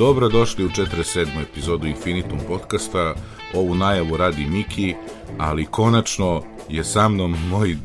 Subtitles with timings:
[0.00, 1.26] Dobrodošli u 47.
[1.50, 3.14] epizodu Infinitum podcasta.
[3.54, 4.94] Ovu najavu radi Miki,
[5.38, 7.76] ali konačno je sa mnom moj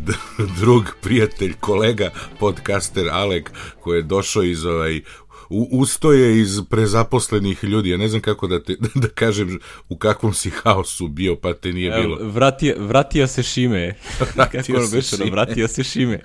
[0.60, 5.02] drug, prijatelj, kolega, podcaster Alek, koji je došao iz ovaj
[5.50, 7.90] u, ustoje iz prezaposlenih ljudi.
[7.90, 11.72] Ja ne znam kako da, te, da kažem u kakvom si haosu bio, pa te
[11.72, 12.18] nije bilo.
[12.22, 13.96] Vratio, vratio se Šime.
[14.36, 15.32] vratio kako se šime.
[15.32, 16.20] Vratio se Šime.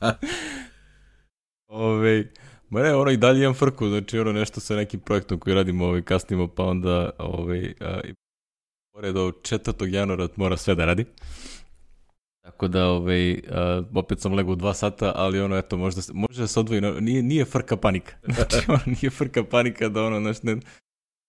[1.68, 2.32] Ove,
[2.72, 5.84] ma ne, ono i dalje imam frku, znači ono nešto sa nekim projektom koji radimo
[5.84, 8.00] ovaj, kasnimo, pa onda ovaj, a,
[8.92, 9.94] pored do 4.
[9.94, 11.04] januara mora sve da radi.
[12.44, 13.38] Tako da, ovaj, uh,
[13.94, 17.22] opet sam legao u dva sata, ali ono, eto, možda, može da se odvoji, nije,
[17.22, 18.12] nije frka panika.
[18.34, 20.56] Znači, ono, nije frka panika da ono, znaš, ne,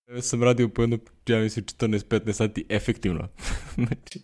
[0.08, 0.98] ne sam radio po jedno,
[1.28, 3.30] ja mislim, 14-15 sati efektivno.
[3.76, 4.20] znači,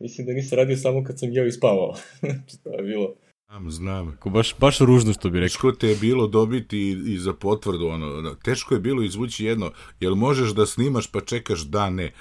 [0.00, 1.94] mislim da nisam radio samo kad sam jeo i spavao.
[2.20, 3.25] znači, to je bilo...
[3.48, 4.08] Znam, znam.
[4.08, 5.48] Ako baš, baš ružno što bi rekao.
[5.48, 9.70] Teško te je bilo dobiti i, i za potvrdu, ono, teško je bilo izvući jedno,
[10.00, 12.12] jel možeš da snimaš pa čekaš da ne.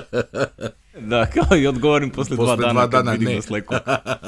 [1.10, 3.34] da, kao i odgovorim posle, posle dva dana, dva dana kad vidim ne.
[3.36, 3.74] na sleku.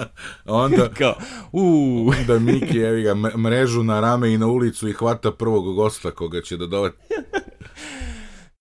[0.45, 1.15] onda, kao,
[1.53, 2.13] uuu.
[2.21, 6.43] onda Miki, evi ga, mrežu na rame i na ulicu i hvata prvog gosta koga
[6.43, 6.97] će da dovati.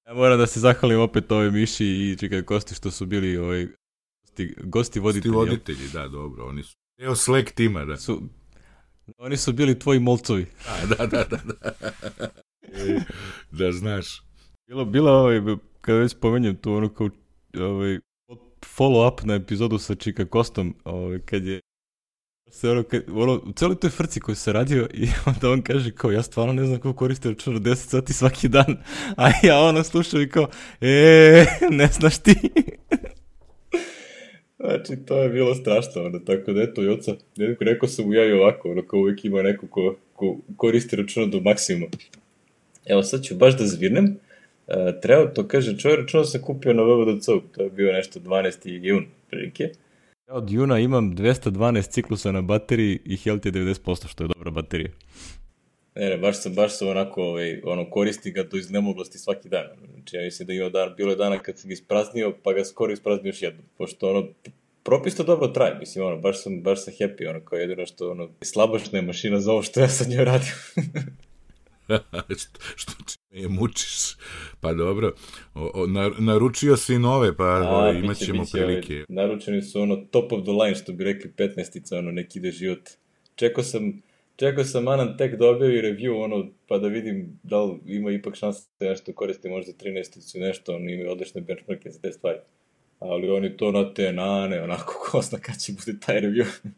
[0.08, 3.68] ja moram da se zahvalim opet ovoj Miši i čekaj Kosti što su bili ovaj,
[4.28, 5.34] gosti, gosti voditelji.
[5.34, 7.98] Gosti voditelji, da, dobro, oni su Evo Slack tima, da.
[7.98, 8.22] Su,
[9.18, 10.46] oni su bili tvoji molcovi.
[10.90, 11.38] Da, da, da, da.
[11.52, 13.02] Da,
[13.52, 14.24] da znaš.
[14.68, 15.42] Bilo, bila ovaj,
[15.82, 17.10] kada već spomenjem tu ono kao
[17.60, 18.00] ovaj,
[18.78, 21.60] follow up na epizodu sa Čika Kostom, ovaj, kad je
[22.52, 25.92] se ono, kad, ono, u celoj toj frci koju se radio i onda on kaže
[25.92, 28.78] kao ja stvarno ne znam kako koriste računar 10 sati svaki dan,
[29.18, 30.48] a ja ono slušam i kao
[30.82, 32.36] e, ne znaš ti.
[34.66, 38.26] Znači, to je bilo strašno, ono, tako da eto, Joca, nekako rekao sam mu ja
[38.26, 41.88] i ovako, ono, kao uvijek ima neko ko, ko koristi računa do maksimuma.
[42.86, 44.18] Evo, sad ću baš da zvirnem,
[44.68, 48.80] e, treba to kaže, čovjek računa sam kupio na vvdc to je bio nešto 12.
[48.82, 49.70] jun, prilike.
[50.28, 54.52] Ja od juna imam 212 ciklusa na bateriji i health je 90%, što je dobra
[54.52, 54.90] baterija.
[55.96, 59.66] Ne, ne, baš sam, baš sam onako, ovaj, ono, koristi ga do iznemoglosti svaki dan.
[59.94, 62.66] Znači, ja mislim da ima dan, bilo je dana kad sam ga ispraznio, pa ga
[62.66, 63.62] skoro ispraznio još jedno.
[63.78, 64.28] Pošto, ono,
[64.84, 68.12] propis to dobro traje, mislim, ono, baš sam, baš sam happy, ono, kao jedino što,
[68.12, 70.54] ono, slabašna je mašina za ovo što ja sa njoj radim.
[72.40, 72.92] što, što
[73.32, 74.16] me je mučiš.
[74.62, 75.14] Pa dobro,
[75.54, 75.88] o, o,
[76.20, 78.94] naručio si nove, pa A, imat ćemo biće, prilike.
[78.94, 82.52] Ove, naručeni su ono top of the line, što bi rekli 15-ica, ono, neki ide
[82.52, 82.90] život.
[83.36, 84.02] Čekao sam,
[84.36, 88.36] čekao sam Anan tek da objavi review, ono, pa da vidim da li ima ipak
[88.36, 92.40] šanse da nešto koristi, možda 13 nešto, ono, imaju odlične benchmarke za te stvari.
[93.00, 96.48] Ali oni to na te nane, onako, ko zna kad će bude taj review.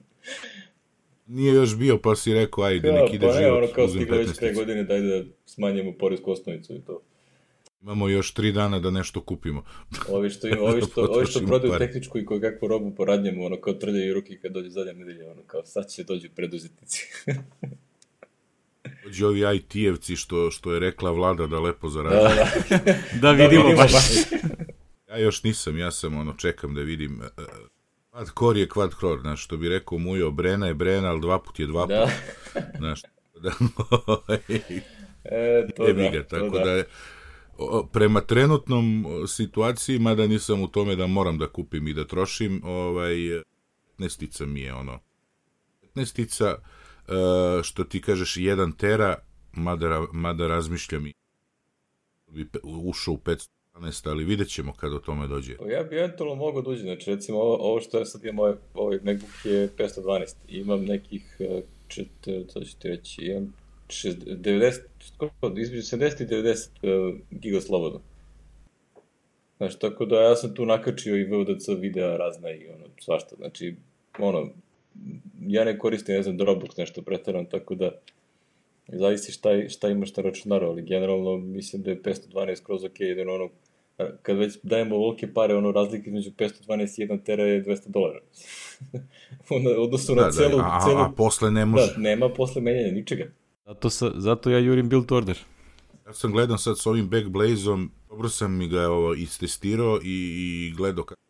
[1.28, 3.50] Nije još bio, pa si rekao, ajde, nek ide pa život.
[3.50, 7.02] Pa ne, ono kao stigla već pre godine, daj da smanjimo poresku osnovicu i to.
[7.82, 9.64] Imamo još tri dana da nešto kupimo.
[10.10, 11.80] Ovi što, ima, ovi što, ovi što prodaju par.
[11.80, 15.42] tehničku i koju kakvu robu poradnjamo, ono kao trljaju ruki kad dođe zadnja nedelja, ono
[15.48, 17.08] kao sad će dođu preduzetnici.
[19.04, 22.22] Dođe ovi IT-evci što, što je rekla vlada da lepo zarađuju.
[22.22, 22.94] Da, da.
[23.22, 23.94] da vidimo, da vidimo baš.
[25.10, 27.22] ja još nisam, ja sam ono, čekam da vidim.
[27.22, 27.46] E, e,
[28.10, 31.40] kvad kor je kvad kror, znaš, što bi rekao Mujo, Brena je Brena, ali dva
[31.40, 32.10] put je dva da.
[32.54, 32.64] put.
[32.78, 33.02] Znaš,
[33.42, 33.52] da,
[35.24, 36.66] e, to da, tako to da.
[36.66, 36.84] da
[37.92, 43.16] prema trenutnom situaciji, mada nisam u tome da moram da kupim i da trošim, ovaj,
[43.98, 45.00] 15 mi je ono,
[45.96, 49.16] 15 uh, što ti kažeš 1 tera,
[49.52, 51.14] mada, mada razmišljam i
[52.28, 55.58] bi ušao u 512, ali vidjet ćemo kad o tome dođe.
[55.58, 58.40] Pa ja bi eventualno mogao dođe, da znači recimo ovo, ovo što ja sad imam,
[58.40, 61.38] ovaj, ovaj MacBook je 512, imam nekih,
[61.88, 62.10] čet,
[62.54, 63.54] to ću ti reći, imam
[63.88, 64.80] 90,
[65.58, 68.02] između 70 i 90 uh, giga slobodno.
[69.58, 73.36] Znači, tako da ja sam tu nakačio i VODC videa razna i ono, svašta.
[73.36, 73.76] Znači,
[74.20, 74.50] ono,
[75.48, 77.92] ja ne koristim, ne znam, Dropbox nešto preteram, tako da
[78.88, 83.30] zavisi šta, šta imaš na računaru, ali generalno mislim da je 512 kroz ok, jedan
[83.30, 83.50] ono,
[84.22, 88.20] kad već dajemo ovolike pare, ono, razlike između 512 i 1 tera je 200 dolara.
[89.86, 91.00] odnosno da, na celu, da, a, celu...
[91.00, 91.94] A posle ne može.
[91.94, 93.32] Da, nema posle menjanja ničega.
[93.68, 95.38] Zato, sa, zato ja jurim build order.
[96.06, 100.74] Ja sam gledam sad s ovim Backblaze-om, dobro sam mi ga ovo, istestirao i, i
[100.78, 101.22] gledao kako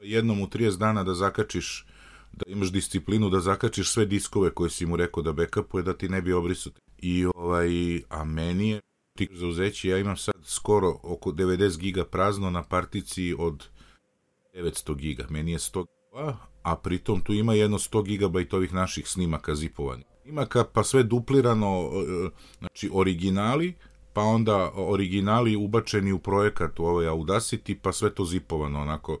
[0.00, 1.86] jednom u 30 dana da zakačiš
[2.32, 6.08] da imaš disciplinu da zakačiš sve diskove koje si mu rekao da backupuje da ti
[6.08, 6.72] ne bi obrisao.
[6.98, 7.68] I ovaj,
[8.08, 8.80] a meni je
[9.18, 13.64] ti zauzeći, ja imam sad skoro oko 90 giga prazno na partici od
[14.54, 15.26] 900 giga.
[15.30, 20.06] Meni je 100 giga, a pritom tu ima jedno 100 gigabajt ovih naših snimaka zipovanih.
[20.26, 23.74] Snimaka, pa sve duplirano, e, znači originali,
[24.12, 29.18] pa onda originali ubačeni u projekat u ovaj Audacity, pa sve to zipovano onako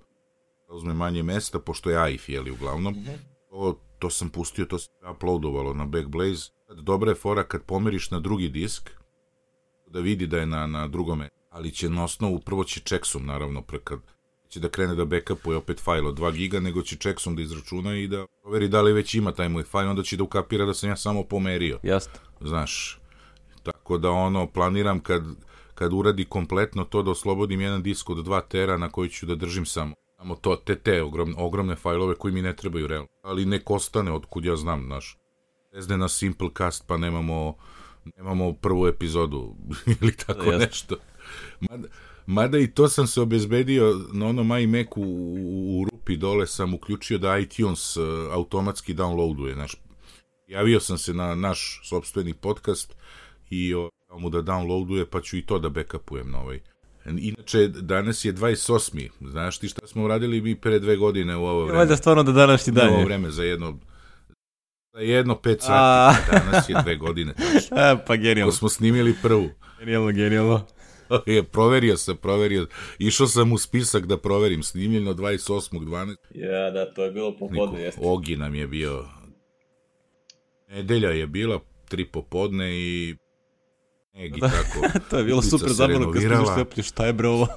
[0.68, 2.94] da uzme manje mesta, pošto je AIF, jeli, uglavnom.
[2.94, 3.18] Mm -hmm.
[3.50, 6.50] to, to sam pustio, to se uploadovalo na Backblaze.
[6.82, 8.90] Dobra je fora kad pomeriš na drugi disk,
[9.86, 13.62] da vidi da je na, na drugome, ali će na osnovu, prvo će checksum, naravno,
[13.84, 14.00] kad
[14.48, 17.96] će da krene da backupuje opet fajl od 2 giga, nego će checksum da izračuna
[17.96, 20.74] i da proveri da li već ima taj moj fajl, onda će da ukapira da
[20.74, 21.78] sam ja samo pomerio.
[21.82, 22.12] Jasno.
[22.40, 22.98] Znaš,
[23.62, 25.22] tako da ono, planiram kad,
[25.74, 29.34] kad uradi kompletno to da oslobodim jedan disk od 2 tera na koji ću da
[29.34, 33.08] držim samo samo to, te, te ogromne, ogromne fajlove koji mi ne trebaju realno.
[33.22, 35.18] Ali nek ostane od kud ja znam, znaš.
[35.72, 37.54] Ezne na Simplecast pa nemamo,
[38.16, 39.54] nemamo prvu epizodu
[40.00, 40.66] ili tako Jasne.
[40.66, 40.96] nešto.
[41.60, 41.88] Mada,
[42.26, 47.18] Mada i to sam se obezbedio na onom iMacu u, u rupi dole sam uključio
[47.18, 49.54] da iTunes uh, automatski downloaduje.
[49.54, 49.76] Znaš,
[50.48, 52.96] javio sam se na naš sobstveni podcast
[53.50, 56.60] i o, mu da downloaduje, pa ću i to da backupujem na ovaj.
[57.18, 59.08] Inače, danas je 28.
[59.20, 61.78] Znaš ti šta smo uradili mi pre dve godine u ovo vreme?
[61.78, 62.94] Valjda stvarno da današnji dan je.
[62.94, 63.78] ovo vreme za jedno
[64.92, 65.72] za jedno pet sati.
[65.72, 66.38] A...
[66.38, 67.34] Danas je dve godine.
[67.52, 67.76] Tačno.
[67.76, 68.52] A, pa genijalno.
[68.52, 69.50] Ko smo snimili prvu.
[69.78, 70.66] Genijalno, genijalno.
[71.26, 72.66] je, proverio sam, proverio.
[72.98, 76.16] Išao sam u spisak da proverim, snimljeno 28.12.
[76.34, 78.00] Ja, da, to je bilo popodne, jeste.
[78.04, 79.04] Ogi nam je bio.
[80.68, 83.16] Nedelja je bila, tri popodne i
[84.14, 84.98] Egi, da, tako.
[85.10, 87.48] to je bilo super zabavno kad stižeš sveplju, šta je bre ovo?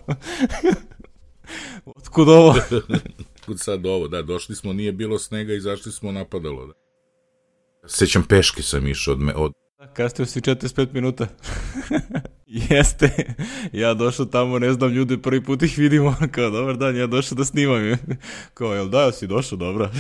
[1.95, 2.55] Otkud ovo?
[3.45, 6.67] Kud sad ovo, da, došli smo, nije bilo snega, izašli smo, napadalo.
[6.67, 6.73] Da.
[7.87, 11.27] Sećam, peške sam išao od, me, od Da, kasnio si 45 minuta.
[12.69, 13.09] Jeste.
[13.73, 16.15] Ja došao tamo, ne znam, ljude prvi put ih vidimo.
[16.31, 17.81] Kao, dobar dan, ja došao da snimam.
[18.53, 19.91] Kao, jel da, si došao, dobra.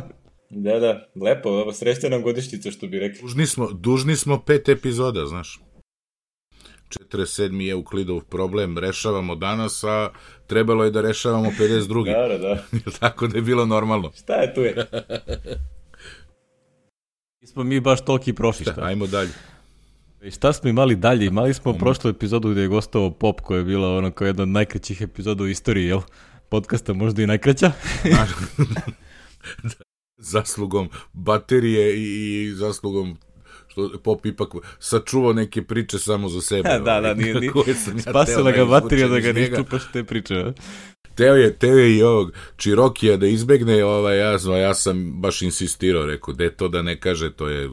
[0.64, 3.20] da, da, lepo, srećna nam godištica, što bi rekli.
[3.22, 5.60] Dužni smo, dužni smo pet epizoda, znaš.
[7.12, 7.60] 47.
[7.60, 10.10] je Euklidov problem, rešavamo danas, a
[10.46, 12.04] trebalo je da rešavamo 52.
[12.04, 12.90] da, da, da.
[13.00, 14.12] Tako da je bilo normalno.
[14.14, 14.86] Šta je tu je?
[17.40, 18.82] Nismo mi baš toliki prošli, šta?
[18.82, 19.30] Ajmo dalje.
[20.24, 21.26] I šta smo imali dalje?
[21.26, 24.48] Imali smo prošlu epizodu gde je gostao Pop, koja je bila ono kao jedna od
[24.48, 26.00] najkraćih epizoda u istoriji, jel?
[26.48, 27.72] Podcasta možda i najkraća.
[30.16, 33.18] zaslugom baterije i, zaslugom
[33.68, 34.48] što Pop ipak
[34.78, 36.68] sačuvao neke priče samo za sebe.
[36.68, 37.52] da, da, ovaj, nije, nije.
[38.10, 40.52] Spasila ga baterija da ga ne iščupaš te priče.
[41.14, 46.06] Teo je, teo je i ovog Čirokija da izbegne, ovaj, ja, ja sam baš insistirao,
[46.06, 47.70] rekao, de to da ne kaže, to je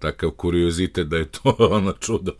[0.00, 2.32] takav kuriozitet da je to ono čudo.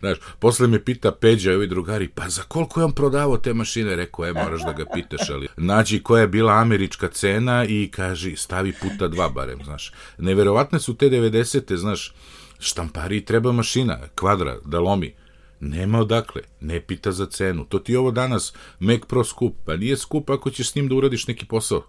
[0.00, 3.54] Znaš, posle me pita Peđa i ovi drugari, pa za koliko je on prodavao te
[3.54, 3.96] mašine?
[3.96, 8.36] Rekao, e, moraš da ga pitaš, ali nađi koja je bila američka cena i kaži,
[8.36, 9.92] stavi puta dva barem, znaš.
[10.18, 11.76] Neverovatne su te 90.
[11.76, 12.14] znaš,
[12.58, 15.14] štampari treba mašina, kvadra, da lomi.
[15.60, 17.64] Nema odakle, ne pita za cenu.
[17.64, 20.94] To ti ovo danas Mac Pro skup, pa nije skup ako ćeš s njim da
[20.94, 21.82] uradiš neki posao.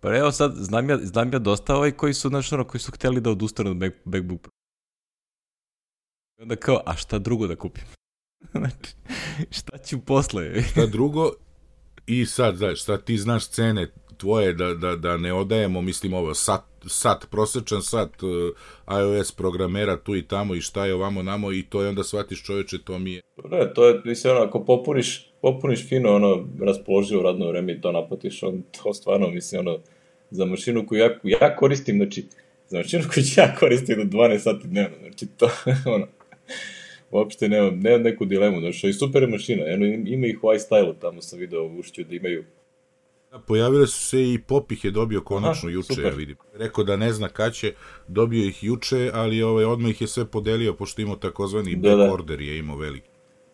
[0.00, 3.20] Pa evo sad, znam ja, znam ja dosta ovaj koji su, znaš, koji su hteli
[3.20, 4.48] da odustanu od Mac, MacBook
[6.38, 7.84] onda kao, a šta drugo da kupim?
[8.52, 8.94] znači,
[9.50, 10.62] šta ću posle?
[10.70, 11.30] šta drugo?
[12.06, 13.86] I sad, znaš, šta ti znaš cene
[14.16, 18.30] tvoje da, da, da ne odajemo, mislim ovo, sat, sat, prosečan sat uh,
[19.00, 22.44] iOS programera tu i tamo i šta je ovamo namo i to je onda shvatiš
[22.44, 23.22] čoveče, to mi je.
[23.50, 27.92] Ne, to je, mislim, ono, ako popuniš, popuniš fino, ono, raspoloživo radno vreme i to
[27.92, 29.78] naplatiš, on, to stvarno, mislim, ono,
[30.30, 32.26] za mašinu koju ja, ja koristim, znači,
[32.68, 35.50] za mašinu koju ja koristim do 12 sati dnevno, znači, to,
[35.94, 36.06] ono,
[37.10, 40.94] uopšte nemam, nemam neku dilemu, znači, i super je mašina, eno, ima ih u iStyle-u,
[40.94, 42.44] tamo sam video ušću da imaju
[43.30, 46.04] Da, pojavile su se i Popih je dobio konačno Aha, juče, super.
[46.04, 46.36] ja vidim.
[46.54, 47.72] Rekao da ne zna kad će,
[48.08, 51.98] dobio ih juče, ali ovaj, odmah ih je sve podelio, pošto imao takozvani da, back
[51.98, 52.12] da.
[52.14, 53.08] order je imao veliki.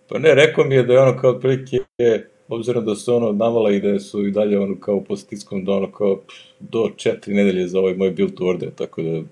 [0.09, 1.79] Pa ne, rekao mi je da je ono kao prilike,
[2.49, 5.73] obzirom da su ono navala i da su i dalje ono kao po stiskom da
[5.73, 6.21] ono kao
[6.61, 9.23] do četiri nedelje za ovaj moj build order, tako da,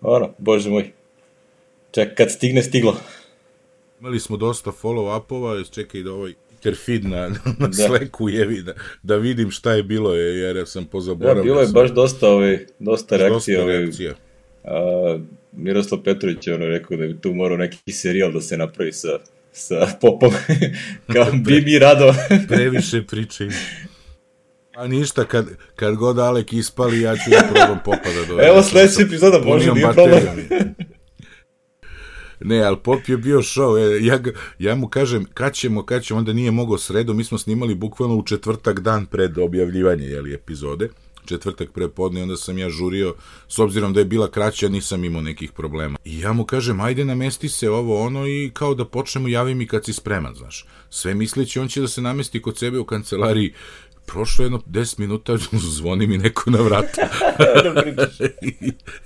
[0.00, 0.92] ono, bože moj,
[1.96, 2.96] ček, kad stigne, stiglo.
[4.00, 6.32] Imali smo dosta follow-upova, čekaj da ovaj
[6.86, 7.72] feed na, na da.
[7.72, 11.42] Slacku jevi da, da vidim šta je bilo, jer ja sam pozaboravio.
[11.42, 13.58] Da, bilo je baš dosta, ovaj, dosta reakcija.
[13.58, 14.14] Dosta reakcija.
[14.64, 15.18] Ovaj, a,
[15.52, 19.08] Miroslav Petrović je ono rekao da bi tu morao neki serijal da se napravi sa,
[19.52, 20.32] sa popom.
[21.12, 22.14] Kao bi mi rado.
[22.48, 23.48] Previše priče
[24.76, 28.50] A ništa, kad, kad god Alek ispali, ja ću da probam popa da dovedem.
[28.50, 30.20] Evo sledeća epizoda, može, nije problem.
[32.40, 33.78] Ne, ali Pop je bio show.
[33.78, 34.18] E, ja,
[34.58, 37.14] ja mu kažem, kad ćemo, kad ćemo, onda nije mogao sredo.
[37.14, 40.88] Mi smo snimali bukvalno u četvrtak dan pred objavljivanje jeli, epizode.
[41.26, 43.14] četvrtak prepodne, onda sam ja žurio,
[43.48, 45.98] s obzirom da je bila kraća, nisam imao nekih problema.
[46.04, 49.66] I ja mu kažem, ajde namesti se ovo ono i kao da počnemo, javi mi
[49.66, 50.66] kad si spreman, znaš.
[50.90, 53.52] Sve misleći, on će da se namesti kod sebe u kancelariji,
[54.06, 55.36] prošlo jedno 10 minuta,
[55.76, 57.02] zvoni mi neko na vrata.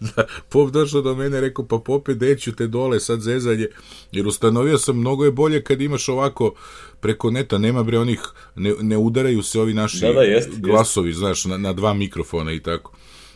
[0.50, 3.66] pop došao do mene, rekao, pa pope, deću te dole, sad zezanje,
[4.12, 6.54] jer ustanovio sam, mnogo je bolje kad imaš ovako
[7.00, 8.20] preko neta, nema bre onih,
[8.56, 12.52] ne, ne udaraju se ovi naši Da, da, jest, glasovi, znaš, na, na dva mikrofona
[12.52, 12.92] i tako.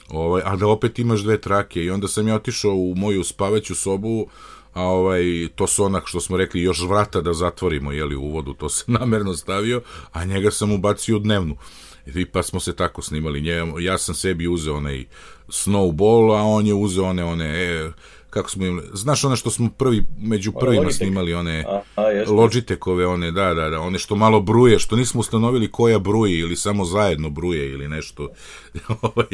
[0.08, 3.74] Ovaj, a da opet imaš dve trake i onda sam ja otišao u moju spavaću
[3.74, 4.26] sobu,
[4.72, 8.54] a ovaj, to su onak što smo rekli, još vrata da zatvorimo, jeli, u uvodu,
[8.54, 11.56] to sam namerno stavio, a njega sam ubacio u dnevnu.
[12.06, 13.40] I pa smo se tako snimali.
[13.40, 15.04] Nje, ja sam sebi uzeo onaj
[15.48, 17.90] snowball, a on je uzeo one, one, e,
[18.30, 20.96] kako smo imali, znaš one što smo prvi, među prvima Logitech.
[20.96, 22.32] snimali, one A, a jeste.
[22.32, 26.56] Logitechove, one, da, da, da, one što malo bruje, što nismo ustanovili koja bruji ili
[26.56, 28.28] samo zajedno bruje ili nešto.
[29.02, 29.26] Ovaj,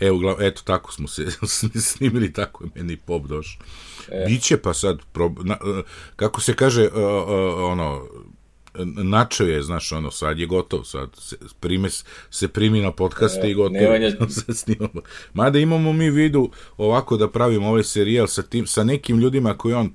[0.00, 1.26] Evo, glav, eto, tako smo se
[1.90, 3.62] snimili, tako je meni pop došao.
[4.08, 4.24] E.
[4.26, 5.56] Biće pa sad, prob, na,
[6.16, 8.06] kako se kaže, uh, uh, ono,
[8.96, 11.88] načeo je, znaš, ono, sad je gotov, sad se, prime,
[12.30, 13.80] se primi na podcaste E, i gotovo.
[13.80, 15.00] Nemanja- sad snimamo.
[15.34, 19.74] Mada imamo mi vidu ovako da pravimo ovaj serijal sa, tim, sa nekim ljudima koji
[19.74, 19.94] on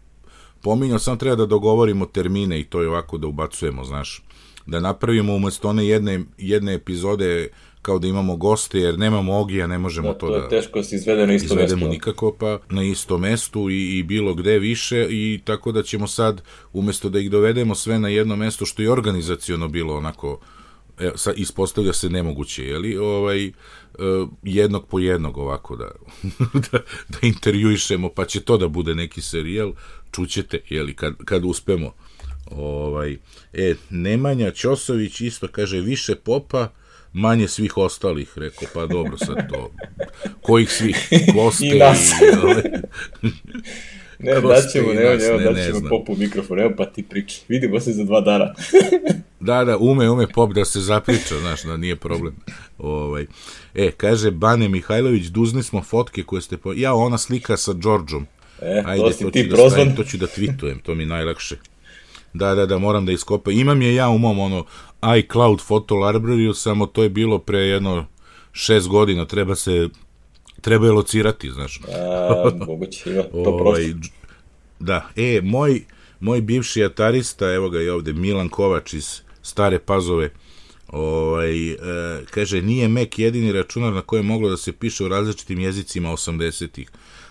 [0.62, 4.24] pominjao, samo treba da dogovorimo termine i to je ovako da ubacujemo, znaš.
[4.65, 7.50] Da napravimo umesto one jedne, jedne epizode
[7.86, 10.80] kao da imamo goste, jer nemamo ogija, ne možemo Da, to to da je teško
[10.80, 11.92] da se izvede na isto izvedemo mesto.
[11.92, 16.42] nikako, pa na isto mestu i, i bilo gde više i tako da ćemo sad,
[16.74, 20.39] umesto da ih dovedemo sve na jedno mesto, što je organizaciono bilo onako,
[21.00, 23.51] e, sa, ispostavlja se nemoguće, jeli, ovaj, e,
[24.44, 25.89] jednog po jednog ovako da,
[26.72, 29.74] da, da intervjuišemo, pa će to da bude neki serijal,
[30.12, 31.94] čućete, jeli, kad, kad uspemo.
[32.51, 33.18] Ovaj,
[33.54, 36.70] e, Nemanja Ćosović isto kaže više popa,
[37.15, 39.72] manje svih ostalih, rekao, pa dobro sad to,
[40.41, 42.12] kojih svih, koste I nas.
[42.43, 42.63] ovaj,
[44.19, 45.89] Ne, daćemo, i evo, nas, evo, ne, ne daćemo znam.
[45.89, 47.41] popu mikrofon, evo pa ti priči.
[47.48, 48.53] Vidimo se za dva dana.
[49.39, 52.36] Da, da, ume, ume pop da se zapriča, znaš, da nije problem.
[52.77, 53.25] Ovaj.
[53.75, 56.57] E, kaže Bane Mihajlović, duzni smo fotke koje ste...
[56.57, 56.74] Po...
[56.74, 58.27] Ja, ona slika sa Đorđom.
[58.62, 59.72] E, Ajde, to to, si ću ti da prozvan.
[59.72, 61.55] stavim, to ću da tweetujem, to mi najlakše.
[62.34, 63.53] Da, da, da, moram da iskopam.
[63.53, 64.65] Imam je ja u mom, ono,
[65.17, 68.05] iCloud Photo Library, samo to je bilo pre jedno
[68.51, 69.89] šest godina, treba se,
[70.62, 71.79] treba je locirati, znaš.
[71.88, 74.13] A, moguće ima, to Ovaj, prosto.
[74.79, 75.81] Da, e, moj,
[76.19, 80.29] moj bivši atarista, evo ga i ovde, Milan Kovač iz Stare Pazove,
[80.88, 81.75] ovaj, e,
[82.31, 86.09] kaže, nije Mac jedini računar na kojem je moglo da se piše u različitim jezicima
[86.09, 86.89] 80-ih.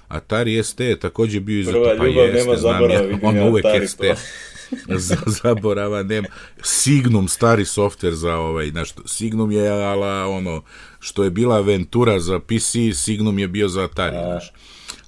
[0.08, 3.64] Atari ST je takođe bio iza Prva pa ljubav jeste, nema zaborava, ja, on uvek
[3.64, 4.00] Atari ST.
[5.08, 6.28] za, zaborava nema.
[6.62, 10.62] Signum, stari softver za ovaj, znaš, Signum je ala, ono,
[10.98, 14.52] što je bila Ventura za PC, Signum je bio za Atari, znaš.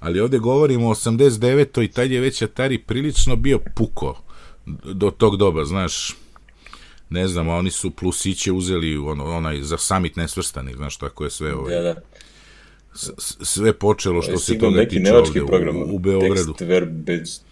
[0.01, 1.85] Ali ovde govorimo o 89.
[1.85, 4.23] i tad je već Atari prilično bio puko
[4.85, 6.17] do tog doba, znaš,
[7.11, 11.31] ne znam, a oni su plusiće uzeli ono, onaj za summit nesvrstani, znaš, tako je
[11.31, 11.95] sve ovaj, Da, da.
[13.43, 15.77] Sve počelo što se toga neki tiče program.
[15.77, 16.55] u, u Beogradu.
[17.07, 17.45] Tekst.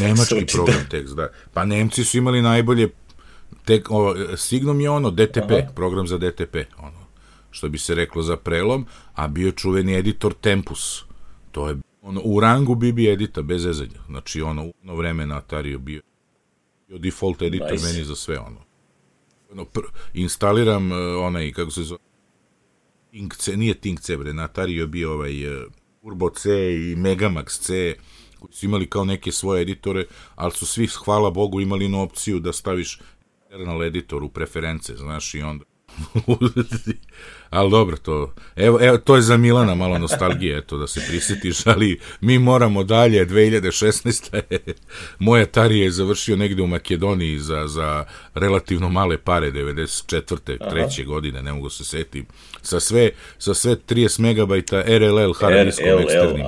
[0.00, 1.28] Nemački program tekst, da.
[1.52, 2.88] Pa Nemci su imali najbolje
[3.64, 5.72] tek, o, Signum je ono, DTP, Aha.
[5.74, 7.06] program za DTP, ono,
[7.50, 11.04] što bi se reklo za prelom, a bio čuveni editor Tempus.
[11.52, 14.00] To je ono, u rangu BB edita, bez zezanja.
[14.06, 16.02] Znači, ono, u ono vreme na Atariju bio,
[16.88, 17.86] bio default editor Nice.
[17.86, 18.60] meni za sve, ono.
[19.52, 19.80] ono pr,
[20.14, 22.00] instaliram uh, onaj, kako se zove,
[23.10, 26.96] Think C, nije Think C, bre, na Atariju je bio ovaj uh, Turbo C i
[26.96, 27.94] Megamax C,
[28.38, 32.40] koji su imali kao neke svoje editore, ali su svi, hvala Bogu, imali na opciju
[32.40, 33.00] da staviš
[33.42, 35.64] internal editor u preference, znaš, i onda
[37.50, 41.66] ali dobro, to, evo, evo, to je za Milana malo nostalgije, eto, da se prisjetiš,
[41.66, 44.42] ali mi moramo dalje, 2016.
[44.50, 44.58] je,
[45.18, 48.04] moj Atari je završio negde u Makedoniji za, za
[48.34, 50.70] relativno male pare, 94.
[50.70, 52.26] treće godine, ne mogu se setim,
[52.62, 56.46] sa sve, sa sve 30 megabajta RLL hard diskom RLL, eksternim,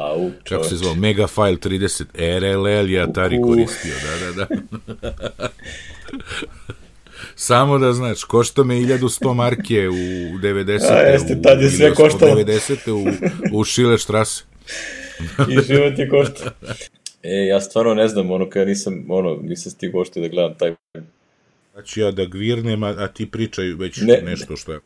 [0.48, 2.04] kako se zvao, Megafile 30,
[2.40, 5.48] RLL je Atari koristio, da, da, da.
[7.36, 10.80] Samo da znaš, košta me 1100 marke u 90.
[10.84, 12.36] A, jeste, tad je sve koštalo.
[12.36, 12.90] 90.
[12.90, 13.04] u,
[13.52, 14.44] u Šile štrase.
[15.48, 16.50] I život je košta.
[17.24, 20.74] E, ja stvarno ne znam, ono, kada nisam, ono, nisam stigao uopšte da gledam taj...
[21.72, 24.20] Znači ja da gvirnem, a, a ti pričaj već Ne.
[24.24, 24.80] nešto što je.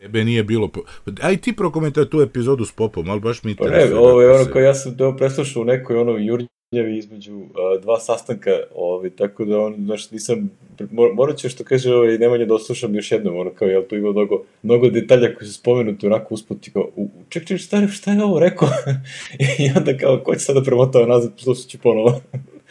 [0.00, 0.68] Tebe nije bilo...
[0.68, 0.80] Po...
[1.20, 3.90] Aj ti prokomentaj tu epizodu s popom, ali baš mi Pa interesuje.
[3.90, 6.18] ne, ovo je da ono se- koje ja sam to preslušao u nekoj ono
[6.72, 7.46] Jurđi između uh,
[7.82, 10.50] dva sastanka, ovaj, tako da on, znaš, nisam,
[10.90, 13.96] mor, morat ću što kaže, ovaj, Nemanja da oslušam još jednom, ono kao, jel tu
[13.96, 17.88] ima mnogo, mnogo detalja koji su spomenuti onako usput, i kao, u, ček, ček, šta,
[17.88, 18.68] šta je ovo rekao?
[19.58, 22.20] I onda kao, ko će sada premotao nazad, slušat ću ponovo.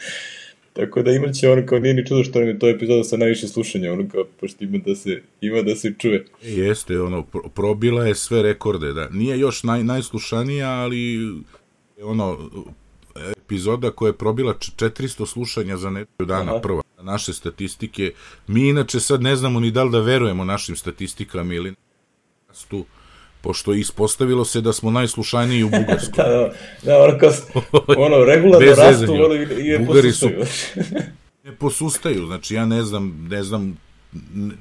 [0.72, 3.16] Tako da imat će ono kao nije ni čudo što nam je to epizoda sa
[3.16, 6.24] najviše slušanja, ono kao, pošto ima da se, ima da se čuje.
[6.42, 9.08] Jeste, ono, pro, probila je sve rekorde, da.
[9.08, 11.18] Nije još naj, najslušanija, ali
[12.02, 12.50] ono,
[13.14, 16.60] epizoda koja je probila 400 slušanja za nedelju dana Aha.
[16.60, 16.82] prva.
[17.02, 18.12] Naše statistike,
[18.46, 21.74] mi inače sad ne znamo ni da li da verujemo našim statistikama ili
[22.68, 22.84] tu
[23.40, 26.24] pošto ispostavilo se da smo najslušaniji u Bugarskoj.
[26.24, 26.52] da, da,
[26.82, 27.30] da, ono, kao,
[28.06, 30.46] ono regularno rastu, ono, i je Bugari posustaju.
[30.46, 30.72] Su,
[31.44, 33.76] ne posustaju, znači ja ne znam, ne znam,
[34.34, 34.54] ne,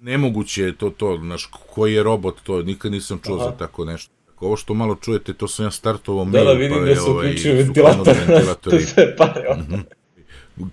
[0.00, 3.44] nemoguće je to, to, znaš, koji je robot, to nikad nisam čuo Aha.
[3.44, 4.15] za tako nešto.
[4.40, 7.10] Ovo što malo čujete, to sam ja startovao da, mail, da, vidim pa da se
[7.10, 8.14] ovaj, uključio ventilator,
[8.62, 9.62] to sve pare, ono.
[9.62, 9.82] -hmm.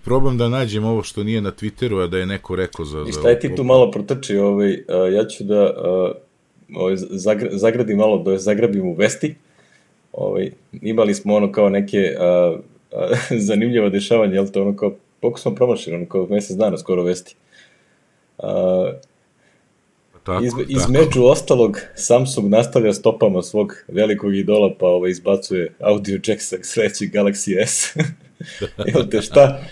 [0.04, 3.06] Probam da nađem ovo što nije na Twitteru, a da je neko rekao za...
[3.10, 5.74] I šta je ti tu malo protrči, ovaj, ja ću da
[6.76, 9.36] ovaj, zagra, zagradim malo, da zagrabim u vesti.
[10.14, 10.52] Ovaj,
[10.82, 12.60] imali smo ono kao neke uh,
[13.12, 17.04] uh, zanimljiva dešavanja, jel to ono kao, pokus smo promašili, ono kao mesec dana skoro
[17.04, 17.36] vesti.
[18.38, 18.46] Uh,
[20.24, 21.26] tako, Iz, između tako.
[21.26, 27.66] ostalog, Samsung nastavlja stopama svog velikog idola, pa ovaj, izbacuje audio jack sa sledećeg Galaxy
[27.66, 27.96] S.
[28.94, 29.64] Jel te šta?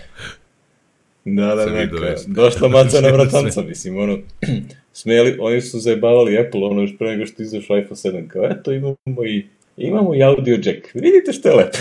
[1.24, 4.18] Da, da, neka, došla maca na vratanca, mislim, ono,
[4.92, 8.72] smeli, oni su zajebavali Apple, ono, još pre nego što izašao iPhone 7, kao, eto,
[8.72, 11.78] imamo i, imamo i audio jack, vidite što je lepo.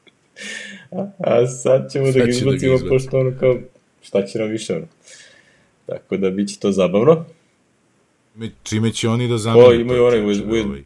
[0.90, 3.58] a, a sad ćemo sad da ga izbacimo, da pošto ono, kao,
[4.02, 4.86] šta će nam više, ono.
[5.86, 7.24] Tako da, bit će to zabavno.
[8.62, 9.66] Čime će oni da zamenu?
[9.66, 10.82] O, imaju onaj, u, ovaj.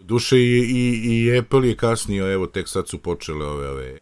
[0.00, 3.98] Duše i, i, i Apple je kasnio, evo, tek sad su počele ove, ove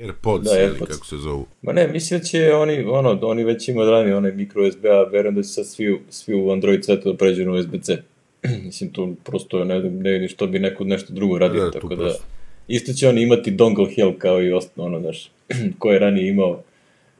[0.00, 0.92] AirPods, da, AirPods.
[0.92, 1.46] kako se zovu.
[1.62, 5.02] Ma ne, mislim da će oni, ono, oni već imaju rani onaj micro USB, a
[5.02, 8.02] verujem da će sad svi, svi u Android setu da pređu na USB-C.
[8.64, 11.96] mislim, to prosto ne, ne vidim što bi neko nešto drugo radio, da, tako da...
[11.96, 12.24] Prosto.
[12.68, 15.30] Isto će oni imati dongle hill kao i ostalo, ono, znaš,
[15.78, 16.50] ko je ranije imao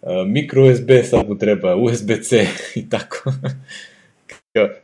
[0.02, 2.46] uh, micro USB, sad mu treba USB-C
[2.80, 3.32] i tako.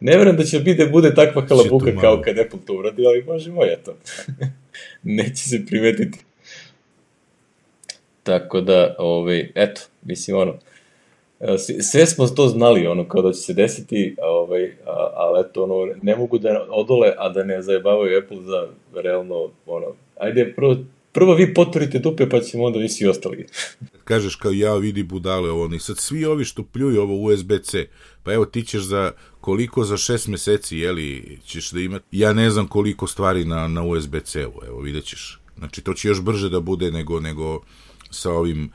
[0.01, 3.25] Ne verujem da će biti da bude takva halabuka kao kad Apple to uradi, ali
[3.25, 3.97] može moja to.
[5.03, 6.19] Neće se primetiti.
[8.23, 10.55] Tako da, ovaj, eto, mislim, ono,
[11.81, 14.73] sve smo to znali, ono, kao da će se desiti, ovaj,
[15.15, 18.69] ali eto, ono, ne mogu da odole, a da ne zajebavaju Apple za
[19.03, 19.87] realno, ono,
[20.19, 20.77] ajde, prvo,
[21.13, 23.47] prvo vi potvorite dupe, pa ćemo onda vi svi ostali.
[24.05, 27.87] Kažeš kao ja vidi budale ovo, ni sad svi ovi što pljuju ovo USB-C,
[28.23, 32.51] pa evo ti ćeš za koliko za šest meseci, jeli, ćeš da imati, ja ne
[32.51, 35.41] znam koliko stvari na, na USB-C-u, evo vidjet ćeš.
[35.59, 37.61] Znači, to će još brže da bude nego, nego
[38.11, 38.71] sa ovim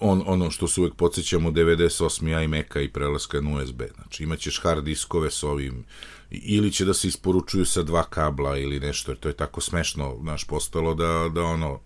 [0.00, 2.44] on, ono što se uvek podsjećamo 98.
[2.44, 3.82] iMac-a i prelaska na USB.
[3.94, 5.84] Znači imaćeš hard diskove s ovim
[6.30, 10.18] ili će da se isporučuju sa dva kabla ili nešto, jer to je tako smešno,
[10.22, 11.80] naš postalo da, da ono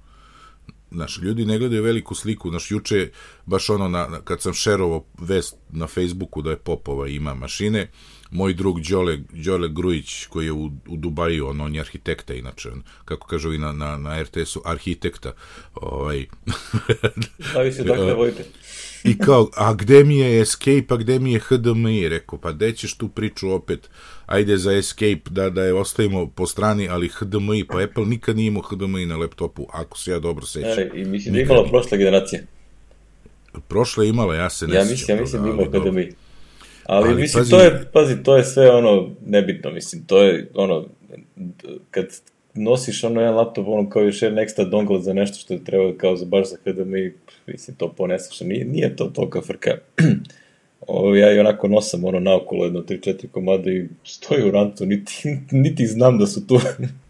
[0.94, 2.50] Znaš, ljudi ne gledaju veliku sliku.
[2.50, 3.10] Znaš, juče,
[3.46, 7.90] baš ono, na, na, kad sam šerovao vest na Facebooku da je Popova ima mašine,
[8.30, 12.70] moj drug Đole, Đole Grujić, koji je u, u Dubaju, on, on je arhitekta, inače,
[12.70, 15.32] on, kako kažu i na, na, na RTS-u, arhitekta.
[15.74, 16.26] Ovaj.
[17.54, 18.44] da vi se dakle vojite.
[19.04, 22.08] I kao, a gde mi je Escape, a gde mi je HDMI?
[22.08, 23.90] Rekao, pa gde ćeš tu priču opet?
[24.26, 28.46] Ajde za Escape da, da je ostavimo po strani, ali HDMI, pa Apple nikad nije
[28.46, 30.78] imao HDMI na laptopu, ako se ja dobro sećam.
[30.78, 32.46] E, I mislim da je imala prošle generacije.
[33.68, 36.12] Prošle je imala, ja se ne ja mislim, Ja mislim da imao HDMI.
[36.84, 40.50] Ali, ali mislim, pazi, to je, pazi, to je sve ono nebitno, mislim, to je
[40.54, 40.86] ono,
[41.90, 42.06] kad
[42.54, 45.96] nosiš ono jedan laptop, ono kao još jedan ekstra dongle za nešto što je treba
[45.96, 47.12] kao za baš za HDMI,
[47.46, 49.70] mislim, to poneseš, nije, nije to tolika frka.
[50.86, 55.38] o, ja i onako nosam ono naokolo jedno 3-4 komada i stoji u rantu, niti,
[55.50, 56.60] niti znam da su tu,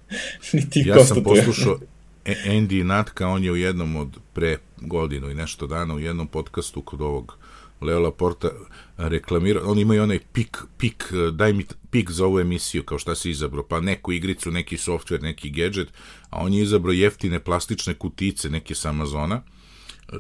[0.52, 1.78] niti Ja sam poslušao
[2.24, 6.82] Andy Natka, on je u jednom od pre godinu i nešto dana u jednom podcastu
[6.82, 7.38] kod ovog
[7.80, 8.48] Leo Laporta
[8.96, 13.30] reklamira, oni imaju onaj pik, pik, daj mi pik za ovu emisiju, kao šta se
[13.30, 15.88] izabro, pa neku igricu, neki software, neki gadget,
[16.30, 19.42] a on je izabro jeftine plastične kutice, neke sa Amazona,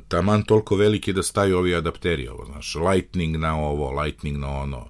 [0.08, 4.88] taman toliko velike da staju ovi adapteri, ovo, znaš, lightning na ovo, lightning na ono.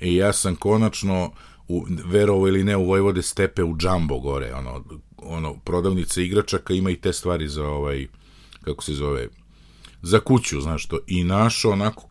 [0.00, 1.32] I ja sam konačno,
[1.68, 4.84] u, verovo ili ne, u Vojvode stepe u Jumbo gore, ono,
[5.16, 8.06] ono, prodavnice igračaka ima i te stvari za ovaj,
[8.64, 9.28] kako se zove,
[10.02, 12.08] za kuću, znaš to, i našo onako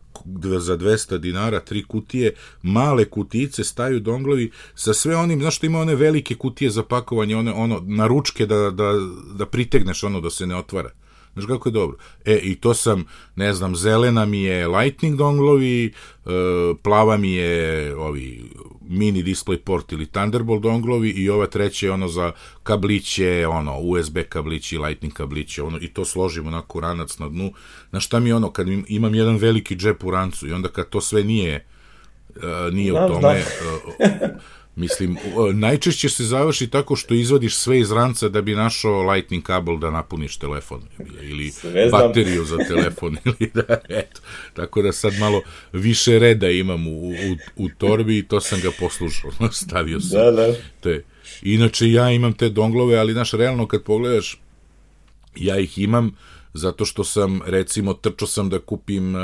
[0.58, 5.78] za 200 dinara tri kutije, male kutice staju donglovi sa sve onim, znaš što ima
[5.78, 8.92] one velike kutije za pakovanje, one, ono, na ručke da, da,
[9.34, 10.90] da pritegneš ono da se ne otvara.
[11.36, 11.96] Znaš kako je dobro?
[12.24, 16.30] E, i to sam, ne znam, zelena mi je Lightning donglovi, e,
[16.82, 18.50] plava mi je ovi
[18.88, 24.18] mini display port ili Thunderbolt donglovi i ova treća je ono za kabliće, ono, USB
[24.28, 27.52] kablići, Lightning kabliće, ono, i to složimo onako ranac na dnu.
[27.90, 30.88] Znaš šta mi je ono, kad imam jedan veliki džep u rancu i onda kad
[30.88, 31.66] to sve nije,
[32.36, 34.40] uh, nije Znam, u tome, uh,
[34.76, 35.16] Mislim,
[35.54, 39.90] najčešće se završi tako što izvadiš sve iz ranca da bi našao lightning kabel da
[39.90, 40.82] napuniš telefon
[41.22, 41.52] ili
[41.90, 44.20] bateriju za telefon ili da, eto.
[44.54, 48.70] Tako da sad malo više reda imam u, u, u torbi i to sam ga
[48.78, 49.30] poslušao,
[49.62, 50.18] stavio sam.
[50.18, 50.54] Da, da.
[50.80, 51.04] Te.
[51.42, 54.40] Inače ja imam te donglove, ali naš realno kad pogledaš
[55.36, 56.16] ja ih imam
[56.54, 59.20] zato što sam recimo trčao sam da kupim uh,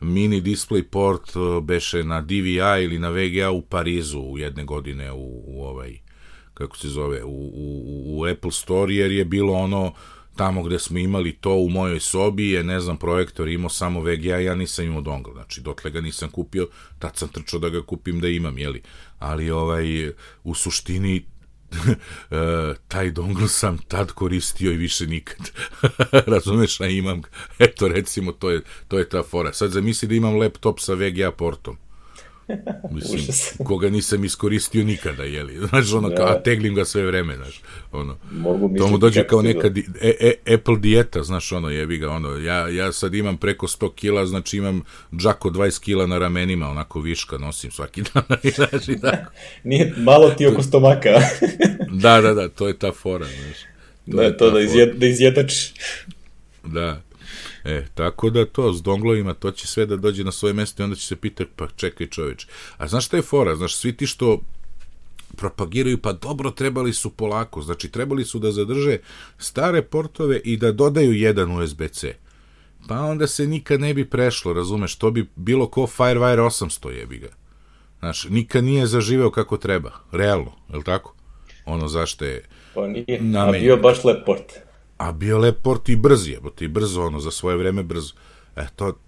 [0.00, 5.12] mini display port uh, beše na DVI ili na VGA u Parizu u jedne godine
[5.12, 5.98] u, u ovaj
[6.54, 9.92] kako se zove u, u, u Apple Store jer je bilo ono
[10.38, 14.38] tamo gde smo imali to u mojoj sobi je, ne znam, projektor imao samo VGA,
[14.38, 18.20] ja nisam imao dongle, znači dotle ga nisam kupio, tad sam trčao da ga kupim
[18.20, 18.82] da imam, jeli,
[19.18, 20.12] ali ovaj,
[20.44, 21.24] u suštini
[22.30, 25.50] E, taj dongle sam tad koristio i više nikad.
[26.34, 27.22] Razumeš, a imam.
[27.58, 29.52] Eto, recimo, to je, to je ta fora.
[29.52, 31.76] Sad zamisli da imam laptop sa VGA portom.
[32.94, 35.58] Mislim, koga nisam iskoristio nikada, jeli.
[35.68, 36.24] Znaš, ono, da.
[36.24, 37.60] a teglim ga sve vreme, znaš.
[37.92, 41.98] Ono, Mogu to mu dođe kao neka di, e, e, Apple dijeta, znaš, ono, jebi
[41.98, 44.82] ga, ono, ja, ja sad imam preko 100 kila, znači imam
[45.16, 48.22] džako 20 kila na ramenima, onako viška nosim svaki dan,
[48.54, 49.32] znaš, i tako.
[49.64, 51.10] Nije, malo ti oko stomaka.
[52.02, 53.56] da, da, da, to je ta fora, znaš.
[54.10, 55.52] To da, to da, izjed, da izjedač.
[56.64, 57.00] Da,
[57.68, 60.84] E, tako da to, s donglovima, to će sve da dođe na svoje mesto i
[60.84, 62.46] onda će se pitati, pa čekaj čoveč.
[62.76, 63.56] A znaš šta je fora?
[63.56, 64.40] Znaš, svi ti što
[65.36, 68.98] propagiraju, pa dobro, trebali su polako, znači trebali su da zadrže
[69.38, 72.14] stare portove i da dodaju jedan USB-C.
[72.88, 77.18] Pa onda se nikad ne bi prešlo, razumeš, to bi bilo ko Firewire 800 jebi
[77.18, 77.28] ga.
[77.98, 81.14] Znaš, nikad nije zaživeo kako treba, realno, je li tako?
[81.66, 82.44] Ono zašto je...
[82.74, 84.67] Pa nije, a bio baš lep port
[84.98, 88.14] a bio lep port i brz je, ti brzo, ono, za svoje vreme brzo.
[88.56, 88.98] E, to,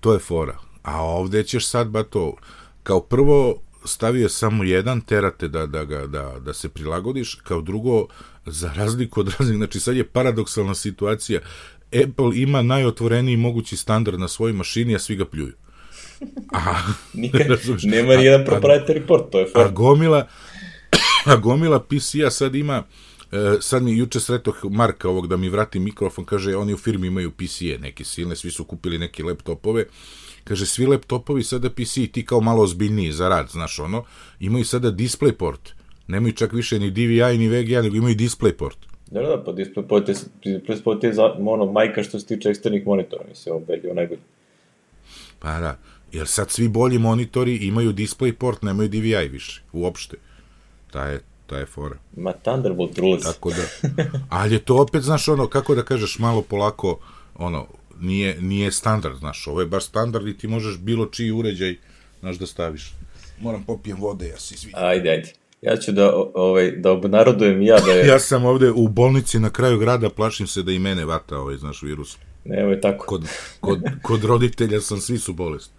[0.00, 0.58] to je fora.
[0.82, 2.34] A ovde ćeš sad, ba to,
[2.82, 8.06] kao prvo, stavio samo jedan, terate da, da, ga, da, da se prilagodiš, kao drugo,
[8.46, 11.40] za razliku od raznih, znači sad je paradoksalna situacija,
[11.86, 15.52] Apple ima najotvoreniji mogući standard na svojoj mašini, a svi ga pljuju.
[16.52, 16.74] A,
[17.14, 17.46] Nikad,
[17.82, 19.64] nema ni jedan proprietary port, to je fora.
[19.68, 20.26] A gomila,
[21.24, 22.82] a gomila PC-a sad ima
[23.32, 27.06] E, sad mi juče sretoh Marka ovog da mi vrati mikrofon, kaže, oni u firmi
[27.06, 29.84] imaju PC-e neke silne, svi su kupili neke laptopove,
[30.44, 34.04] kaže, svi laptopovi sada PC, ti kao malo ozbiljniji za rad, znaš ono,
[34.40, 35.74] imaju sada display port,
[36.06, 38.78] nemaju čak više ni DVI ni VGA, nego imaju display port.
[39.10, 40.14] Da, da, pa display port je,
[40.44, 44.20] display port je za, ono, majka što se tiče eksternih monitora, mislim, je najbolji.
[45.38, 45.78] Pa da,
[46.12, 50.16] jer sad svi bolji monitori imaju display port, nemaju DVI više, uopšte.
[50.90, 51.96] Ta je, ta je fora.
[52.16, 53.22] Ma Thunderbolt rules.
[53.22, 53.90] Tako da,
[54.38, 56.98] ali je to opet, znaš, ono, kako da kažeš, malo polako,
[57.34, 57.66] ono,
[58.00, 61.76] nije, nije standard, znaš, ovo je baš standard i ti možeš bilo čiji uređaj,
[62.20, 62.92] znaš, da staviš.
[63.40, 64.74] Moram popijem vode, ja se izvinim.
[64.78, 65.32] Ajde, ajde.
[65.62, 68.06] Ja ću da, ovaj, da obnarodujem ja da je...
[68.12, 71.56] ja sam ovde u bolnici na kraju grada, plašim se da i mene vata ovaj,
[71.56, 72.18] znaš, virus.
[72.44, 73.06] Ne, ovo je tako.
[73.06, 73.28] Kod,
[73.60, 75.74] kod, kod roditelja sam, svi su bolesti.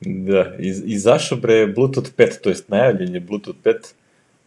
[0.00, 0.54] Da,
[0.86, 3.74] izašao bre Bluetooth 5, to jest najavljen je Bluetooth 5,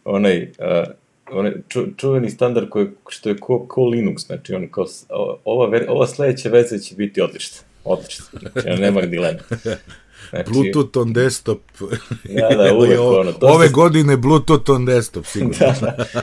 [0.08, 0.88] onaj, uh,
[1.30, 4.86] onaj ču, čuveni standard koji, što je ko, ko Linux, znači on kao,
[5.44, 7.58] ova, ver, ova sledeća veza će biti odlična.
[7.84, 9.38] Odlična, znači nema dilema.
[10.30, 11.60] Znači, Bluetooth on desktop.
[12.24, 13.32] Da, da, uvek ono.
[13.32, 13.72] To ove se...
[13.72, 15.54] godine Bluetooth on desktop, sigurno.
[15.58, 15.74] da,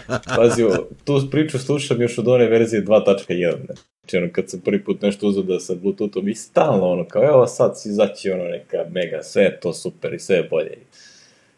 [0.08, 0.20] da.
[0.36, 0.64] Pazi,
[1.04, 3.56] tu priču slušam još od one verzije 2.1.
[4.00, 7.24] Znači, ono, kad sam prvi put nešto uzao da sa Bluetoothom i stalno, ono, kao,
[7.24, 10.78] evo sad si izaći, ono, neka mega, sve je to super i sve je bolje.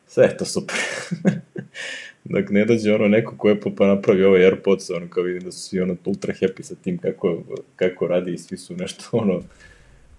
[0.07, 0.75] Sve je to super.
[2.29, 5.51] Dok ne dođe ono neko ko je pa napravi ovaj Airpods, ono kao vidim da
[5.51, 7.43] su svi ono ultra happy sa tim kako,
[7.75, 9.41] kako radi i svi su nešto ono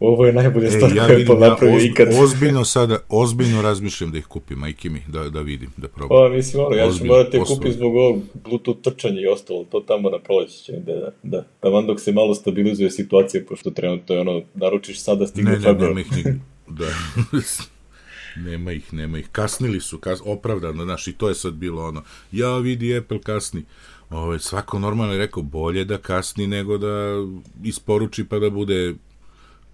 [0.00, 2.08] Ovo je najbolja stvar e, ja koju je Apple napravio ja, ikad.
[2.24, 6.30] Ozbiljno sada, ozbiljno razmišljam da ih kupim, majke mi, da, da vidim, da probam.
[6.30, 10.10] Pa, mislim, ono, ja ću morati kupiti zbog ovog Bluetooth trčanja i ostalo, to tamo
[10.10, 11.44] na proleće će, da, da, da.
[11.60, 15.94] Taman dok se malo stabilizuje situacija, pošto trenutno je ono, naručiš sada stigne ne, ne,
[15.94, 16.22] ne, ih ni,
[16.78, 16.86] da.
[18.38, 19.28] Nema ih, nema ih.
[19.32, 23.64] Kasnili su, kas, opravdano, znaš, i to je sad bilo ono, ja vidi Apple kasni.
[24.10, 27.14] Ove, ovaj, svako normalno je rekao, bolje da kasni nego da
[27.64, 28.94] isporuči pa da bude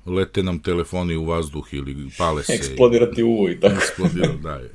[0.06, 2.52] lete nam telefoni u vazduh ili pale se.
[2.52, 3.74] Eksplodirati uvo i tako.
[3.74, 4.52] Eksplodira, da.
[4.52, 4.70] Je.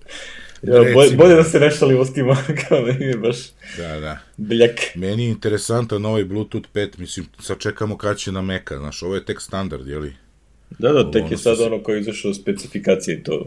[0.63, 2.25] Ja, bolje, bolje da se ne šalimo s tim,
[2.61, 3.37] kao da nije baš
[3.77, 4.19] Da, da.
[4.37, 4.71] biljak.
[4.95, 9.15] Meni je interesantan ovaj Bluetooth 5, mislim, sad čekamo kad će na Meka, znaš, ovo
[9.15, 10.13] je tek standard, jeli?
[10.79, 13.45] Da, da, tek Ono je sad se- ono koji je izašao specifikacije i to.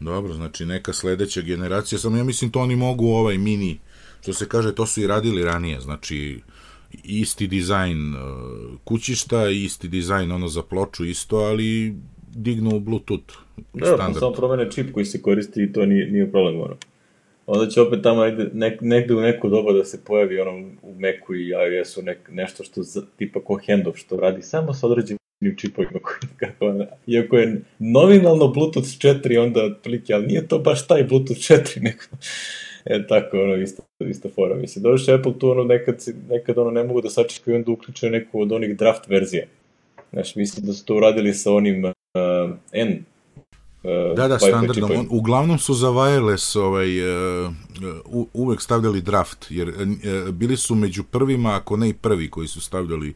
[0.00, 3.78] Dobro, znači neka sledeća generacija, samo ja mislim to oni mogu ovaj mini,
[4.22, 6.40] što se kaže, to su i radili ranije, znači
[7.04, 8.20] isti dizajn uh,
[8.84, 11.94] kućišta, isti dizajn ono za ploču isto, ali
[12.34, 13.34] dignu u Bluetooth
[13.74, 14.18] Da, standard.
[14.18, 16.76] samo promene čip koji se koristi i to nije, nije problem, ono.
[17.46, 21.34] Onda će opet tamo negde, negde u neko doba da se pojavi ono u Macu
[21.34, 25.18] i iOS-u nek, nešto što za, tipa ko handoff što radi samo sa određenim
[25.52, 30.86] čipovima koji kako, ono, iako je nominalno Bluetooth 4 onda otprilike, ali nije to baš
[30.86, 32.02] taj Bluetooth 4 nego
[32.84, 36.84] e tako ono isto isto fora mislim dođe Apple tu ono nekad nekad ono ne
[36.84, 39.44] mogu da sačekaju i onda uključe neku od onih draft verzija
[40.14, 41.92] Znaš, mislim da su to uradili sa onim uh,
[42.72, 43.04] N
[43.82, 44.74] uh, Da, da, standardom.
[44.74, 45.00] čipovima.
[45.00, 47.00] On, uglavnom su za wireless ovaj,
[47.44, 47.52] uh,
[48.04, 52.48] u, uvek stavljali draft, jer uh, bili su među prvima, ako ne i prvi, koji
[52.48, 53.14] su stavljali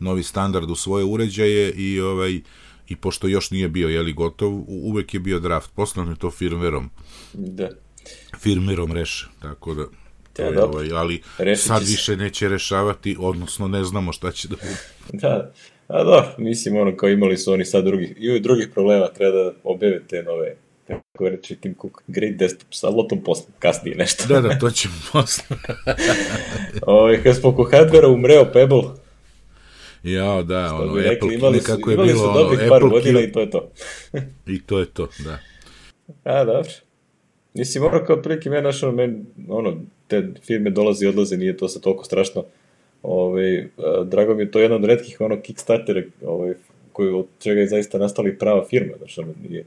[0.00, 2.40] novi standard u svoje uređaje i ovaj
[2.88, 5.70] i pošto još nije bio jeli gotov, u- uvek je bio draft.
[5.74, 6.84] Poslano je to firmwareom.
[7.32, 7.68] Da.
[8.34, 9.84] Firmwareom reše, tako da
[10.32, 11.90] to Ja, je, ovaj, ali Rešit sad se.
[11.90, 14.76] više neće rešavati, odnosno ne znamo šta će da bude.
[15.22, 15.52] Da,
[15.88, 19.52] a da, mislim, ono, kao imali su oni sad drugih, imaju drugih problema, treba da
[19.64, 24.24] objave te nove, kako reći Tim Cook, Great Desktop, sa lotom posle, kasnije nešto.
[24.28, 25.44] Da, da, to ćemo posle.
[26.82, 28.82] Ove, kad smo oko hardvera umreo Pebble,
[30.02, 32.68] Jao, da, što ono, bi rekli, Apple, imali su, nekako je imali bilo su ono,
[32.68, 33.70] par Apple godina i to je to.
[34.54, 35.38] i to je to, da.
[36.24, 36.70] A, dobro.
[37.54, 39.76] Mislim, ono kao prilike znaš, ono, meni, ono,
[40.08, 42.44] te firme dolaze i odlaze, nije to sad toliko strašno.
[43.02, 46.54] Ove, a, drago mi je, to je jedna od redkih, ono, Kickstartera, ovaj,
[46.92, 49.64] koji, od čega je zaista nastala i prava firma, znaš, ono, nije,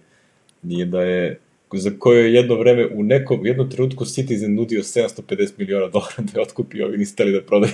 [0.61, 1.39] nije da je,
[1.73, 6.39] za koju je jedno vreme, u nekom, jednom trenutku Citizen nudio 750 miliona dolara da
[6.39, 7.73] je otkupio, ovi niste da prodaju.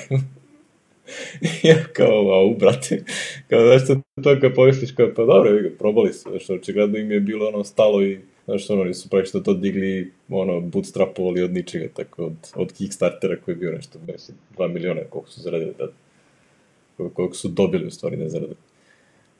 [1.69, 3.04] ja kao, wow, brate,
[3.48, 7.19] kao, znaš, to, to kad pomisliš, kao, pa dobro, probali su, znaš, očigledno im je
[7.19, 11.88] bilo, ono, stalo i, znaš, ono, oni su praktično to digli, ono, bootstrapovali od ničega,
[11.93, 15.91] tako, od, od Kickstartera koji je bio nešto, mislim, 2 miliona, koliko su zaradili tad,
[16.98, 18.58] koliko, su dobili, u stvari, ne zaradili.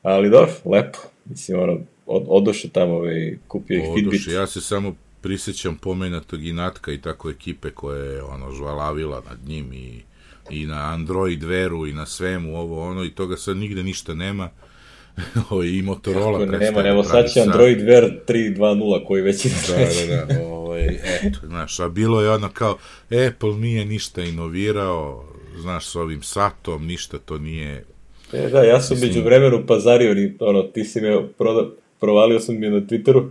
[0.02, 4.08] Ali dobro, lepo, mislim, ono, od, odoše tamo, ovaj, kupio je Fitbit.
[4.08, 9.22] Oduše, ja se samo prisjećam pomenatog i Natka i tako ekipe koja je ono žvalavila
[9.30, 10.02] nad njim i,
[10.50, 14.50] i na Android veru i na svemu ovo ono i toga sad nigde ništa nema.
[15.78, 20.16] I Motorola Kako nema, da pravi sad će Android Wear 3.2.0 koji već ide Da,
[20.16, 20.88] da, da, ovaj,
[21.24, 22.78] eto, znaš, a bilo je ono kao,
[23.28, 25.26] Apple nije ništa inovirao,
[25.58, 27.84] znaš, s ovim satom, ništa to nije,
[28.34, 32.60] E, da, ja sam među vremenu pazario, ni, ono, ti si me proda, provalio sam
[32.60, 33.30] mi na Twitteru,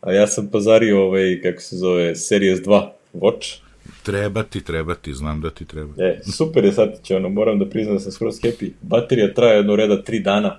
[0.00, 3.58] a ja sam pazario ovaj, kako se zove, Series 2 Watch.
[4.02, 5.92] Treba ti, treba ti, znam da ti treba.
[5.98, 8.70] E, super je sad, će, ono, moram da priznam da sam skroz happy.
[8.82, 10.58] Baterija traje jedno reda 3 dana.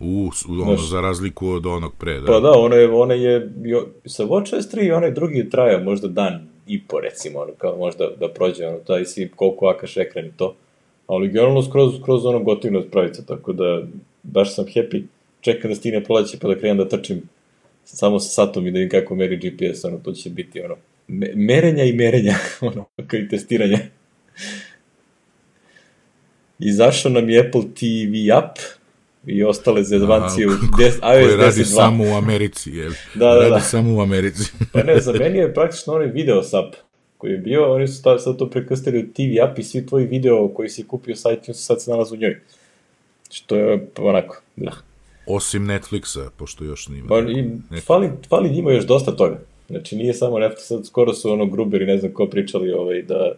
[0.00, 0.88] U, ono, Znaš.
[0.90, 2.26] za razliku od onog pre, da.
[2.26, 6.08] Pa da, ono je, ona je, jo, sa Watch S3 onaj drugi je trajao možda
[6.08, 10.26] dan i po, recimo, ono, kao možda da prođe, ono, taj si koliko akaš ekran
[10.26, 10.54] i to.
[11.06, 13.82] Ali generalno skroz, skroz ono gotivno spravica, tako da
[14.22, 15.02] baš sam happy.
[15.40, 17.22] Čekam da stigne proleće pa da krenem da trčim
[17.84, 20.74] samo sa satom i da vidim kako meri GPS, ono, to će biti, ono,
[21.08, 23.78] me, merenja i merenja, ono, kao i testiranja.
[26.58, 28.58] Izašao nam je Apple TV app
[29.26, 31.64] i ostale zezvancije u A, 10, koji iOS radi 10.2.
[31.64, 32.92] samo u Americi, jel?
[33.14, 33.60] Da, da, radi da.
[33.60, 34.52] samo u Americi.
[34.72, 36.74] Pa ne, za meni je praktično onaj video sap
[37.18, 40.06] koji je bio, oni su ta, sad to prekrstili u TV app i svi tvoji
[40.06, 42.40] video koji si kupio sa iTunes sad se nalaze u njoj.
[43.30, 44.72] Što je onako, da.
[45.26, 47.08] Osim Netflixa, pošto još nima.
[47.08, 49.38] Pa, i fali, fali njima još dosta toga.
[49.68, 53.02] Znači nije samo Netflix, sad skoro su ono Gruber i ne znam ko pričali ovaj,
[53.02, 53.32] da,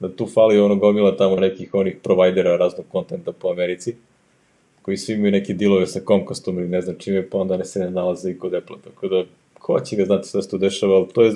[0.00, 3.94] da tu fali ono gomila tamo nekih onih provajdera raznog kontenta po Americi
[4.82, 7.80] koji svi imaju neke dilove sa Comcastom ili ne znam čime, pa onda ne se
[7.80, 9.24] ne nalaze i kod Apple, tako da
[9.64, 11.32] ko će ga znati se tu dešava, ali to je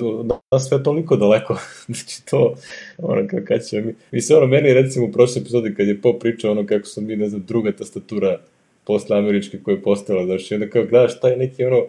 [0.51, 2.55] na sve toliko daleko, znači to,
[2.97, 6.19] ono kao kad ćemo mi, mislim ono meni recimo u prošle epizodi kad je Pop
[6.19, 8.39] pričao ono kako su mi, ne znam, druga tastatura
[8.83, 11.85] posle američke koja je postala, znači onda kao gledaš taj neki ono,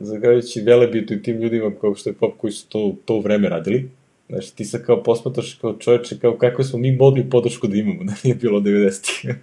[0.00, 3.88] zagravljajući Velebitu i tim ljudima kao što je Pop koji su to, to vreme radili,
[4.28, 8.04] Znači, ti sad kao posmatraš kao čoveče, kao kako smo mi mogli podršku da imamo,
[8.08, 9.34] da nije bilo 90-ih.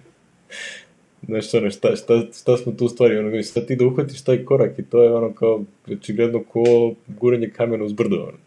[1.22, 4.78] Znaš, ono, šta, šta, šta smo tu stvari, ono, sad ti da uhvatiš taj korak
[4.78, 8.38] i to je ono kao, očigledno ko guranje kamena uz brdo, ono.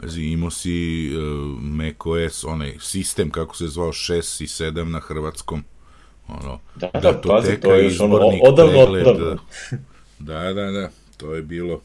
[0.00, 5.64] Pazi, imao si uh, macOS, onaj sistem, kako se zvao, 6 i 7 na hrvatskom.
[6.28, 9.38] Ono, Da, da, pazi, datoteka, to je još ono, odavno, odavno.
[10.26, 11.80] Da, da, da, to je bilo.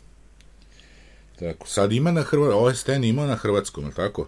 [1.39, 4.21] Tako, sad ima na hrvatskom, OS X ima na hrvatskom, je tako?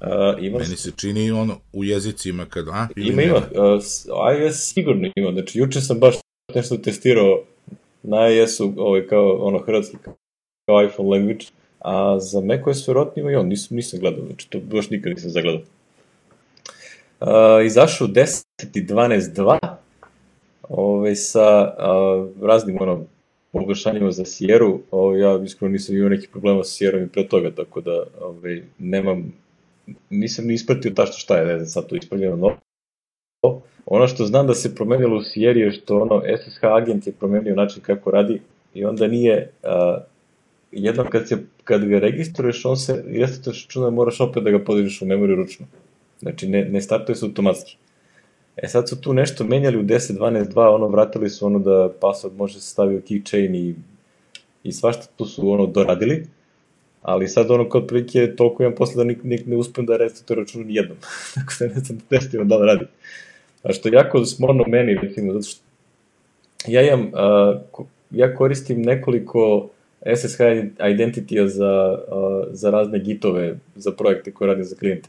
[0.00, 0.08] Uh,
[0.40, 2.88] ima, Meni se čini ono u jezicima kad, a?
[2.96, 3.36] ima, ima.
[3.36, 3.82] Uh,
[4.40, 5.32] iOS sigurno ima.
[5.32, 6.14] Znači, juče sam baš
[6.54, 7.42] nešto testirao
[8.02, 9.96] na iOS-u, ovaj, kao ono hrvatski,
[10.66, 11.44] kao iPhone language,
[11.80, 15.30] a za macOS verovatno ima i on, nisam, nisam gledao, znači to baš nikad nisam
[15.30, 15.62] zagledao.
[17.20, 19.58] Uh, izašao 10 i 12.2,
[20.68, 23.04] ovaj, sa uh, raznim ono,
[23.58, 27.50] poboljšanjima za Sierra, ovaj, ja iskreno nisam imao nekih problema sa Sierra i pre toga,
[27.50, 29.32] tako da ovaj, nemam,
[30.10, 32.56] nisam ni ispratio tačno šta je, ne znam, sad to ispravljeno novo.
[33.86, 37.54] Ono što znam da se promenilo u Sierra je što ono SSH agent je promenio
[37.54, 38.40] način kako radi
[38.74, 40.02] i onda nije uh,
[40.72, 45.02] jednom kad, se, kad ga registruješ, on se resetuješ računa, moraš opet da ga podižeš
[45.02, 45.66] u memoriju ručno.
[46.20, 47.76] Znači, ne, ne startuje se automatski.
[48.56, 52.54] E sad su tu nešto menjali u 10.12.2, ono, vratili su ono da password može
[52.54, 53.74] se stavi u keychain i,
[54.64, 56.26] i svašta tu su ono doradili,
[57.02, 60.40] ali sad ono kod prilike toliko imam posle da nik, nik ne uspem da resetujem
[60.40, 60.96] račun nijednom.
[61.34, 62.84] Tako da ne znam da testiram da radi.
[63.62, 65.60] A što jako smorno meni, recimo, zato što
[66.66, 67.06] ja imam,
[67.76, 69.68] uh, ja koristim nekoliko
[70.16, 70.40] SSH
[70.90, 75.08] identitija za, uh, za razne gitove, za projekte koje radim za klijente.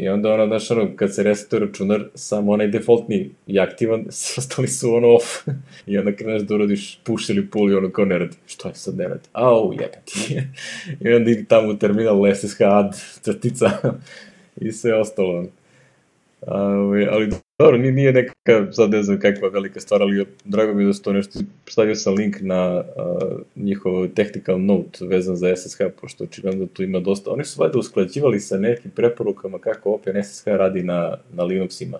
[0.00, 4.04] I onda ono, znaš, ono, kad se resetuje računar, samo onaj defaultni je aktivan,
[4.38, 5.24] ostali su ono off.
[5.86, 8.36] I onda kreneš da uradiš push ili pull i ono kao ne radi.
[8.46, 9.28] Što je sad ne radi?
[9.32, 10.42] Au, jebati.
[11.04, 13.70] I onda idi tamo u terminal SSH add, crtica
[14.60, 15.44] i sve ostalo.
[16.46, 18.32] ovaj, ali dobro, nije, neka,
[18.72, 21.94] sad ne znam kakva velika stvar, ali drago mi je da su to nešto, stavio
[21.94, 27.00] sam link na uh, njihov technical note vezan za SSH, pošto očigledno da tu ima
[27.00, 31.98] dosta, oni su valjda usklađivali sa nekim preporukama kako OpenSSH radi na, na Linuxima,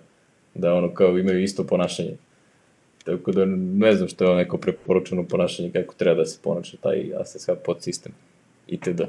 [0.55, 2.17] da ono kao imaju isto ponašanje.
[3.05, 7.11] Tako da ne znam što je neko preporučeno ponašanje, kako treba da se ponaša taj
[7.25, 8.13] SSH podsistem
[8.67, 9.03] itd.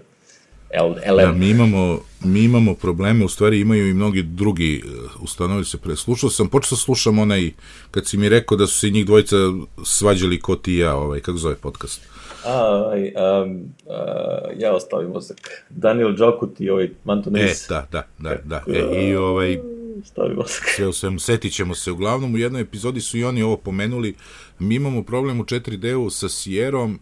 [0.73, 1.17] L, LM.
[1.17, 4.89] Da, mi imamo, mi imamo probleme, u stvari imaju i mnogi drugi, eh,
[5.21, 5.95] ustanovili se pre.
[5.95, 7.51] Slušao sam, počeo slušam onaj,
[7.91, 9.35] kad si mi rekao da su se njih dvojica
[9.83, 12.01] svađali ko ti ja, ovaj, kako zove podcast?
[12.45, 15.37] A, aj, um, a, ja ostavim mozak.
[15.69, 17.65] Daniel Džokut i ovaj E, Mantonis.
[17.69, 18.63] da, da, da, da.
[18.67, 19.59] E, I ovaj,
[20.05, 20.63] Stavim mozak.
[20.75, 21.91] sve u svemu, setit ćemo se.
[21.91, 24.15] Uglavnom, u jednoj epizodi su i oni ovo pomenuli.
[24.59, 26.91] Mi imamo problem u 4D-u sa Sierom.
[26.91, 26.99] Uh,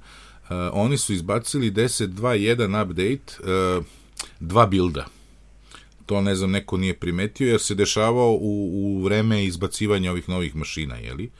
[0.73, 3.85] oni su izbacili 10.2.1 update, uh,
[4.39, 5.05] dva bilda.
[6.05, 10.55] To ne znam, neko nije primetio, jer se dešavao u, u vreme izbacivanja ovih novih
[10.55, 11.31] mašina, jeli?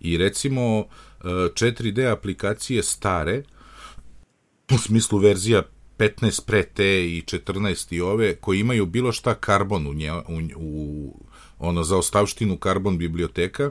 [0.00, 0.86] I recimo, uh,
[1.24, 3.42] 4D aplikacije stare,
[4.74, 5.62] u smislu verzija
[5.98, 10.22] 15 pre te i 14 i ove, koji imaju bilo šta karbon u, nje, u,
[10.56, 11.14] u
[11.58, 13.70] ono, za ostavštinu karbon biblioteka, e,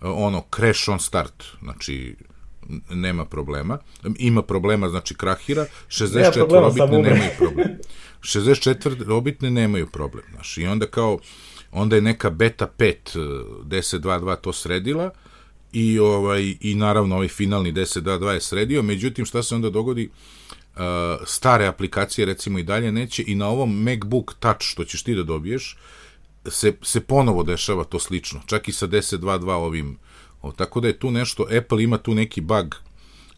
[0.00, 2.16] ono, crash on start, znači,
[2.90, 3.78] nema problema.
[4.18, 7.68] Ima problema, znači krahira, 64 problema, obitne nemaju problem.
[8.20, 11.18] 64 obitne nemaju problem, znaš, i onda kao,
[11.72, 13.18] onda je neka beta 5 eh,
[13.64, 15.10] 10.2.2 to sredila
[15.72, 20.80] i ovaj i naravno ovaj finalni 10.2.2 je sredio, međutim šta se onda dogodi uh,
[21.26, 25.22] stare aplikacije recimo i dalje neće i na ovom MacBook Touch što ćeš ti da
[25.22, 25.76] dobiješ
[26.50, 29.98] se, se ponovo dešava to slično, čak i sa 10.2.2 ovim,
[30.46, 32.76] o, tako da je tu nešto, Apple ima tu neki bug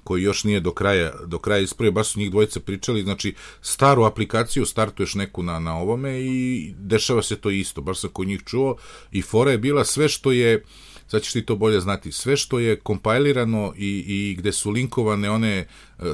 [0.09, 4.05] koji još nije do kraja, do kraja ispravio, baš su njih dvojica pričali, znači staru
[4.05, 8.41] aplikaciju startuješ neku na, na ovome i dešava se to isto, baš sam kod njih
[8.47, 8.77] čuo.
[9.13, 10.65] I fora je bila sve što je,
[11.07, 15.31] sad ćeš ti to bolje znati, sve što je kompajlirano i, i gde su linkovane
[15.31, 15.67] one e,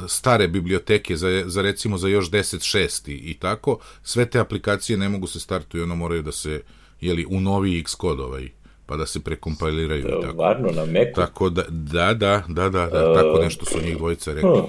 [0.08, 5.08] stare biblioteke za, za recimo za još 10.6 i, i tako, sve te aplikacije ne
[5.08, 6.62] mogu se startuju, ono moraju da se,
[7.00, 8.50] jeli, u novi Xcode ovaj,
[8.86, 10.36] pa da se prekompajliraju i tako.
[10.36, 11.12] Varno na Macu.
[11.14, 14.50] Tako da, da, da, da, da, da tako nešto su njih dvojica rekli.
[14.50, 14.68] Huh.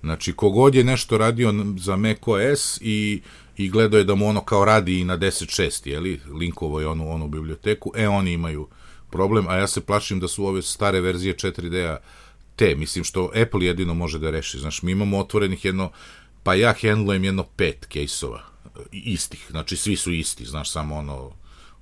[0.00, 3.22] Znači, kogod je nešto radio za macOS i,
[3.56, 7.10] i gledao je da mu ono kao radi i na 10.6, jeli, linkovo je onu,
[7.10, 8.68] onu biblioteku, e, oni imaju
[9.10, 11.96] problem, a ja se plašim da su ove stare verzije 4D-a
[12.56, 14.58] te, mislim, što Apple jedino može da reši.
[14.58, 15.90] Znaš, mi imamo otvorenih jedno,
[16.42, 18.42] pa ja handlujem jedno pet kejsova,
[18.92, 21.32] istih, znači svi su isti, znaš, samo ono,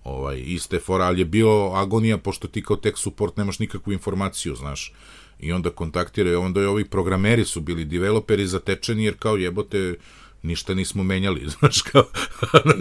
[0.04, 4.54] ovaj, iste fora, ali je bio agonija, pošto ti kao tech support nemaš nikakvu informaciju,
[4.54, 4.92] znaš,
[5.40, 9.94] i onda kontaktiraju, onda je ovi programeri su bili developeri zatečeni, jer kao jebote,
[10.42, 12.04] ništa nismo menjali, znaš, kao...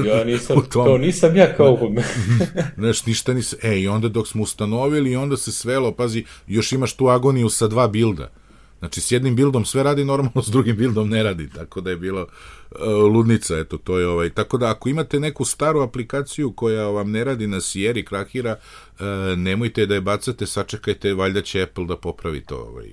[0.06, 1.92] Ja nisam, tom- kao nisam ja kao...
[2.78, 3.56] Znaš, ništa nisi...
[3.62, 7.68] E, i onda dok smo ustanovili, onda se svelo, pazi, još imaš tu agoniju sa
[7.68, 8.32] dva bilda.
[8.80, 11.98] Znači, s jednim bildom sve radi normalno, s drugim bildom ne radi, tako da je
[11.98, 14.30] bilo uh, ludnica, eto, to je ovaj.
[14.30, 18.56] Tako da, ako imate neku staru aplikaciju koja vam ne radi na Sierra, krahira,
[18.92, 19.06] uh,
[19.38, 22.90] nemojte da je bacate, sačekajte, valjda će Apple da popravi to, ovaj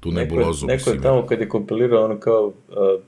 [0.00, 0.66] tu Neko, je- nebulozu.
[0.66, 1.02] neko je mislim.
[1.02, 2.54] tamo kad je kompilirao ono kao uh,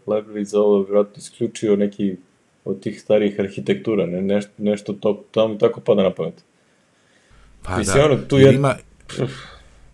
[0.06, 2.16] library za ovo, vjerojatno isključio neki
[2.64, 6.44] od tih starijih arhitektura, ne, nešto, nešto to, tamo tako pada na pamet.
[7.62, 8.74] Pa Mislim, da, ono, tu je- ima,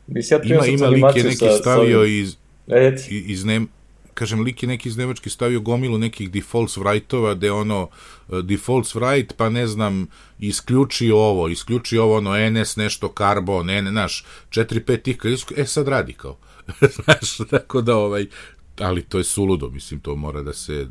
[0.08, 2.36] Mislim, ja ima, ima lik je neki sa, stavio sa iz,
[2.68, 3.68] E, iz Nem,
[4.14, 7.88] kažem, lik je neki iz Nemačke stavio gomilu nekih defaults write-ova, gde ono,
[8.28, 10.06] uh, defaults write, pa ne znam,
[10.38, 15.16] isključi ovo, isključi ovo, ono, NS nešto, carbon, ne, znaš, 4-5 tih,
[15.56, 16.36] e, sad radi kao.
[17.04, 18.26] znaš, tako da, ovaj,
[18.78, 20.86] ali to je suludo, mislim, to mora da se,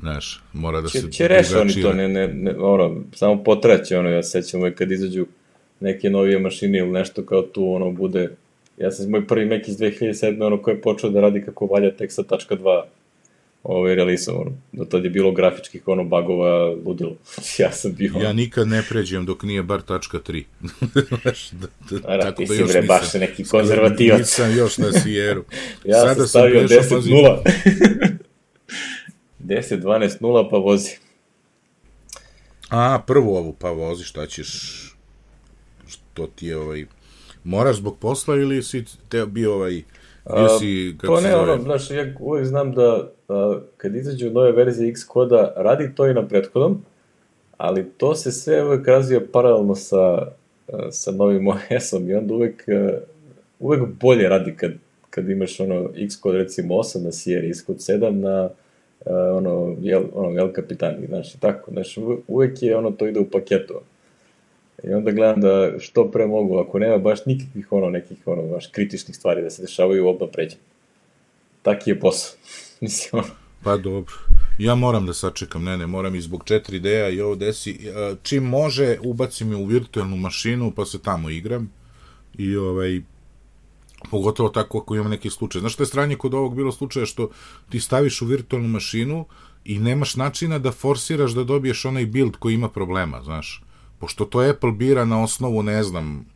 [0.00, 3.98] znaš, mora da se Će, će reše oni to, ne, ne, ne, ono, samo potraće,
[3.98, 5.26] ono, ja se sećam uvek kad izađu
[5.82, 8.30] neke novije mašine ili nešto kao tu, ono, bude,
[8.78, 10.46] ja sam moj prvi Mac iz 2007.
[10.46, 12.82] ono, ko je počeo da radi kako valja tek sa tačka 2
[13.62, 13.96] ovaj,
[14.28, 17.16] ono, do tad je bilo grafičkih, ono, bagova, ludilo.
[17.58, 20.44] ja sam bio, Ja nikad ne pređem dok nije bar tačka 3.
[21.22, 24.18] Znaš, da, da, Ara, tako ti da si, bre, nisam- baš neki konzervativac.
[24.18, 25.42] Nisam još na Sierra.
[25.84, 27.38] ja Sada sam stavio prešao, 10 pazi, 0.
[29.44, 30.90] 10, 12, 0, pa vozi.
[32.68, 34.48] A, prvu ovu, pa vozi, šta ćeš,
[36.12, 36.84] što ti je ovaj,
[37.44, 39.82] moraš zbog posla ili si te bio ovaj,
[40.36, 44.30] bio si, kako se ne, zove, ono, znaš, ja uvek znam da a, kad izađu
[44.30, 46.82] nove verzije X koda, radi to i na prethodnom,
[47.56, 50.30] ali to se sve uvek razvija paralelno sa, a,
[50.90, 52.98] sa novim OS-om i onda uvek, a,
[53.60, 54.72] uvek bolje radi kad,
[55.10, 58.48] kad imaš ono X kod recimo 8 na Sierra, X kod 7 na
[59.06, 63.06] a, ono, jel, ono, El Capitan, znaš, i tako, znaš, uve- uvek je ono, to
[63.06, 63.74] ide u paketu.
[64.84, 68.66] I onda gledam da što pre mogu, ako nema baš nikakvih ono, nekih ono, baš
[68.66, 70.58] kritičnih stvari da se dešavaju, odmah pređem.
[71.62, 72.38] Taki je posao.
[72.80, 74.14] Mislim, ono, Pa dobro.
[74.58, 77.90] Ja moram da sačekam, ne, ne, moram i zbog 4D-a i ovo desi.
[77.94, 81.70] a, Čim može, ubacim je u virtualnu mašinu, pa se tamo igram.
[82.38, 83.00] I ovaj,
[84.10, 85.60] pogotovo tako ako imam neki slučaj.
[85.60, 87.30] Znaš što je stranje kod ovog bilo slučaja što
[87.70, 89.24] ti staviš u virtualnu mašinu
[89.64, 93.62] i nemaš načina da forsiraš da dobiješ onaj build koji ima problema, znaš.
[94.02, 96.26] Pošto to Apple bira na osnovu, ne znam,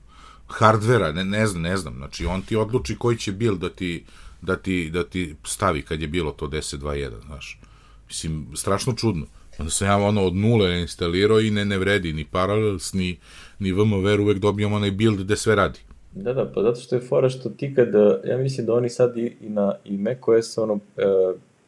[0.47, 1.95] hardvera, ne, ne znam, ne znam.
[1.95, 4.05] Znači, on ti odluči koji će build da ti,
[4.43, 7.59] da ti, da ti stavi kad je bilo to 10.2.1, znaš.
[8.07, 9.27] Mislim, strašno čudno.
[9.59, 13.19] Onda sam ja ono od nule instalirao i ne, ne vredi ni Parallels, ni,
[13.59, 15.79] ni VMware, uvek dobijam onaj build gde sve radi.
[16.13, 17.89] Da, da, pa zato što je fora što ti kad,
[18.25, 21.03] ja mislim da oni sad i, i na i macOS ono, e,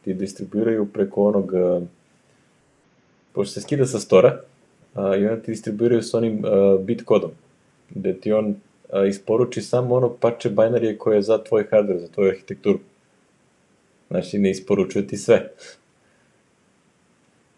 [0.03, 1.85] ti distribuiraju preko onog, e,
[3.33, 4.41] pošto se skida sa stora,
[4.95, 6.43] i onda ti distribuiraju s onim
[6.81, 7.31] bit kodom,
[7.89, 8.55] gde ti on
[9.07, 12.79] isporuči samo ono parče binarije koje je za tvoj hardware, za tvoju arhitekturu.
[14.09, 15.49] Znači, ne isporučuje ti sve.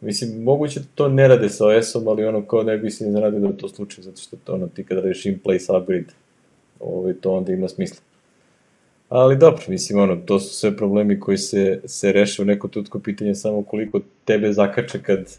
[0.01, 3.39] Mislim, moguće da to ne rade sa OS-om, ali ono kao ne bi se iznenadio
[3.39, 6.13] da to slučaj, zato što to ono, ti kada radiš in place upgrade,
[6.79, 8.01] ovaj, to onda ima smisla.
[9.09, 12.99] Ali dobro, mislim, ono, to su sve problemi koji se, se reše u neko tutko
[12.99, 15.37] pitanje samo koliko tebe zakače kad...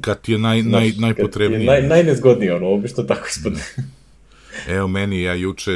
[0.00, 1.58] Kad ti je naj, znaš, naj, kad najpotrebnije.
[1.58, 3.60] ti je Naj, najnezgodnije, ono, obično tako ispadne.
[4.76, 5.70] Evo meni, ja juče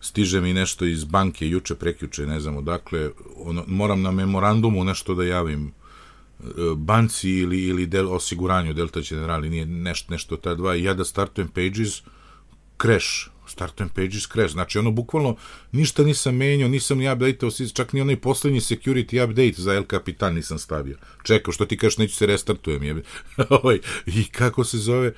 [0.00, 5.14] stiže mi nešto iz banke, juče, prekjuče, ne znam odakle, ono, moram na memorandumu nešto
[5.14, 6.44] da javim e,
[6.76, 11.48] banci ili, ili del, osiguranju Delta Generali, nije nešto, nešto ta dva, ja da startujem
[11.48, 12.02] Pages,
[12.82, 15.36] crash, startujem Pages, crash, znači ono bukvalno
[15.72, 19.84] ništa nisam menjao, nisam ni updateao, si- čak ni onaj poslednji security update za El
[19.90, 20.96] Capitan nisam stavio.
[21.22, 23.02] Čekao, što ti kažeš, neću se restartujem, jebe.
[23.50, 25.12] Ovaj, I kako se zove,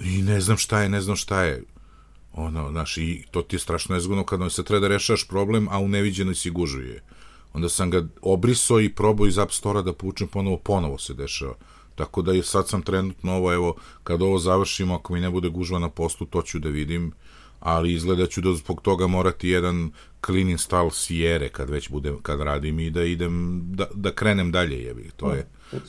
[0.00, 1.62] i ne znam šta je, ne znam šta je,
[2.32, 5.78] ono, znaš, i to ti je strašno nezgodno kada se treba da rešaš problem, a
[5.78, 7.02] u neviđenoj si gužuje.
[7.52, 11.54] Onda sam ga obrisao i probao iz App Store-a da poučem ponovo, ponovo se dešava.
[11.98, 13.74] Tako da je sad sam trenutno ovo, evo,
[14.04, 17.12] kad ovo završimo, ako mi ne bude gužva na postu, to ću da vidim,
[17.60, 19.90] ali izgleda ću da zbog toga morati jedan
[20.26, 24.82] clean install Sierra kad već bude, kad radim i da idem, da, da krenem dalje,
[24.82, 25.46] jebi, to je,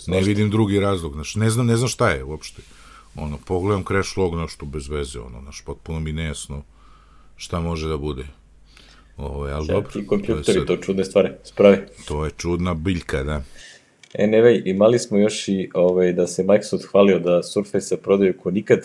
[0.07, 2.61] ne vidim drugi razlog, znaš, ne znam, ne znam šta je uopšte
[3.15, 6.63] ono, pogledam crash log nešto bez veze, ono, znaš, potpuno mi nejasno
[7.35, 8.23] šta može da bude.
[9.17, 11.77] Ovo, ali dobro, Ti to kompjuteri, sad, to čudne stvari, spravi.
[12.07, 13.43] to je čudna biljka, da.
[14.13, 18.79] Anyway, imali smo još i ovaj, da se Microsoft hvalio da Surface prodaju ko nikad.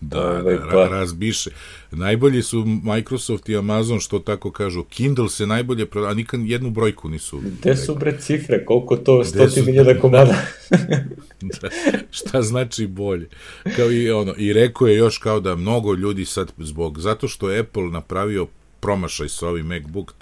[0.00, 1.50] Da, Ovaj, da, pa- ra, razbiše.
[1.90, 4.84] Najbolji su Microsoft i Amazon, što tako kažu.
[4.84, 7.40] Kindle se najbolje proda, a nikad jednu brojku nisu.
[7.60, 10.36] Gde su bre cifre, koliko to, Gde su- hiljada komada?
[11.62, 11.68] da,
[12.10, 13.28] šta znači bolje.
[13.76, 17.58] Kao i ono, i rekao je još kao da mnogo ljudi sad zbog, zato što
[17.60, 18.46] Apple napravio
[18.80, 20.14] promašaj sa ovim MacBook,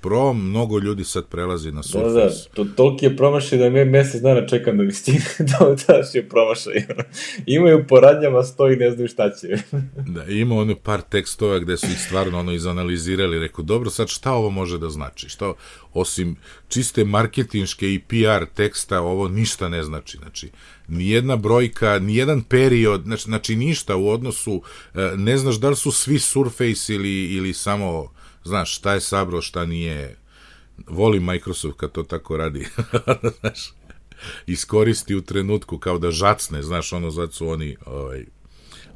[0.00, 2.14] Pro, mnogo ljudi sad prelazi na Surface.
[2.14, 5.76] Da, da, to, toliki je promašaj da me mesec dana čekam da mi stigne da
[5.86, 6.86] daš je promašaj.
[7.46, 9.48] Imaju po radnjama stoji ne znaju šta će.
[10.14, 14.32] da, ima ono par tekstova gde su ih stvarno ono izanalizirali, rekao, dobro, sad šta
[14.32, 15.28] ovo može da znači?
[15.28, 15.52] Šta,
[15.94, 16.36] osim
[16.68, 20.16] čiste marketinške i PR teksta, ovo ništa ne znači.
[20.16, 20.50] Znači,
[20.88, 24.62] nijedna brojka, nijedan period, znači, znači ništa u odnosu,
[24.94, 28.10] e, ne znaš da li su svi Surface ili, ili samo
[28.44, 30.16] znaš, šta je sabro, šta nije,
[30.86, 32.66] volim Microsoft kad to tako radi,
[33.40, 33.72] znaš,
[34.46, 38.24] iskoristi u trenutku kao da žacne, znaš, ono, zato su oni, ovaj,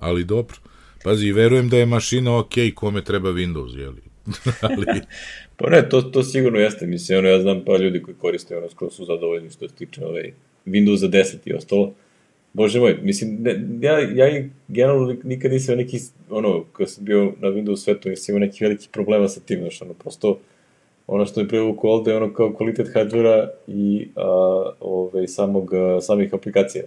[0.01, 0.57] ali dobro,
[1.05, 4.03] pazi, verujem da je mašina ok, kome treba Windows, jeli,
[4.63, 4.87] ali...
[5.57, 8.71] pa ne, to, to sigurno jeste, mislim, ono, ja znam pa ljudi koji koriste, ono,
[8.71, 10.33] skoro su zadovoljni što se tiče, ovaj,
[10.67, 11.95] Windows za 10 i ostalo,
[12.55, 15.99] Bože moj, mislim, ne, ja, ja generalno nikad nisam neki,
[16.31, 19.83] ono, kada sam bio na Windows svetu, nisam imao neki veliki problema sa tim, znaš,
[19.83, 20.39] ono, prosto,
[21.07, 26.01] ono što je privuku ovde je ono kao kvalitet hardvera i a, ove, samog, a,
[26.01, 26.85] samih aplikacija.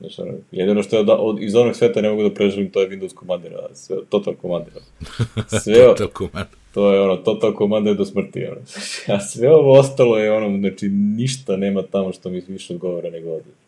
[0.00, 2.82] Znaš, ono, jedino što je da, od, iz onog sveta ne mogu da preželim, to
[2.82, 4.72] je Windows Commander, a sve, Total Commander.
[5.62, 6.58] Sve, total Commander.
[6.74, 8.60] To je ono, Total Commander do smrti, ono.
[9.16, 13.30] A sve ovo ostalo je ono, znači, ništa nema tamo što mi više odgovara nego
[13.30, 13.65] ovde.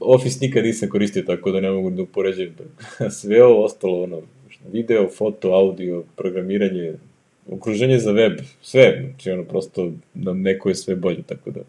[0.00, 2.54] Office nikad nisam koristio, tako da ne mogu da upoređujem.
[3.20, 4.22] Sve ovo ostalo, ono,
[4.72, 6.94] video, foto, audio, programiranje,
[7.50, 11.60] okruženje za web, sve, znači ono, prosto nam neko je sve bolje, tako da,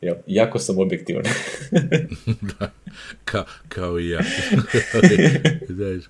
[0.00, 1.24] ja, jako sam objektivan.
[2.58, 2.72] da,
[3.24, 4.20] ka, kao i ja.
[5.76, 6.02] Znaš,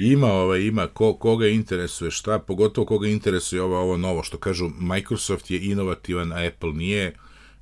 [0.00, 4.70] ima, ovaj, ima, ko, koga interesuje šta, pogotovo koga interesuje ovo, ovo novo, što kažu,
[4.80, 7.12] Microsoft je inovativan, a Apple nije,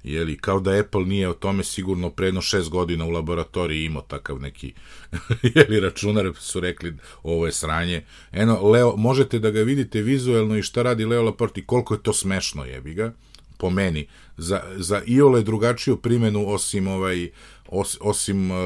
[0.05, 4.41] Jeli, kao da Apple nije o tome sigurno predno šest godina u laboratoriji imao takav
[4.41, 4.75] neki
[5.55, 8.05] jeli, računar, su rekli ovo je sranje.
[8.33, 12.03] Eno, Leo, možete da ga vidite vizuelno i šta radi Leo Laporte i koliko je
[12.03, 13.13] to smešno, jebi ga,
[13.59, 14.09] po meni.
[14.37, 17.31] Za, za iole drugačiju primenu osim ovaj,
[17.69, 18.57] os, osim uh,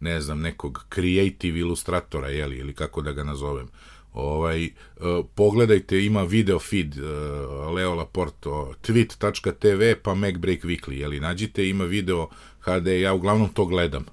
[0.00, 3.68] ne znam, nekog creative ilustratora, jeli, ili kako da ga nazovem
[4.14, 8.48] ovaj, uh, pogledajte, ima video feed uh, Leo Laporte,
[8.82, 12.28] tweet.tv pa MacBreak Weekly, jeli, nađite, ima video
[12.60, 14.04] HD, ja uglavnom to gledam.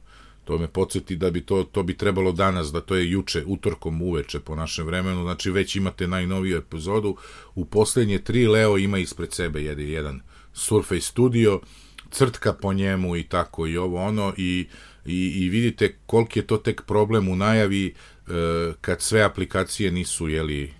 [0.43, 4.01] To me podsjeti da bi to, to bi trebalo danas, da to je juče, utorkom
[4.01, 7.15] uveče po našem vremenu, znači već imate najnoviju epizodu.
[7.55, 10.21] U poslednje tri Leo ima ispred sebe jedan, jedan
[10.53, 11.59] Surface Studio,
[12.11, 14.67] crtka po njemu i tako i ovo ono i,
[15.05, 17.93] i, i vidite koliki je to tek problem u najavi E,
[18.81, 20.73] kad sve aplikacije nisu, jeli,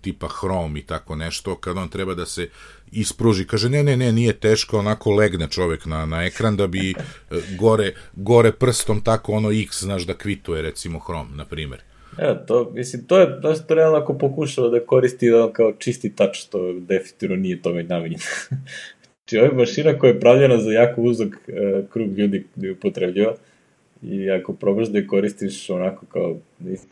[0.00, 2.48] tipa Chrome i tako nešto, kad on treba da se
[2.92, 6.90] ispruži, kaže ne, ne, ne, nije teško, onako legne čovek na, na ekran da bi
[6.90, 6.94] e,
[7.58, 11.80] gore, gore prstom tako ono X, znaš, da kvituje recimo Chrome, na primer.
[12.18, 16.16] Ja, to, mislim, to je, da to realno ako pokušava da koristi da kao čisti
[16.16, 18.22] touch, to definitivno nije tome namenjeno.
[19.16, 22.72] znači, ovo je mašina koja je pravljena za jako uzak uh, krug ljudi da je
[22.72, 23.34] upotrebljava,
[24.02, 26.36] i ako probaš da je koristiš onako kao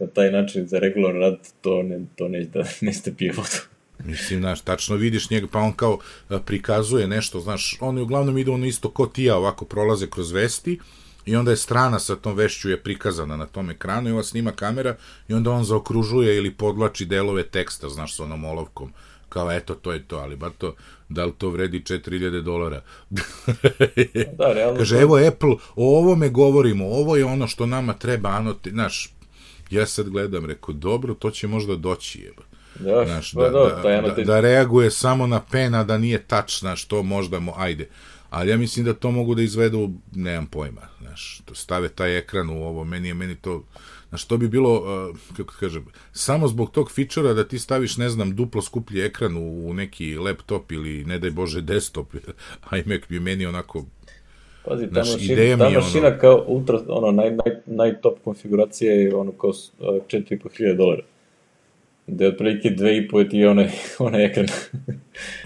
[0.00, 2.62] na taj način za regularan rad, to, ne, to neće da,
[3.04, 3.76] da pije vodu.
[4.04, 5.98] Mislim, znaš, tačno vidiš njega, pa on kao
[6.44, 10.78] prikazuje nešto, znaš, oni uglavnom idu ono isto ko ti ja, ovako prolaze kroz vesti,
[11.26, 14.52] i onda je strana sa tom vešću je prikazana na tom ekranu i ova snima
[14.52, 14.96] kamera
[15.28, 18.92] i onda on zaokružuje ili podlači delove teksta, znaš, sa onom olovkom
[19.28, 20.74] kao eto to je to, ali ba to,
[21.08, 22.82] da li to vredi 4000 dolara?
[24.38, 24.78] da, realno.
[24.78, 29.10] Kaže, evo Apple, o ovome govorimo, ovo je ono što nama treba, ano, te, znaš,
[29.70, 32.42] ja sad gledam, rekao, dobro, to će možda doći, jeba.
[32.78, 36.60] Da, znaš, pa da, da, da, da, da, reaguje samo na pena, da nije tač,
[36.60, 37.88] znaš, to možda, mo, ajde.
[38.30, 42.50] Ali ja mislim da to mogu da izvedu, nemam pojma, znaš, to stave taj ekran
[42.50, 43.64] u ovo, meni je, meni to,
[44.08, 44.82] Znaš, to bi bilo,
[45.36, 49.74] kako kažem, samo zbog tog fičera da ti staviš, ne znam, duplo skuplji ekran u,
[49.74, 52.14] neki laptop ili, ne daj Bože, desktop,
[52.84, 53.84] iMac bi meni onako
[54.64, 56.18] Pazi, ta mašina, ta mašina ono...
[56.20, 61.02] kao ultra, ono, naj, naj, najtop konfiguracija je ono kao 4500 dolara
[62.06, 64.46] da je otprilike dve i po ti onaj, onaj ekran.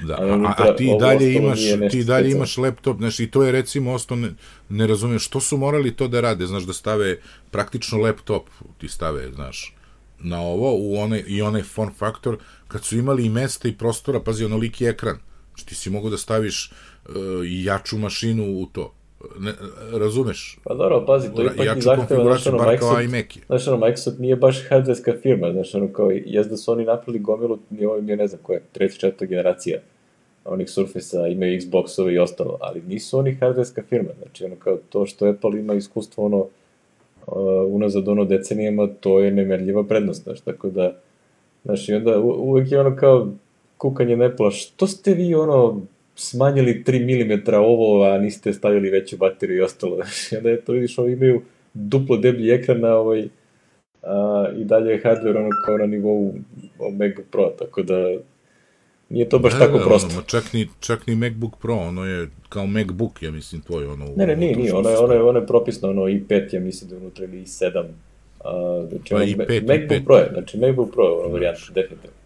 [0.06, 2.36] Da, a, a ti dalje imaš, ti dalje specijalno.
[2.36, 4.28] imaš laptop, znaš, i to je recimo osto, ne,
[4.68, 7.18] ne razumem, što su morali to da rade, znaš, da stave
[7.50, 8.48] praktično laptop,
[8.78, 9.74] ti stave, znaš,
[10.18, 12.38] na ovo, u onaj, i onaj form factor,
[12.68, 16.16] kad su imali i mesta i prostora, pazi, onoliki ekran, znači ti si mogu da
[16.16, 16.72] staviš
[17.08, 18.99] uh, jaču mašinu u to
[19.38, 19.52] ne,
[19.98, 20.58] razumeš?
[20.64, 24.68] Pa dobro, pazi, to ipak i zahteva, znaš, ono, Microsoft, znaš, ono, Microsoft nije baš
[24.68, 28.40] hardwareska firma, znaš, ono, kao, jezda su oni napravili gomilu, nije ovo, nije ne znam
[28.42, 29.80] koja, treća, četvrta generacija
[30.44, 35.06] onih Surface-a, imaju Xbox-ove i ostalo, ali nisu oni hardwareska firma, znači, ono, kao, to
[35.06, 36.46] što Apple ima iskustvo, ono, uh,
[37.68, 40.96] unazad, ono, decenijama, to je nemerljiva prednost, znaš, tako da,
[41.64, 43.28] znaš, i onda uvek je ono kao,
[43.76, 45.80] kukanje Apple, što ste vi ono
[46.20, 49.96] smanjili 3 mm ovo, a niste stavili veću bateriju i ostalo.
[50.32, 51.42] I onda je to vidiš, ovi imaju
[51.74, 53.28] duplo deblji ekran na ovaj,
[54.02, 56.34] a, i dalje je hardware ono kao na nivou
[56.78, 57.94] Omega Pro, tako da
[59.08, 60.08] nije to baš Da, tako da, prosto.
[60.12, 64.06] Ono, čak, ni, čak ni MacBook Pro, ono je kao MacBook, ja mislim, tvoj, ono...
[64.16, 66.90] Ne, ne, nije, nije, ono je, ono je, ono je propisno, ono i5, ja mislim
[66.90, 67.84] da je unutra ili i7.
[68.44, 70.04] A, znači, Pa ono, i Ma- pet, i MacBook pet.
[70.04, 72.19] Pro je, znači MacBook Pro je ono varijanta, definitivno.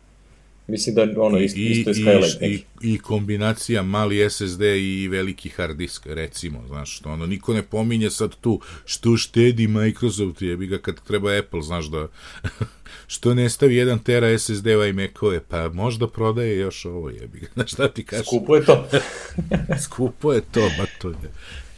[0.67, 2.65] Mislim da ono isto, isto je Skylight i, neki.
[2.83, 7.63] i, i kombinacija mali SSD i veliki hard disk, recimo, znaš, što ono, niko ne
[7.63, 12.09] pominje sad tu što štedi Microsoft, jebi ga kad treba Apple, znaš da,
[13.15, 17.47] što ne stavi 1 tera SSD-ova i Mac-ove, pa možda prodaje još ovo, jebi ga,
[17.55, 18.89] znaš šta ti kažeš, Skupo je to.
[19.85, 21.17] skupo je to, ba to je,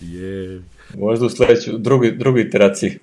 [0.00, 0.62] je,
[0.98, 2.98] Možda u sledećoj, drugoj, drugoj iteraciji.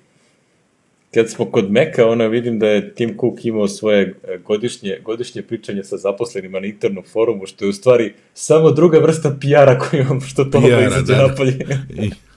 [1.14, 5.42] Kad smo kod Meka, ono vidim da je Tim Cook imao svoje e, godišnje, godišnje
[5.42, 10.00] pričanje sa zaposlenima na internom forumu, što je u stvari samo druga vrsta PR-a koju
[10.00, 11.26] imamo, što to izađe da, da.
[11.26, 11.56] napolje.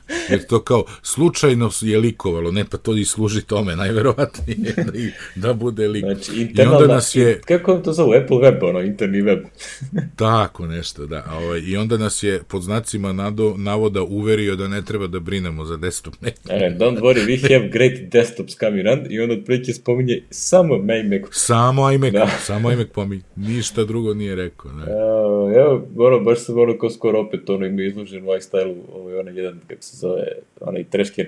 [0.09, 4.97] I, jer to kao slučajno je likovalo, ne pa to i služi tome najverovatnije da,
[4.99, 6.03] i- da bude lik.
[6.03, 8.13] Znači, I internalna, onda nas je, Kako vam to zovu?
[8.13, 9.39] Apple web, ono, interni web.
[10.15, 11.25] tako nešto, da.
[11.33, 15.65] Ovaj, I onda nas je pod znacima nado, navoda uverio da ne treba da brinemo
[15.65, 16.13] za desktop.
[16.21, 16.31] Ne,
[16.71, 21.21] don't worry, we have great desktops coming on i onda otprilike spominje samo Mac.
[21.31, 22.27] Samo iMac, Da.
[22.41, 24.71] samo iMac pomi, ništa drugo nije rekao.
[24.71, 24.83] Ne.
[24.91, 25.51] Evo,
[25.97, 29.59] evo, baš sam ono kao skoro opet ono ima izložen u lifestyle-u, ovaj, onaj jedan,
[29.67, 30.23] kako se zove,
[30.61, 31.25] onaj treškin.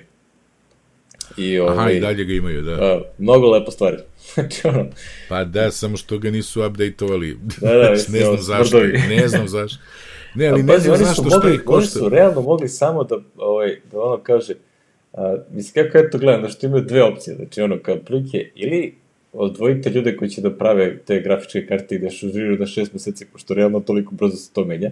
[1.38, 2.72] I, ovaj, Aha, i dalje ga imaju, da.
[2.72, 3.98] A, mnogo lepo stvari.
[4.34, 4.86] znači, ono,
[5.30, 7.38] Pa da, samo što ga nisu updateovali.
[7.62, 9.80] Da, da, ne znam zašto, ne znam zašto.
[10.36, 12.00] Ne, ali ne znam oni zašto, šta mogli, ih oni košta.
[12.00, 14.54] su realno mogli samo da, ovaj, da ono kaže,
[15.14, 18.96] a, mislim, kako ja to gledam, znači imaju dve opcije, znači ono, kao prilike, ili
[19.34, 23.26] odvojite ljude koji će da prave te grafičke karte i da šužiraju na šest meseci,
[23.26, 24.92] pošto realno toliko brzo se to menja,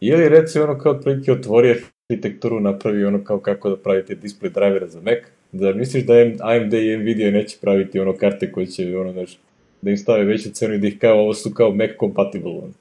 [0.00, 1.74] ili recimo ono kao otprilike otvori
[2.10, 5.18] arhitekturu, napravi ono kao kako da pravite display drivera za Mac,
[5.52, 9.38] da misliš da AMD i Nvidia neće praviti ono karte koje će ono, znaš,
[9.82, 12.72] da im stave veću cenu i da ih kao, ovo su kao Mac compatible, ono.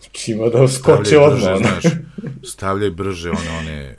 [0.00, 1.94] Znači ima da skoče Stavljaj odmah, znaš,
[2.52, 3.96] stavljaj brže one, one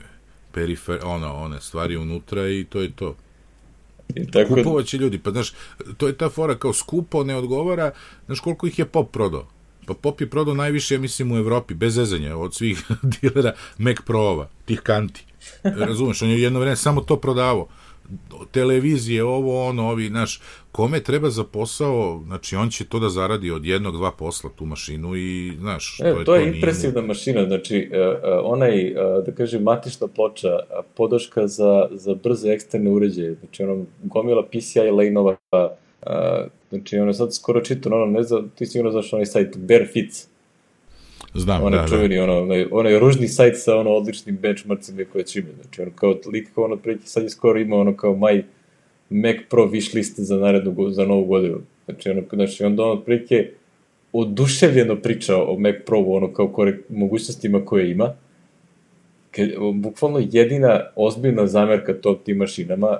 [0.52, 3.16] perifer, ono, one stvari unutra i to je to.
[4.14, 5.52] I tako, Kupovat će ljudi, pa znaš,
[5.96, 7.92] to je ta fora kao skupo, ne odgovara,
[8.26, 9.46] znaš koliko ih je Pop prodao?
[9.86, 12.84] Pa Pop je prodao najviše, ja mislim, u Evropi, bez zezanja, od svih
[13.20, 15.24] dilera Mac Pro-ova, tih kanti.
[15.62, 17.66] Razumeš, on je jedno vreme samo to prodavao.
[18.50, 20.40] Televizije, ovo, ono, ovi, znaš,
[20.72, 24.66] kome treba za posao, znači on će to da zaradi od jednog, dva posla tu
[24.66, 28.52] mašinu i, znaš, E, to je to je nije mu- impresivna mašina, znači uh, uh,
[28.52, 30.48] onaj, uh, da kažem, matična ploča,
[30.96, 35.36] podrška za, za brze eksterne uređaje, znači ono, gomila PCI lane-ova,
[36.06, 36.12] uh,
[36.70, 40.26] znači ono, sad skoro čitam, ono, ne znam, ti sigurno znaš onaj sajt Bare Fits,
[41.34, 41.88] Znam, onaj da, da.
[41.88, 45.90] čuveni, ono, onaj, onaj ružni sajt sa ono odličnim benchmarkcima koje će imati, znači ono,
[45.94, 48.44] kao lik, kao ono, prilike, sad je skoro ima ono kao maj
[49.10, 53.50] Mac Pro wish list za narednu, za novu godinu, znači ono, znači onda on otprilike
[54.12, 58.14] oduševljeno priča o Mac Pro, ono kao korek, mogućnostima koje ima,
[59.30, 62.98] Ke, bukvalno jedina ozbiljna zamerka to tim mašinama,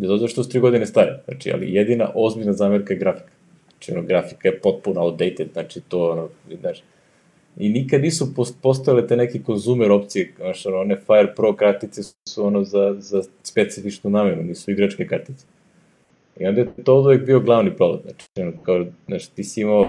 [0.00, 3.32] bez obzira što su tri godine stare, znači, ali jedina ozbiljna zamerka je grafika.
[3.70, 6.28] Znači, ono, grafika je potpuno outdated, znači, to, ono,
[6.60, 6.82] znaš,
[7.56, 12.02] i nikad nisu post- postojale te neke konzumer opcije, znaš, ono, one Fire Pro kartice
[12.28, 15.46] su ono za, za specifičnu namenu, nisu igračke kartice.
[16.40, 19.88] I onda je to uvek bio glavni problem, znači, ono, kao, znaš, ti si imao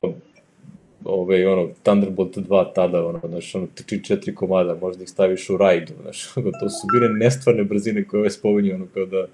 [1.05, 5.93] ove, ono, Thunderbolt 2 tada, ono, znaš, ono, 3-4 komada, možda ih staviš u rajdu,
[6.01, 9.26] znaš, ono, to su bile nestvarne brzine koje ove spominju, ono, kao da,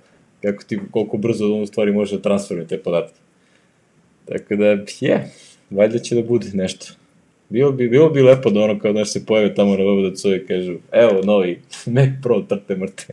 [0.41, 3.19] kako ti, koliko brzo on u stvari može da transferuje te podatke.
[4.25, 4.65] Tako da,
[5.01, 5.31] je,
[5.69, 6.85] valjda će da bude nešto.
[7.49, 10.47] Bilo bi, bilo bi lepo da ono kao da se pojave tamo na VVDC i
[10.47, 11.59] kažu, evo novi
[11.95, 13.05] Mac Pro trte mrte.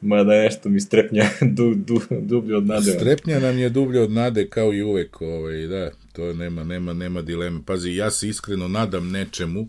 [0.00, 1.24] Mada nešto mi strepnja
[1.56, 2.92] du, du, dublje od nade.
[2.92, 7.22] Strepnja nam je dublje od nade kao i uvek, ovaj, da, to nema, nema, nema
[7.22, 7.60] dileme.
[7.66, 9.68] Pazi, ja se iskreno nadam nečemu,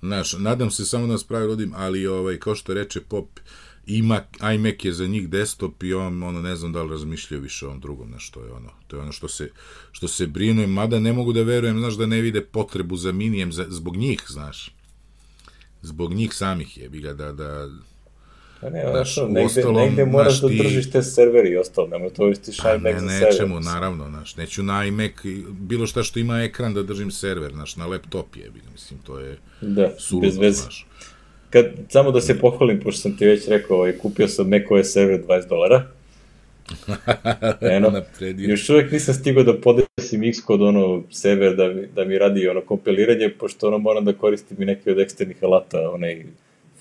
[0.00, 3.28] znaš, nadam se samo da nas pravi rodim, ali ovaj, kao što reče Pop,
[3.96, 4.20] ima,
[4.54, 7.68] iMac je za njih desktop i on, ono, ne znam da li razmišljaju više o
[7.68, 9.50] ovom drugom, znaš, to je ono, to je ono što se,
[9.92, 13.52] što se brinu, mada ne mogu da verujem, znaš, da ne vide potrebu za minijem,
[13.52, 14.74] za, zbog njih, znaš,
[15.82, 17.68] zbog njih samih je, bi ga, da, da,
[18.60, 22.10] Pa ne, Znaš, znaš, negde, uostalom, negde moraš da držiš te serveri i ostalo, nemoj
[22.10, 23.48] to isti Shine ne, za server.
[23.48, 23.62] mislim.
[23.62, 25.12] naravno, znaš, neću na iMac,
[25.50, 29.38] bilo šta što ima ekran da držim server, znaš, na laptop je, mislim, to je
[29.60, 30.62] Da, suludo, bez veze.
[30.62, 30.86] znaš.
[31.50, 35.20] Kad, samo da se pohvalim, pošto sam ti već rekao, ovaj, kupio sam macOS server
[35.28, 35.86] 20 dolara.
[37.76, 38.02] Eno,
[38.36, 42.60] još uvek nisam stigao da podesim Xcode ono server da mi, da mi radi ono
[42.60, 46.24] kompiliranje, pošto ono moram da koristim i neke od eksternih alata, onaj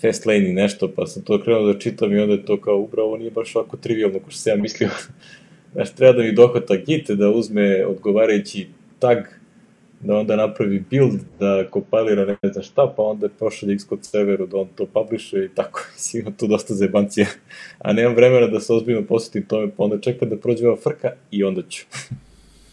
[0.02, 3.18] Fastlane i nešto, pa sam to krenuo da čitam i onda je to kao upravo
[3.18, 4.90] nije baš ovako trivialno ko što sam ja mislio.
[5.74, 8.68] Znaš, treba da mi dohvata git, da uzme odgovarajući
[9.00, 9.18] tag,
[10.02, 14.58] da onda napravi build, da kompilira ne znam šta, pa onda pošalje Xcode serveru da
[14.58, 15.82] on to publishuje i tako.
[15.94, 17.28] Mislim, ima tu dosta zebancija.
[17.80, 21.10] A nemam vremena da se ozbiljno posvetim tome, pa onda čekam da prođe ova frka
[21.32, 21.86] i onda ću.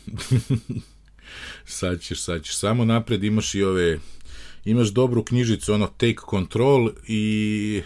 [1.64, 2.56] sad ćeš, sad ćeš.
[2.58, 3.98] Samo napred imaš i ove,
[4.64, 7.82] imaš dobru knjižicu, ono Take Control i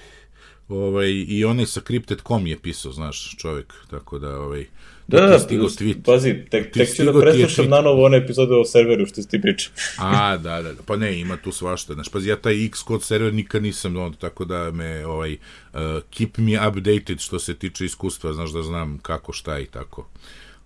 [0.69, 4.67] ovaj, i onaj sa Crypted.com je pisao, znaš, čovjek, tako da, ovaj,
[5.11, 6.03] Da, ti je da, tweet.
[6.05, 9.73] pazi, tek, tek ću da preslušam na novo one epizode o serveru što ti pričao.
[9.99, 13.35] A, da, da, da, pa ne, ima tu svašta, znaš, pazi, ja taj Xcode server
[13.35, 15.81] nikad nisam, on, tako da me, ovaj, uh,
[16.11, 20.07] keep me updated što se tiče iskustva, znaš da znam kako, šta i tako.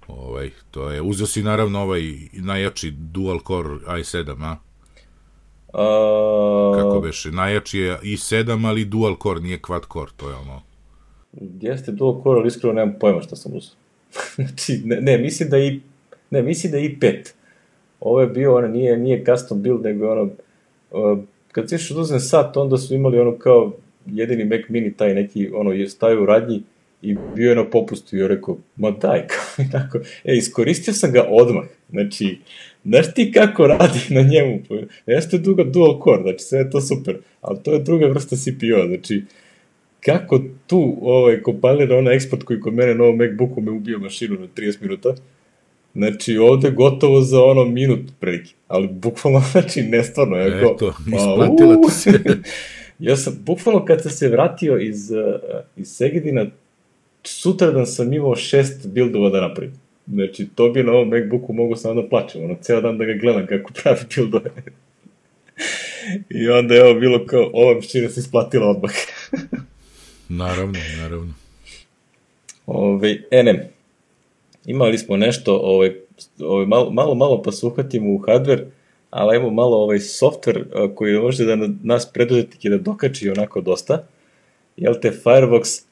[0.06, 4.56] Ovaj, to je, uzeo si naravno ovaj najjači dual core i7, a?
[5.72, 10.62] A, Kako beše, najjači je i7, ali dual core, nije quad core, to je ono.
[11.60, 13.83] Jeste dual core, ali iskreno nemam pojma šta sam uzao.
[14.36, 15.80] znači, ne, ne, mislim da i,
[16.30, 17.32] ne, mislim da i 5.
[18.00, 20.30] Ovo je bio, ono, nije, nije custom build, nego ono,
[20.90, 21.18] uh,
[21.52, 23.72] kad si išao da uzem sat, onda su imali ono kao
[24.06, 26.62] jedini Mac mini, taj neki, ono, je stavio u radnji
[27.02, 29.98] i bio je na popustu i je rekao, ma daj, kao i tako.
[30.24, 31.64] E, iskoristio sam ga odmah.
[31.90, 32.38] Znači,
[32.84, 34.58] znaš ti kako radi na njemu?
[35.06, 38.86] Jeste duga dual core, znači sve je to super, ali to je druga vrsta CPU-a,
[38.86, 39.22] znači,
[40.04, 44.40] kako tu ovaj, kompilira onaj eksport koji kod mene na ovom Macbooku me ubio mašinu
[44.40, 45.14] na 30 minuta,
[45.94, 51.76] znači ovde gotovo za ono minut prilike, ali bukvalno, znači nestvarno, ja kao, Eto, isplatila
[51.86, 52.10] ti se.
[53.08, 56.46] ja sam, bukvalno kad sam se vratio iz, uh, iz Segedina,
[57.22, 59.72] sutradan sam imao šest bildova da napravim.
[60.06, 63.14] Znači, to bi na ovom Macbooku mogu samo da plačem, ono, ceo dan da ga
[63.14, 64.50] gledam kako pravi bildove.
[66.30, 68.92] I onda je ovo bilo kao, ova mašina se isplatila odmah.
[70.28, 71.34] Naravno, naravno.
[72.66, 73.70] Ove, ene,
[74.66, 75.94] imali smo nešto, ovaj,
[76.38, 78.64] ovaj, malo, malo, malo pa se uhvatimo u hardware,
[79.10, 84.06] ali ajmo malo ovaj software koji može da na, nas preduzetnike da dokači onako dosta.
[84.76, 85.82] Jel te Firefox,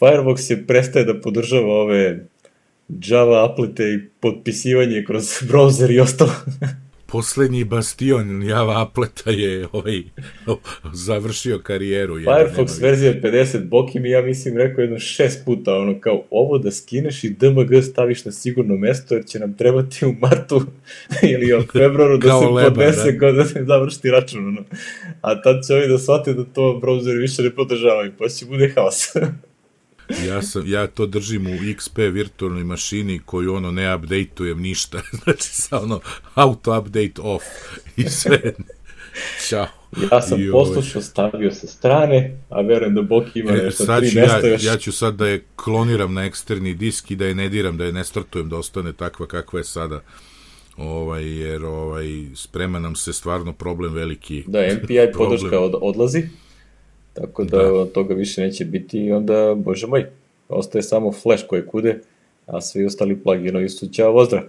[0.00, 2.26] Firefox je prestaje da podržava ove
[2.88, 6.32] Java aplete i potpisivanje kroz browser i ostalo.
[7.06, 10.02] Poslednji bastion Java apleta je ovaj,
[10.92, 12.18] završio karijeru.
[12.18, 16.22] jedan, Firefox nema verzija 50 Boki mi ja mislim rekao jedno šest puta ono kao
[16.30, 20.62] ovo da skineš i DMG staviš na sigurno mesto jer će nam trebati u martu
[21.32, 23.32] ili u februaru da se leba, podnese da.
[23.32, 24.64] da se završi račun ono.
[25.20, 28.72] a tad će ovi da shvate da to browser više ne podržavaju pa će bude
[28.76, 29.06] haos
[30.26, 35.02] Ja, sam, ja to držim u XP virtualnoj mašini koju ono ne updateujem ništa.
[35.24, 36.00] Znači sa ono
[36.34, 37.44] auto update off
[37.96, 38.52] i sve.
[39.48, 39.66] Ćao.
[40.12, 44.00] ja sam I poslušao stavio sa strane a verujem da Boki ima E, nešto sad
[44.00, 47.16] tri ću mesta ja, još ja ću sad da je kloniram na eksterni disk i
[47.16, 50.00] da je ne diram, da je ne startujem, da ostane takva kakva je sada.
[50.76, 54.44] Ovaj, jer ovaj, sprema nam se stvarno problem veliki.
[54.46, 56.28] Da, MPI podrška od, odlazi,
[57.16, 57.86] tako da, Da.
[57.86, 60.06] toga više neće biti i onda, bože moj,
[60.48, 62.00] ostaje samo Flash koje kude,
[62.46, 64.42] a svi ostali pluginovi su ćao vozdra.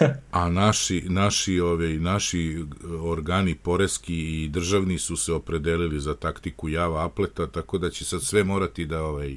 [0.30, 2.56] A naši, naši, ove, naši
[3.02, 8.22] organi poreski i državni su se opredelili za taktiku Java apleta, tako da će sad
[8.22, 9.36] sve morati da, ovaj,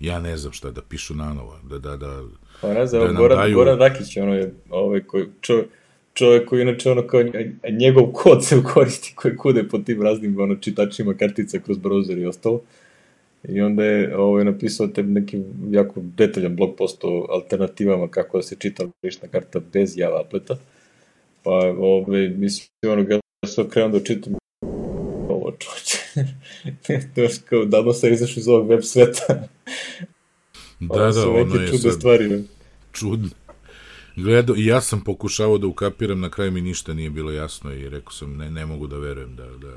[0.00, 2.22] ja ne znam šta, da pišu nanovo, da, da, da,
[2.60, 5.62] Pa ne znam, Da Goran, daju- Goran Rakić, ono je, ovaj koji, čo,
[6.14, 10.40] čovjek koji inače ono kao nj- njegov kod se koristi koji kude po tim raznim
[10.40, 12.62] ono, čitačima kartica kroz browser i ostalo.
[13.48, 18.42] I onda je ovaj, napisao te neki jako detaljan blog post o alternativama kako da
[18.42, 20.56] se čita lična karta bez Java apleta.
[21.42, 24.34] Pa, ovaj, mislim, ono, ga sam krenuo da čitam
[25.28, 25.98] ovo čoče.
[27.14, 29.48] to je kao, davno sam izašao iz ovog web sveta.
[30.80, 32.28] da, da, ono je čudne sad stvari.
[32.28, 32.42] ne?
[34.22, 37.88] Gledao, i ja sam pokušavao da ukapiram, na kraju mi ništa nije bilo jasno i
[37.88, 39.74] rekao sam, ne, ne mogu da verujem da, da,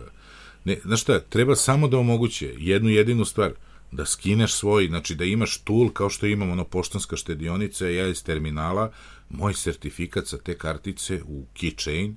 [0.65, 3.53] ne, znaš šta, treba samo da omoguće jednu jedinu stvar,
[3.91, 8.23] da skineš svoj, znači da imaš tool kao što imam ono poštanska štedionica, ja iz
[8.23, 8.91] terminala,
[9.29, 12.13] moj sertifikat sa te kartice u keychain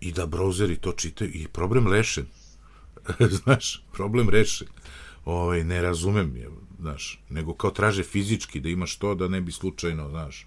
[0.00, 2.26] i da brauzeri to čitaju i problem rešen.
[3.44, 4.68] znaš, problem rešen.
[5.24, 6.50] Ovaj, ne razumem je,
[6.80, 10.46] znaš, nego kao traže fizički da imaš to da ne bi slučajno, znaš,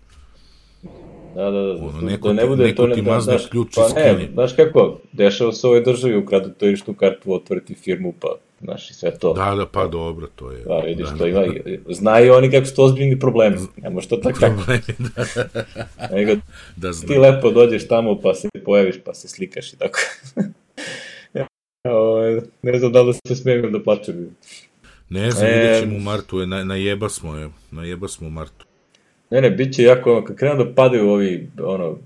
[1.35, 3.37] Da, da, da, Ono, da, neko da ne bude neko to ne, ti da, mazne
[3.37, 7.33] znaš, ključ pa ne, znaš kako, dešava se u ovoj državi, ukradu to ličnu kartu,
[7.33, 8.27] otvoriti firmu, pa
[8.61, 9.33] znaš, i sve to.
[9.33, 10.63] Da, da, pa dobro, to je.
[10.63, 11.41] Da, vidiš, da, to ima,
[11.89, 14.39] znaju oni kako su to ozbiljni problemi, ne može to tako.
[14.39, 14.81] Problemi,
[15.15, 15.25] da,
[16.15, 16.31] Nego,
[16.75, 19.99] da ti lepo dođeš tamo pa se pojaviš pa se slikaš i tako.
[21.83, 24.35] ovaj, ne znam da li da se smijem da plačem.
[25.09, 28.29] Ne znam, E, vidjet ćemo u martu, je, na, najeba smo je, najeba smo u
[28.29, 28.68] martu.
[29.29, 31.97] Ne, ne, bit će jako, ono, kad krenu da padaju ovi, ono,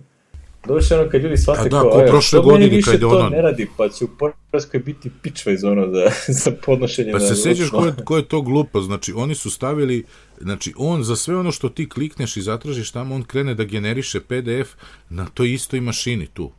[0.67, 3.09] Došli ono kad ljudi shvate da, kao, ko "E, prošle godine više kad je to
[3.09, 4.07] ono- ne radi, pa će u
[4.51, 6.05] Poreskoj biti pičva iz ono za,
[6.43, 10.05] za podnošenje Pa se sećaš ko je, ko je to glupo, znači oni su stavili,
[10.41, 14.19] znači on za sve ono što ti klikneš i zatražiš tamo, on krene da generiše
[14.19, 14.75] PDF
[15.09, 16.51] na toj istoj mašini tu.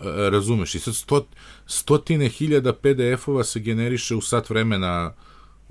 [0.00, 1.26] E, razumeš, i sad sto,
[1.66, 5.14] stotine hiljada PDF-ova se generiše u sat vremena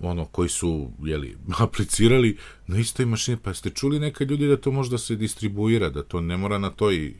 [0.03, 2.37] ono, koji su, jeli, aplicirali
[2.67, 6.21] na istoj mašini, pa ste čuli neka ljudi da to možda se distribuira, da to
[6.21, 7.13] ne mora na toj,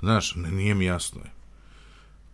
[0.00, 1.30] znaš, ne, nije mi jasno je.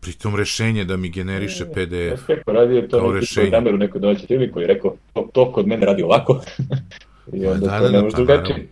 [0.01, 2.19] Pritom rešenje da mi generiše PDF.
[2.19, 3.45] Znaš kako radi je to Kao neki rešenje.
[3.45, 6.41] programer u nekoj domaćoj firmi koji je rekao, to, to kod mene radi ovako.
[7.33, 8.49] I onda da, to da, ne da, može pa drugačije.
[8.49, 8.69] naravno.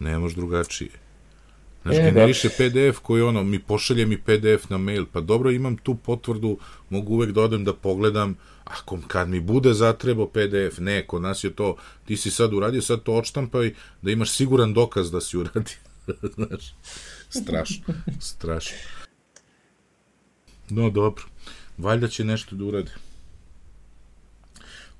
[0.00, 0.90] Ne može drugačije.
[1.82, 5.76] Znaš, E, generiše PDF koji ono, mi pošalje mi PDF na mail, pa dobro, imam
[5.76, 6.58] tu potvrdu,
[6.90, 8.36] mogu uvek da odem da pogledam,
[8.66, 12.82] ako kad mi bude zatrebo PDF, ne, kod nas je to, ti si sad uradio,
[12.82, 15.76] sad to odštampaj, da imaš siguran dokaz da si uradio.
[16.36, 16.74] Znaš,
[17.28, 18.76] strašno, strašno.
[20.70, 21.24] No, dobro.
[21.78, 22.90] Valjda će nešto da urade.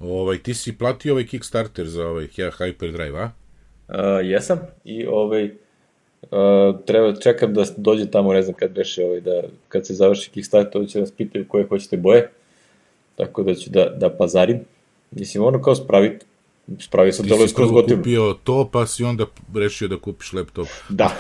[0.01, 3.31] Ovaj, ti si platio ovaj Kickstarter za ovaj Hyperdrive, a?
[3.89, 5.45] Uh, jesam i ovaj,
[6.23, 10.31] uh, treba, čekam da dođe tamo, ne znam kad beše, ovaj, da, kad se završi
[10.31, 12.31] Kickstarter, onda će nas pitaju koje hoćete boje,
[13.17, 14.61] tako da ću da, da pazarim.
[15.11, 16.27] Mislim, ono kao spraviti,
[16.79, 18.03] spravi se Ti delo skroz gotivno.
[18.03, 20.67] kupio to, pa si onda rešio da kupiš laptop.
[20.89, 21.17] Da.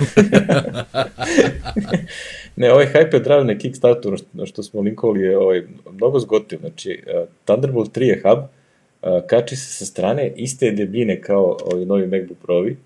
[2.56, 6.58] ne, ovaj Hyper Drive na Kickstarteru, na što smo linkovali, je ovaj, mnogo zgotiv.
[6.60, 11.84] Znači, uh, Thunderbolt 3 je hub, uh, kači se sa strane, iste debljine kao ovi
[11.84, 12.76] novi MacBook Pro-vi,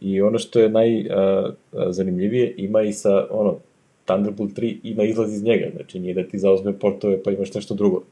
[0.00, 3.56] i ono što je najzanimljivije, ima i sa, ono,
[4.04, 7.74] Thunderbolt 3 ima izlaz iz njega, znači nije da ti zauzme portove pa imaš nešto
[7.74, 8.02] drugo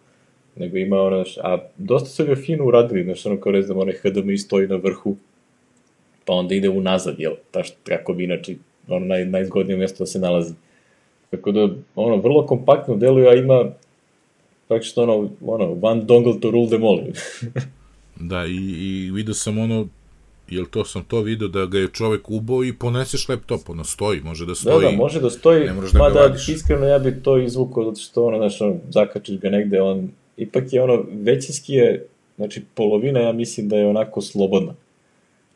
[0.57, 3.95] nego ima ono, a dosta su ga fino uradili, znaš, ono kao ne znam, onaj
[3.95, 5.17] HDMI stoji na vrhu,
[6.25, 8.55] pa onda ide unazad, jel, ta što, kako bi inače,
[8.89, 10.55] ono, naj, najzgodnije mjesto da se nalazi.
[11.31, 13.71] Tako da, ono, vrlo kompaktno deluje, a ima
[14.69, 17.01] praktično ono, ono, one dongle to rule them all.
[18.21, 19.89] Da, i, i vidio sam ono,
[20.49, 24.21] jel to sam to video da ga je čovek ubao i poneseš laptop, ono stoji,
[24.21, 24.87] može da da, stoji.
[24.87, 26.49] da, može da stoji, ne da mada vadiš.
[26.49, 30.73] iskreno ja bi to izvukao, zato što ono, znaš, ono, zakačiš ga negde, on, ipak
[30.73, 32.07] je ono, većinski je,
[32.37, 34.75] znači, polovina, ja mislim da je onako slobodna.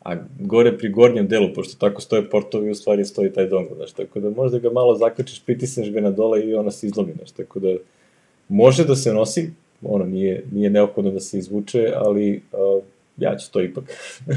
[0.05, 3.91] A gore pri gornjem delu, pošto tako stoje portovi, u stvari stoji taj dongle, znaš,
[3.91, 7.31] tako da možda ga malo zakačiš, pritisneš ga na dole i ona se izlomi, znaš,
[7.31, 7.75] tako da
[8.47, 9.49] može da se nosi,
[9.81, 12.83] ono, nije, nije neophodno da se izvuče, ali uh,
[13.17, 13.83] ja ću to ipak.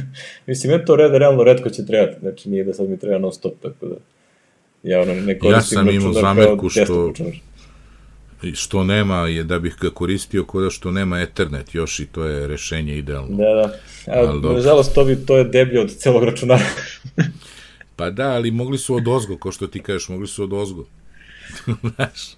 [0.47, 3.33] mislim, je to red, realno redko će trebati, znači nije da sad mi treba non
[3.33, 3.95] stop, tako da
[4.83, 7.41] ja ono ne koristim sam imao zamerku što- računar.
[8.55, 12.47] Što nema, je da bih ga koristio kod što nema Ethernet još i to je
[12.47, 13.37] rešenje idealno.
[13.37, 13.79] Da, da.
[14.13, 16.65] A, nažalost, to, bi, to je deblje od celog računara.
[17.97, 20.87] Pa da, ali mogli su od ozgo, ko što ti kažeš, mogli su od ozgo.
[21.95, 22.37] Znaš?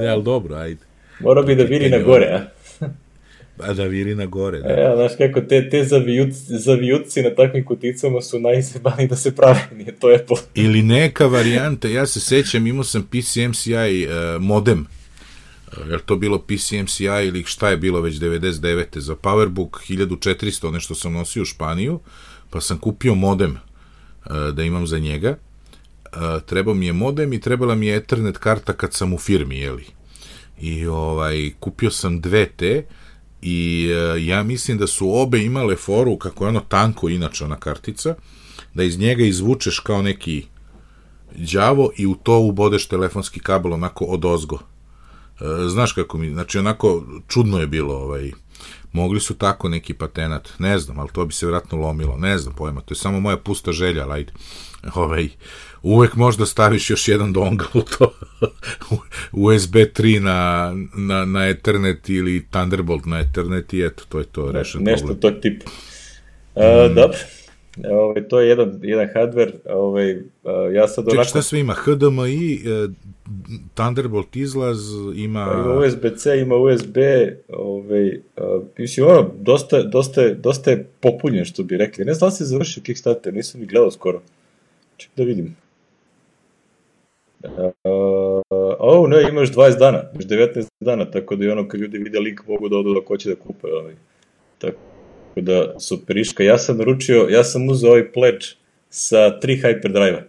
[0.00, 0.80] Ne, ali dobro, ajde.
[1.20, 2.44] Morao bi da viri na gore, a?
[3.56, 4.68] Pa da viri na gore, da.
[4.68, 9.60] E, znaš kako, te, te zavijuc, zavijuci na takvim kuticama su najzebani da se prave,
[9.78, 10.36] nije to Apple.
[10.54, 15.01] Ili neka varijanta, ja se sećam, imao sam PCMCI uh, modem, Uh,
[15.78, 18.98] je li to bilo PCMCI ili šta je bilo već 99.
[18.98, 22.00] za Powerbook 1400, nešto sam nosio u Španiju,
[22.50, 25.36] pa sam kupio modem uh, da imam za njega.
[26.12, 29.58] Uh, trebao mi je modem i trebala mi je Ethernet karta kad sam u firmi,
[29.58, 29.86] jeli.
[30.60, 32.86] I ovaj, kupio sam dve te
[33.42, 33.88] i
[34.20, 38.14] ja mislim da su obe imale foru, kako je ono tanko inače ona kartica,
[38.74, 40.44] da iz njega izvučeš kao neki
[41.34, 44.58] đavo i u to ubodeš telefonski kabel onako od ozgo.
[45.42, 48.30] E, znaš kako mi, znači onako čudno je bilo, ovaj,
[48.92, 52.54] mogli su tako neki patenat, ne znam, ali to bi se vjerojatno lomilo, ne znam
[52.54, 54.32] pojma, to je samo moja pusta želja, ali ajde.
[54.94, 55.28] ovaj,
[55.82, 58.14] uvek možda staviš još jedan dongle u to,
[59.32, 64.52] USB 3 na, na, na Ethernet ili Thunderbolt na Ethernet i eto, to je to,
[64.52, 65.20] rešen Nešto problem.
[65.20, 65.70] tog tipa.
[66.54, 66.94] A, mm.
[66.94, 67.18] Dobro.
[67.90, 70.10] Ovaj, to je jedan, jedan hardware, ovaj,
[70.72, 71.28] ja sad Čekaj, onako...
[71.28, 71.72] šta sve ima?
[71.72, 72.88] HDMI, e,
[73.74, 74.78] Thunderbolt izlaz,
[75.14, 75.46] ima...
[75.46, 76.96] Pa Ima USB-C, ima USB,
[77.48, 78.20] ovaj,
[78.78, 82.04] mislim, ono, dosta, dosta, dosta je popunjen, što bi rekli.
[82.04, 84.22] Ne znam da se završio Kickstarter, nisam ni gledao skoro.
[84.96, 85.56] Ček da vidim.
[87.42, 88.42] Uh,
[88.78, 92.20] oh, ne, imaš 20 dana, imaš 19 dana, tako da i ono kad ljudi vide
[92.20, 93.66] link mogu da odu da ko će da kupe.
[93.66, 93.94] Ovaj.
[94.58, 94.91] Tako
[95.36, 96.42] da, superiška.
[96.42, 98.46] Ja sam naručio, ja sam uzeo ovaj pledge
[98.90, 100.22] sa tri hyperdrive-a.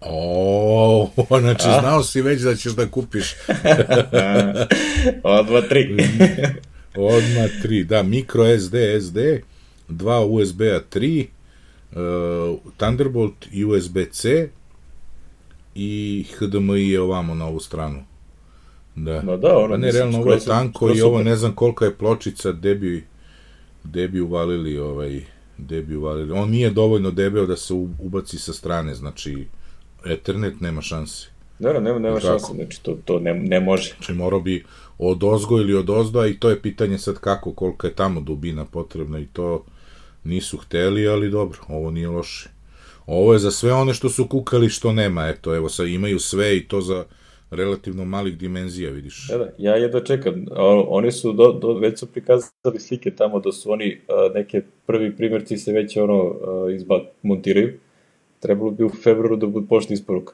[0.00, 1.10] O,
[1.40, 1.80] znači A?
[1.80, 3.34] znao si već da ćeš da kupiš.
[5.22, 5.96] Odmah tri.
[6.96, 9.18] Odmah tri, da, micro SD, SD,
[9.88, 11.26] dva USB-a 3,
[11.92, 14.48] uh, Thunderbolt USB-C
[15.74, 18.04] i HDMI je ovamo na ovu stranu.
[18.94, 19.22] Da.
[19.22, 21.94] Ma da, ono, pa ne, realno ovo je tanko i ovo ne znam kolika je
[21.94, 23.04] pločica, gde bi,
[23.86, 25.24] gde bi uvalili ovaj,
[25.58, 26.32] gde bi uvalili.
[26.32, 29.46] On nije dovoljno debeo da se ubaci sa strane, znači
[30.06, 31.28] Ethernet nema šanse.
[31.58, 33.94] Da, da, nema, nema šanse, znači to, to ne, ne može.
[33.96, 34.64] Znači morao bi
[34.98, 38.64] od ozgo ili od ozdo, i to je pitanje sad kako, kolika je tamo dubina
[38.64, 39.64] potrebna i to
[40.24, 42.50] nisu hteli, ali dobro, ovo nije loše.
[43.06, 46.56] Ovo je za sve one što su kukali što nema, eto, evo sad imaju sve
[46.56, 47.04] i to za
[47.50, 49.28] relativno malih dimenzija, vidiš.
[49.28, 50.44] Da, da, ja jedva čekam.
[50.88, 55.16] Oni su, do, do, već su prikazali slike tamo da su oni, a, neke prvi
[55.16, 56.34] primjerci se već ono
[56.74, 57.78] izba, montiraju.
[58.40, 60.32] Trebalo bi u februaru da budu pošli isporuka.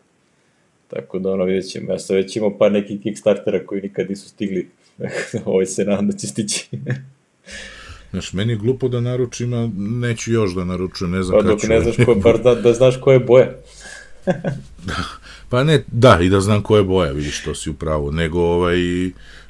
[0.89, 1.93] Tako da ono vidjet ćemo.
[1.93, 4.69] Ja sam već imao par nekih Kickstartera koji nikad nisu stigli.
[5.45, 6.69] Ovo se nadam da će stići.
[8.11, 11.63] Znaš, meni je glupo da naručim, a neću još da naručujem, ne znam pa, dok
[11.63, 13.63] ne znaš ko, bar da, da znaš koje boje.
[15.53, 18.77] pa ne, da, i da znam koje boje, vidiš, to si u pravu, nego ovaj,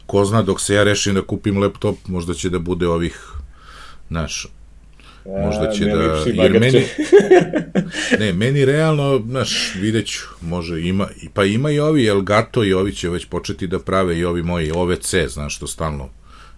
[0.07, 3.19] ko zna, dok se ja rešim da kupim laptop, možda će da bude ovih,
[4.09, 4.47] znaš,
[5.27, 6.85] možda će a, da, jer meni,
[8.21, 12.93] ne, meni realno, znaš, vidjet ću, može, ima, pa ima i ovi Elgato i ovi
[12.93, 16.09] će već početi da prave i ovi moji OVC, znaš, što stalno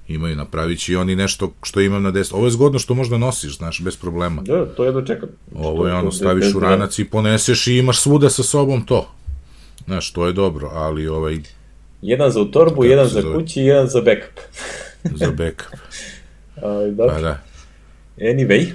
[0.09, 2.37] imaju napravit će i oni nešto što imam na desno.
[2.37, 4.43] Ovo je zgodno što možda nosiš, znaš, bez problema.
[4.43, 5.29] Da, to je da čekam.
[5.55, 9.11] Ovo je ono, staviš u ranac i poneseš i imaš svuda sa sobom to.
[9.87, 11.39] Znaš, to je dobro, ali ovaj...
[12.03, 13.35] Jedan za u torbu, jedan za zove?
[13.35, 14.41] kući i jedan za backup.
[15.21, 15.79] za backup.
[16.57, 17.15] A, dobro.
[17.15, 17.43] Pa da.
[18.19, 18.67] Anyway,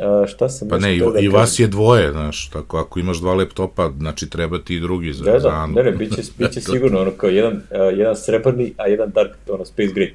[0.00, 0.68] a, šta sam...
[0.68, 4.30] Pa ne, i, da i vas je dvoje, znaš, tako ako imaš dva laptopa, znači
[4.30, 5.66] treba ti i drugi za, da, da.
[5.66, 9.10] Ne, ne, bit će, bit će sigurno, ono kao jedan, uh, jedan srebrni, a jedan
[9.10, 10.10] dark, ono, space gray.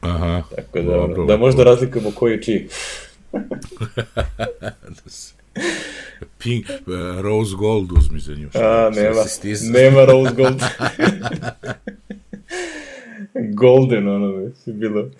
[0.00, 0.42] Aha.
[0.56, 2.68] Tako da, dobro, da možda razlikujemo koji je čiji.
[6.38, 8.48] Pink, uh, Rose Gold uzmi za nju.
[8.54, 9.24] A, nema,
[9.72, 10.62] nema Rose Gold.
[13.54, 15.10] Golden, ono, si bilo.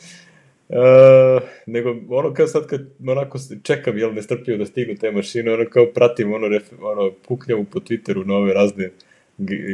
[0.69, 5.65] Uh, nego, ono, kao sad kad onako čekam, jel, nestrpljivo da stignu te mašine, ono,
[5.71, 8.91] kao pratim, ono, ref, ono puknjavu po Twitteru na ove razne,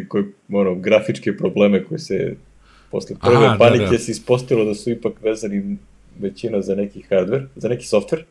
[0.09, 2.37] koje, ono, grafičke probleme koje se
[2.91, 3.99] posle prve Aha, panike da, da.
[3.99, 5.77] se ispostavilo da su ipak vezani
[6.21, 8.23] većina za neki hardware, za neki software,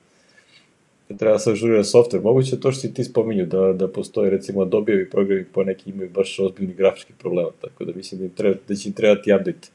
[1.07, 2.23] treba da se ažurira software.
[2.23, 6.09] Moguće to što si ti spominju, da, da postoje recimo dobijevi programi po neki imaju
[6.09, 9.67] baš ozbiljni grafički problema, tako da mislim da, im treba, da će im trebati update.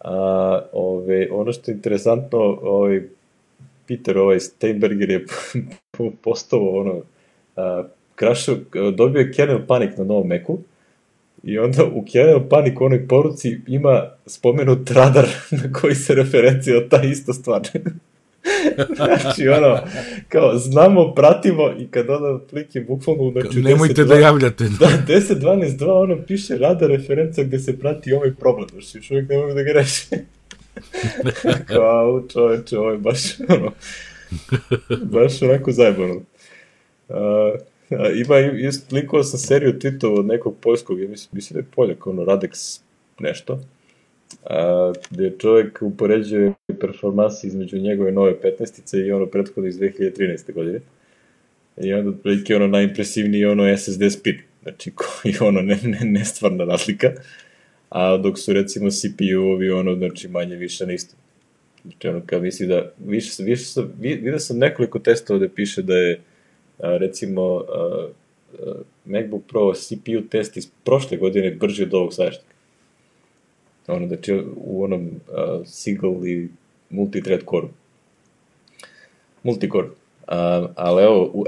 [0.00, 3.02] A, ove, ono što je interesantno, ovaj,
[3.88, 5.26] Peter, ovaj Steinberger je
[6.24, 7.02] postao ono,
[7.56, 8.56] a, krašao,
[8.96, 10.58] dobio je kernel panic na novom Macu,
[11.42, 15.28] I onda u Kernel Panic u onoj poruci ima spomenut radar
[15.62, 17.60] na koji se referencija ta ista stvar.
[18.96, 19.78] Znači, ono,
[20.28, 24.64] kao, znamo, pratimo i kad onda plik je bukvalno, znači, Nemojte 10, da javljate.
[24.64, 29.10] Da, 10, 12, 2, ono, piše radar referenca gde se prati ovaj problem, znači, još
[29.10, 30.06] uvijek ne mogu da ga reši.
[31.68, 33.72] kao, čoveče, ovo je baš, ono,
[35.02, 36.14] baš onako zajebano.
[37.08, 37.16] Uh,
[38.26, 42.06] ima, jest, linkovao sam seriju tweetova od nekog poljskog, ja mislim, mislim da je Poljak,
[42.06, 42.80] ono, Radex
[43.18, 43.60] nešto,
[44.44, 50.52] a, gde čovjek upoređuje performansi između njegove nove 15-ice i ono prethodno iz 2013.
[50.52, 50.80] godine.
[51.76, 57.12] I onda otprilike ono najimpresivniji ono SSD speed, znači koji ono ne, ne, nestvarna razlika,
[57.88, 61.16] a dok su recimo CPU-ovi ono znači manje više na isto.
[61.82, 65.96] Znači ono kao misli da više, više sam, vidio sam nekoliko testova da piše da
[65.96, 66.20] je
[66.78, 67.64] recimo
[69.04, 72.51] MacBook Pro CPU test iz prošle godine brži od ovog sadašnjeg.
[73.86, 76.48] Ono, znači u onom uh, single i
[76.90, 77.66] multi-thread core.
[79.42, 79.86] Multicore.
[79.86, 79.94] Uh,
[80.74, 81.44] ali evo, u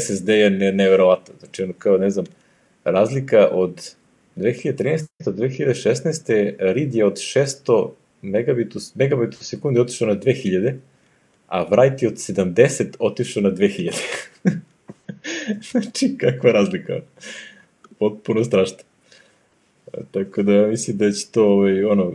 [0.00, 1.34] SSD je ne, neverovatno.
[1.38, 2.24] Znači, ono kao, ne znam,
[2.84, 3.94] razlika od
[4.36, 5.06] 2013.
[5.24, 6.54] do 2016.
[6.58, 7.90] read je od 600
[8.22, 10.74] megabitu, megabitu sekundi otišao na 2000,
[11.48, 13.92] a write je od 70 otišao na 2000.
[15.70, 17.00] znači, kakva razlika.
[17.98, 18.78] Potpuno strašno.
[20.10, 22.12] Tako da mislim da će to ovaj, ono,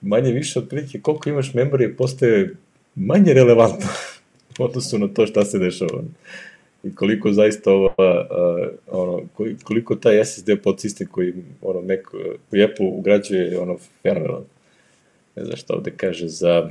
[0.00, 2.54] manje više otprilike koliko imaš memorije postaje
[2.94, 3.88] manje relevantno
[4.58, 6.02] u odnosu na to šta se dešava.
[6.84, 7.92] i koliko zaista ova,
[8.30, 9.22] uh, ono,
[9.64, 12.00] koliko taj SSD podsistem koji ono, Mac,
[12.50, 14.44] koji Apple ugrađuje ono, fenomenalno.
[15.36, 16.70] Ne znam šta ovde kaže za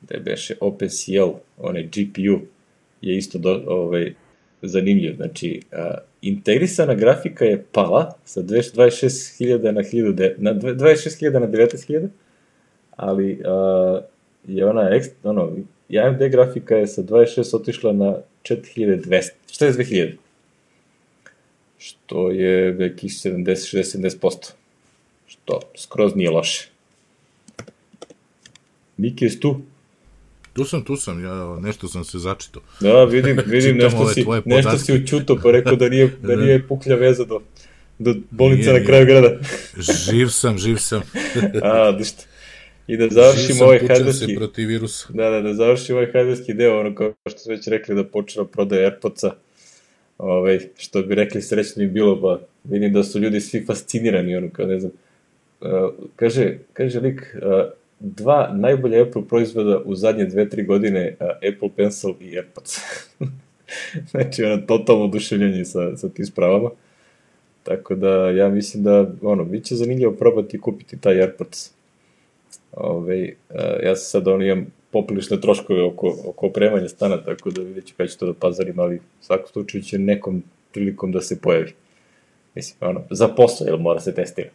[0.00, 2.40] da je beše OpenCL, onaj GPU,
[3.00, 4.14] je isto do, ovaj,
[4.62, 5.16] zanimljiv.
[5.16, 12.08] Znači, a, integrisana grafika je pala sa 26.000 na 1000, na 26.000 na 19.000,
[12.96, 14.00] ali a,
[14.46, 15.52] je ona ekstra, ono,
[15.98, 20.12] AMD grafika je sa 26 otišla na 4200, 42.000,
[21.78, 24.52] što je nekih 70-60%,
[25.26, 26.68] što skroz nije loše.
[28.96, 29.60] Miki, je tu?
[30.60, 32.60] Tu sam, tu sam, ja nešto sam se začito.
[32.80, 36.96] Da, vidim, vidim nešto si, nešto si učuto, pa rekao da nije, da nije puklja
[36.96, 37.40] veza do,
[37.98, 39.38] do bolnica nije, na kraju grada.
[40.10, 41.02] živ sam, živ sam.
[41.62, 42.22] A, da što.
[42.86, 44.34] I da završimo ovaj hajdarski...
[44.36, 45.06] protiv virusa.
[45.12, 48.46] Da, da, da završimo ovaj hajdarski deo, ono kao što su već rekli da počela
[48.46, 49.34] prodaje Airpodsa.
[50.18, 54.50] Ovaj, što bi rekli srećno im bilo, pa vidim da su ljudi svi fascinirani, ono
[54.52, 54.92] kao ne znam.
[55.60, 55.68] Uh,
[56.16, 62.10] kaže, kaže lik, uh, dva najbolje Apple proizvoda u zadnje dve, tri godine, Apple Pencil
[62.20, 62.78] i AirPods.
[64.10, 66.70] znači, ono, totalno oduševljenje sa, sa tim spravama.
[67.62, 71.70] Tako da, ja mislim da, ono, bit će zanimljivo probati kupiti taj AirPods.
[72.72, 77.62] Ove, uh, ja sam sad, ono, imam poprilične troškove oko, oko opremanja stana, tako da
[77.62, 80.42] vidjet ću kada ću to da pazarim, ali svako slučaju će nekom
[80.72, 81.72] prilikom da se pojavi.
[82.54, 84.48] Mislim, ono, za posao, jer mora se testira.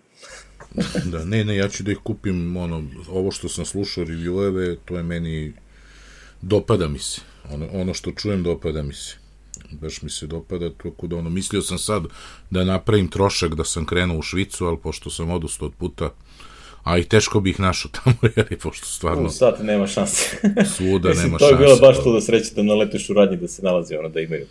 [1.05, 4.97] Da, ne, ne, ja ću da ih kupim, ono, ovo što sam slušao revieweve, to
[4.97, 5.53] je meni,
[6.41, 7.21] dopada mi se.
[7.51, 9.15] Ono, ono što čujem, dopada mi se.
[9.71, 12.03] Baš mi se dopada, tako da ono, mislio sam sad
[12.49, 16.09] da napravim trošak da sam krenuo u Švicu, ali pošto sam odustao od puta,
[16.83, 19.27] a i teško bih našao tamo, jer je pošto stvarno...
[19.27, 20.37] U sad nema šanse.
[20.75, 21.55] Svuda Mislim, nema šanse.
[21.55, 24.09] To je bila baš to da sreće da naletiš u radnji da se nalazi ono
[24.09, 24.45] da imaju.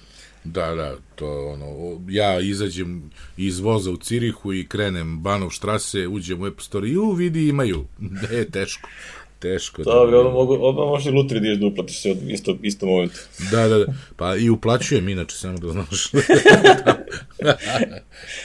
[0.45, 6.43] Da, da, to ono, ja izađem iz voza u Cirihu i krenem Banov štrase, uđem
[6.43, 7.85] u Apple Store i u, vidi, imaju.
[8.31, 8.89] Ne, je teško.
[9.39, 9.83] Teško.
[9.83, 10.31] Da, da, da.
[10.31, 13.21] mogu, odmah može lutri da da uplatiš se od isto, isto momentu.
[13.51, 13.85] Da, da, da.
[14.17, 16.11] Pa i uplaćujem, inače, samo da znaš.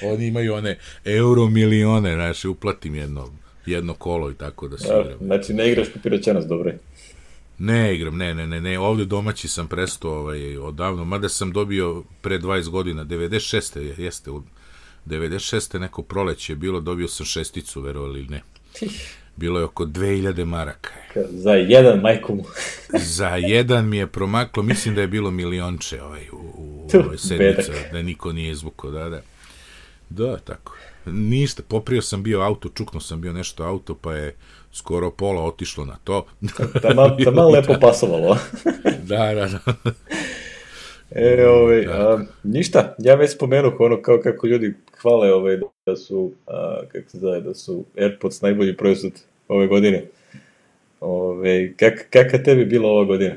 [0.12, 3.30] Oni imaju one euro milione, znaš, uplatim jedno,
[3.66, 5.26] jedno kolo i tako da se da.
[5.26, 6.80] Znači, ne igraš papiraćanas, dobro je.
[7.60, 12.04] Ne igram, ne, ne, ne, ne, ovde domaći sam prestao ovaj, odavno, mada sam dobio
[12.22, 14.00] pre 20 godina, 96.
[14.02, 14.44] jeste, u
[15.06, 15.80] 96.
[15.80, 18.42] neko proleće je bilo, dobio sam šesticu, verovali ili ne.
[19.36, 20.90] Bilo je oko 2000 maraka.
[21.30, 22.42] Za jedan majkom.
[23.18, 27.72] Za jedan mi je promaklo, mislim da je bilo milionče ovaj, u, u ovoj sedmici,
[27.92, 29.22] da niko nije izvukao, da, da.
[30.10, 30.76] Da, tako.
[31.14, 34.36] Ništa, poprio sam bio auto, čuknuo sam bio nešto auto, pa je
[34.72, 36.26] skoro pola otišlo na to.
[36.82, 38.38] Tamo, tamo lepo pasovalo.
[39.04, 39.94] da, da, da.
[41.12, 46.32] E, ovaj, a, ništa, ja već spomenuh ono kao kako ljudi hvale ovaj, da su,
[46.48, 49.14] a, kako se zove, da su AirPods najbolji proizvod
[49.48, 50.06] ove godine.
[51.00, 53.36] Ove, kak, kaka tebi bilo ova godina?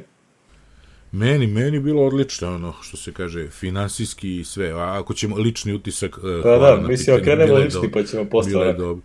[1.13, 4.71] Meni, meni bilo odlično, ono, što se kaže, finansijski i sve.
[4.71, 6.19] A ako ćemo lični utisak...
[6.19, 8.03] Uh, pa da, mislim, okrenemo lični, pa
[8.43, 9.03] ćemo dobro.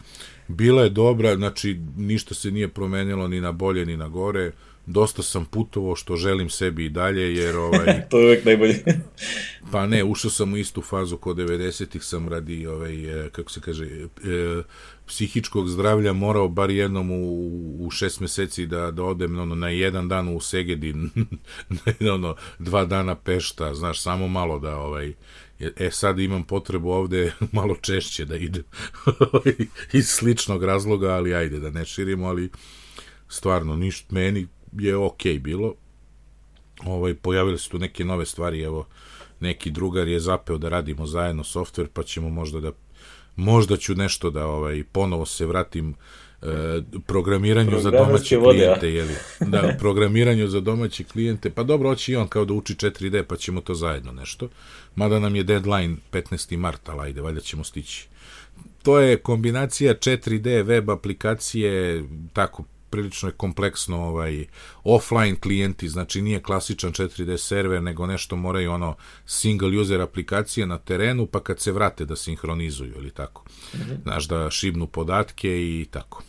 [0.48, 4.52] Bila je dobra, znači ništa se nije promenilo ni na bolje ni na gore.
[4.88, 7.86] Dosta sam putovao što želim sebi i dalje, jer ovaj...
[8.10, 8.84] to je uvek najbolje.
[9.72, 13.62] pa ne, ušao sam u istu fazu kod 90-ih sam radi, ovaj, e, kako se
[13.62, 14.08] kaže, e,
[15.08, 20.08] psihičkog zdravlja morao bar jednom u, u šest meseci da, da odem ono, na jedan
[20.08, 21.10] dan u Segedin,
[22.16, 25.14] ono, dva dana Pešta, znaš, samo malo da ovaj,
[25.60, 28.64] E sad imam potrebu ovde malo češće da idem
[29.94, 32.50] iz sličnog razloga, ali ajde da ne širimo, ali
[33.30, 34.48] stvarno ništa meni
[34.80, 35.74] je ok bilo.
[36.86, 38.86] Ovaj pojavile se tu neke nove stvari, evo
[39.40, 42.72] neki drugar je zapeo da radimo zajedno softver, pa ćemo možda da
[43.36, 45.96] možda ću nešto da ovaj ponovo se vratim
[46.42, 49.14] E, programiranju za domaće vode, klijente, jeli?
[49.40, 51.50] Da, programiranju za domaće klijente.
[51.50, 54.50] Pa dobro, hoće i on kao da uči 4D, pa ćemo to zajedno nešto.
[54.96, 56.58] Mada nam je deadline 15.
[56.58, 58.08] marta, ali ajde, valjda ćemo stići.
[58.84, 64.46] To je kombinacija 4D web aplikacije, tako, prilično je kompleksno ovaj
[64.84, 68.96] offline klijenti, znači nije klasičan 4D server, nego nešto moraju ono
[69.26, 73.44] single user aplikacije na terenu, pa kad se vrate da sinhronizuju ili tako.
[73.74, 74.04] Mm -hmm.
[74.04, 76.24] Znaš, da šibnu podatke i tako.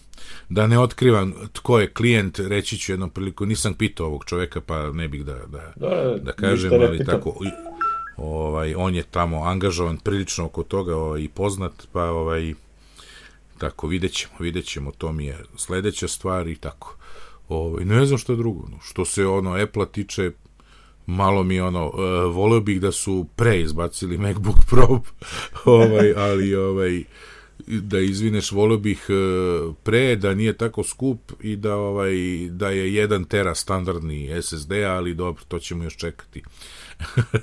[0.48, 4.92] Da ne otkrivam tko je klijent, reći ću jednom priliku, nisam pitao ovog čoveka, pa
[4.92, 7.34] ne bih da, da, da, da kažem, ali tako,
[8.16, 12.54] ovaj, on je tamo angažovan prilično oko toga ovaj, i poznat, pa ovaj,
[13.58, 16.96] Tako, vidjet ćemo, vidjet ćemo, to mi je sledeća stvar i tako.
[17.48, 20.30] Ovaj, ne znam što drugo, no, što se ono Apple tiče,
[21.06, 25.00] malo mi ono, uh, voleo bih da su pre izbacili MacBook Pro,
[25.64, 27.02] ovaj, ali ovaj,
[27.66, 32.12] da izvineš, volio bih uh, pre da nije tako skup i da ovaj
[32.50, 36.42] da je 1 tera standardni SSD, ali dobro, to ćemo još čekati.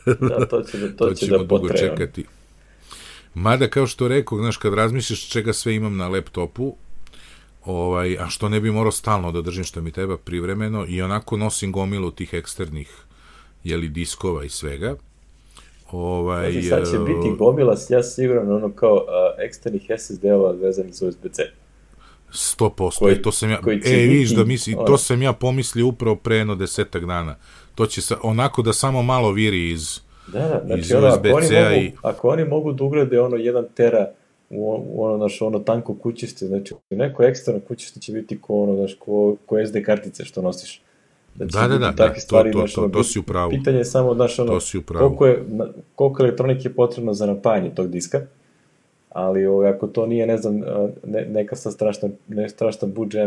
[0.05, 2.25] da, to će da, to, to će da dugo čekati.
[3.35, 6.75] Mada, kao što rekao, znaš, kad razmišljaš čega sve imam na laptopu,
[7.65, 11.37] ovaj, a što ne bi morao stalno da držim što mi treba privremeno i onako
[11.37, 12.91] nosim gomilu tih eksternih
[13.63, 14.95] jeli, diskova i svega.
[15.91, 21.07] Ovaj, znači, sad će biti gomila, ja siguran, ono kao uh, eksternih SSD-ova vezanih za
[21.07, 21.43] USB-C.
[22.31, 26.35] 100%, koji, to sam ja, e, vidiš da misli, to sam ja pomislio upravo pre
[26.35, 27.35] jedno desetak dana.
[27.75, 31.27] To će sa, onako da samo malo viri iz, da, da, znači, iz ono, ako,
[31.27, 31.91] oni mogu, i...
[32.01, 34.09] ako oni mogu da ugrade ono 1 tera
[34.49, 38.75] u, u ono, naš, ono tanko kućište, znači neko eksterno kućište će biti ko ono,
[38.75, 40.81] znaš, ko, ko SD kartice što nosiš.
[41.35, 43.49] Da, da, da, da, da, stvari, to, to, to, to, si upravo.
[43.49, 45.43] Pitanje je samo, znaš, ono, koliko, je,
[45.95, 48.21] koliko elektronike je potrebno za napajanje tog diska,
[49.09, 50.61] ali o, ako to nije, ne znam,
[51.03, 53.25] ne, neka sa strašna, ne strašna budžet, ja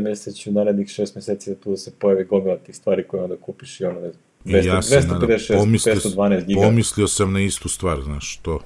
[0.50, 3.80] u narednih šest meseci da tu da se pojavi gomila tih stvari koje onda kupiš
[3.80, 6.60] i ono, ne znam, 200, ja sam, 256, pomislio, 512 giga.
[6.60, 8.60] Pomislio sam na istu stvar, znaš, to.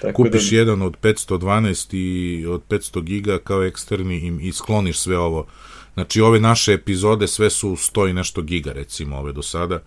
[0.00, 0.56] Tako Kupiš da...
[0.56, 5.46] jedan od 512 i od 500 giga kao eksterni i, i skloniš sve ovo.
[5.94, 9.82] Znači, ove naše epizode sve su 100 i nešto giga, recimo, ove do sada.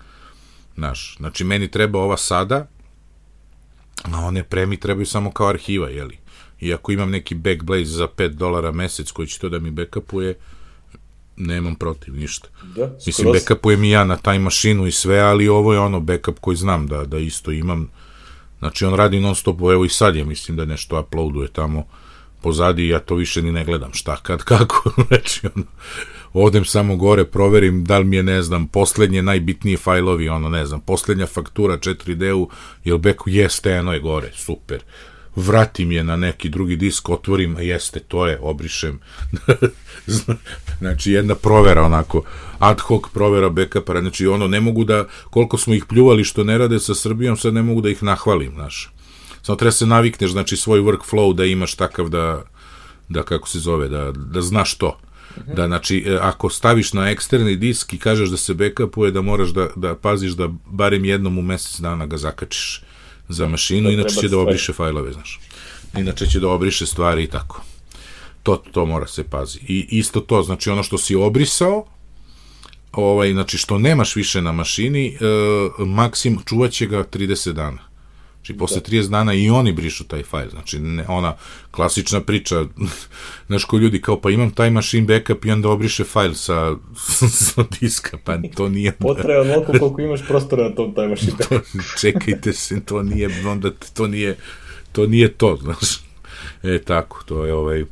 [0.75, 2.67] Znaš, znači, meni treba ova sada,
[4.03, 6.17] a one pre mi trebaju samo kao arhiva, jeli?
[6.59, 10.35] I ako imam neki Backblaze za 5 dolara mesec koji će to da mi backupuje,
[11.47, 12.47] nemam protiv ništa.
[12.75, 16.39] Da, Mislim, backupujem i ja na taj mašinu i sve, ali ovo je ono backup
[16.39, 17.89] koji znam da, da isto imam.
[18.59, 21.85] Znači, on radi non stop, evo i sad je, mislim da nešto uploaduje tamo
[22.41, 25.65] pozadi, ja to više ni ne gledam šta, kad, kako, znači, ono,
[26.33, 30.65] odem samo gore, proverim da li mi je, ne znam, poslednje najbitnije fajlovi, ono, ne
[30.65, 32.49] znam, poslednja faktura 4D-u,
[32.83, 34.83] jel beku jeste, eno je gore, super
[35.35, 38.99] vratim je na neki drugi disk, otvorim, a jeste, to je, obrišem.
[40.79, 42.23] znači, jedna provera, onako,
[42.59, 46.57] ad hoc provera backupa, znači, ono, ne mogu da, koliko smo ih pljuvali što ne
[46.57, 48.93] rade sa Srbijom, sad ne mogu da ih nahvalim, znaš.
[49.41, 52.43] Samo treba se navikneš, znači, svoj workflow da imaš takav da,
[53.09, 54.97] da kako se zove, da, da znaš to.
[55.55, 59.49] Da, znači, e, ako staviš na eksterni disk i kažeš da se backupuje, da moraš
[59.49, 62.83] da, da paziš da barem jednom u mesec dana ga zakačiš
[63.31, 65.39] za mašinu, da inače će da obriše fajlove, znaš.
[65.97, 67.61] Inače će da obriše stvari i tako.
[68.43, 69.59] To, to mora se pazi.
[69.67, 71.85] I isto to, znači ono što si obrisao,
[72.91, 75.17] ovaj, znači što nemaš više na mašini, e,
[75.85, 77.90] maksim čuvat će ga 30 dana.
[78.41, 79.09] Znači, posle 30 da.
[79.09, 80.49] dana i oni brišu taj fajl.
[80.49, 81.35] Znači, ne, ona
[81.71, 82.65] klasična priča,
[83.47, 86.75] znaš ko ljudi kao, pa imam taj machine backup i onda obriše fajl sa,
[87.51, 88.91] sa diska, pa to nije...
[88.91, 91.81] Potraje onoliko koliko imaš prostora na tom taj machine backup.
[92.01, 94.37] čekajte se, to nije, onda to nije,
[94.91, 96.01] to nije to, znaš.
[96.63, 97.85] E, tako, to je ovaj...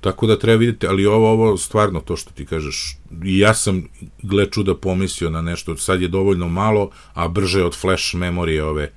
[0.00, 3.88] Tako da treba vidjeti, ali ovo, ovo stvarno to što ti kažeš, ja sam,
[4.22, 8.92] gle čuda, pomislio na nešto, sad je dovoljno malo, a brže od flash memorije ove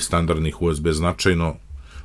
[0.00, 1.54] standardnih USB značajno,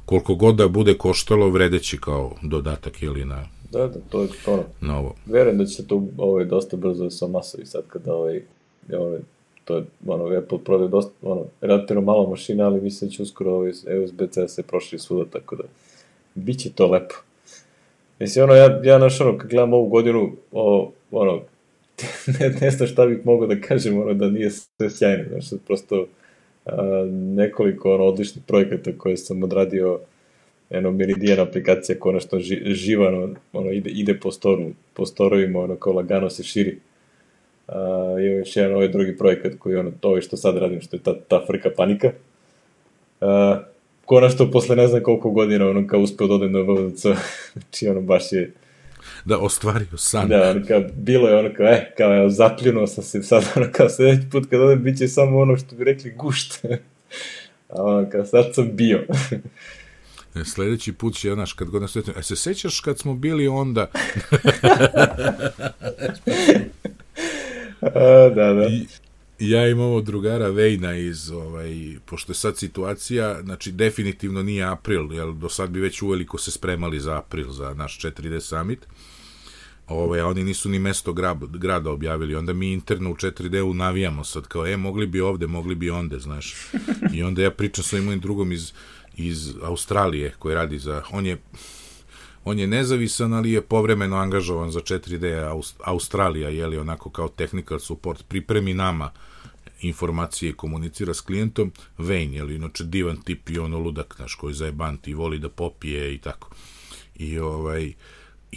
[0.05, 4.63] koliko god da bude koštalo, vredeći kao dodatak ili na Da, da, to je ono.
[4.81, 5.15] Na ovo.
[5.25, 8.41] Verujem da će se to ovaj, dosta brzo sa masovi sad kada ovaj,
[8.93, 9.19] ovaj,
[9.65, 13.51] to je, ono, Apple prodaje dosta, ono, relativno malo mašina, ali mislim da će uskoro
[13.51, 13.71] ovaj
[14.03, 15.63] USB-C se prošli svuda, tako da
[16.35, 17.15] bit će to lepo.
[18.19, 21.41] Mislim, ono, ja, ja naš, ono, kad gledam ovu godinu, o, ono,
[22.39, 26.05] ne, ne znam šta bih mogao da kažem, ono, da nije sve sjajno, znaš, prosto,
[27.11, 29.99] nekoliko ono, odličnih projekata koje sam odradio
[30.69, 35.93] eno Meridian aplikacija konačno ži, živa ono, ide, ide po storu, po storovima ono kao
[35.93, 36.77] lagano se širi.
[37.67, 37.75] Uh,
[38.23, 40.99] imam još jedan ovaj drugi projekat koji ono to je što sad radim što je
[40.99, 42.11] ta, ta frka panika.
[43.21, 43.27] Uh,
[44.05, 47.05] konačno posle ne znam koliko godina ono kao uspeo da odem na VVC
[47.53, 48.53] znači ono baš je
[49.25, 50.27] da ostvario san.
[50.27, 53.65] Da, ono kao, bilo je ono kao, eh, kao, evo, zapljunuo sam se sad, ono
[53.71, 56.65] kao, sledeći put kad odem, bit će samo ono što bi rekli gušt.
[57.73, 59.05] A ono kao, sad sam bio.
[60.35, 63.47] E, sledeći put će, znaš, kad god nas sretim, e, se sećaš kad smo bili
[63.47, 63.85] onda?
[67.81, 68.67] A, da, da.
[68.69, 68.87] I,
[69.39, 75.13] ja imam ovo drugara Vejna iz, ovaj, pošto je sad situacija, znači definitivno nije april,
[75.13, 78.87] jer do sad bi već uveliko se spremali za april, za naš 4D summit,
[79.87, 84.23] ovaj, a oni nisu ni mesto grad, grada objavili, onda mi interno u 4D-u navijamo
[84.23, 86.55] sad, kao, e, mogli bi ovde, mogli bi onde, znaš,
[87.13, 88.73] i onda ja pričam sa mojim drugom iz,
[89.15, 91.37] iz Australije, koji radi za, on je,
[92.45, 97.79] on je nezavisan, ali je povremeno angažovan za 4D Australija, je li onako kao technical
[97.79, 99.11] support, pripremi nama
[99.81, 104.53] informacije i komunicira s klijentom, Wayne, jel, inače divan tip i ono ludak, naš, koji
[104.53, 106.49] zajebant i voli da popije i tako.
[107.15, 107.93] I ovaj,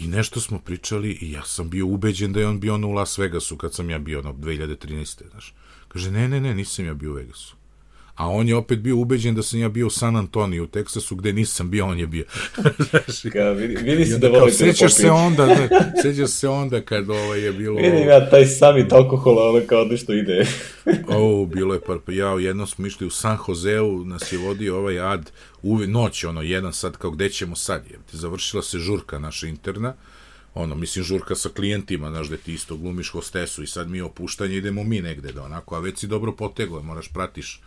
[0.00, 2.92] i nešto smo pričali i ja sam bio ubeđen da je on bio ono u
[2.92, 5.30] Las Vegasu kad sam ja bio ono 2013.
[5.30, 5.54] Znaš.
[5.88, 7.56] Kaže, ne, ne, ne, nisam ja bio u Vegasu
[8.16, 11.16] a on je opet bio ubeđen da sam ja bio u San Antoniju, u Teksasu,
[11.16, 12.24] gde nisam bio, on je bio.
[13.32, 17.10] Ka, vidi, vidi se da volite da sećaš se onda, da, sećaš se onda kad
[17.10, 17.76] ovo ovaj, je bilo...
[17.76, 20.46] Vidim ja taj summit alkohola, ono kao nešto ide.
[21.18, 25.00] o, bilo je par, ja jedno smo išli u San Joseu, nas je vodio ovaj
[25.00, 25.30] ad,
[25.62, 29.94] uve, noć, ono, jedan sad, kao gde ćemo sad, je, završila se žurka naša interna,
[30.54, 34.56] ono, mislim, žurka sa klijentima, znaš, da ti isto glumiš hostesu i sad mi opuštanje
[34.56, 37.60] idemo mi negde, da onako, a već si dobro poteglo, moraš pratiš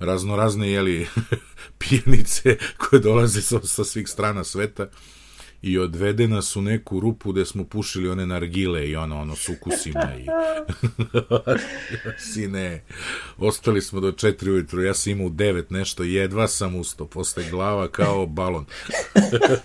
[0.00, 1.06] raznorazne jeli,
[1.78, 4.86] pijenice koje dolaze sa, sa svih strana sveta
[5.62, 9.48] i odvede nas u neku rupu gde smo pušili one nargile i ono, ono s
[9.48, 10.26] ukusima i
[12.32, 12.84] sine
[13.38, 17.88] ostali smo do četiri ujutru ja sam imao devet nešto jedva sam usto posle glava
[17.88, 18.66] kao balon.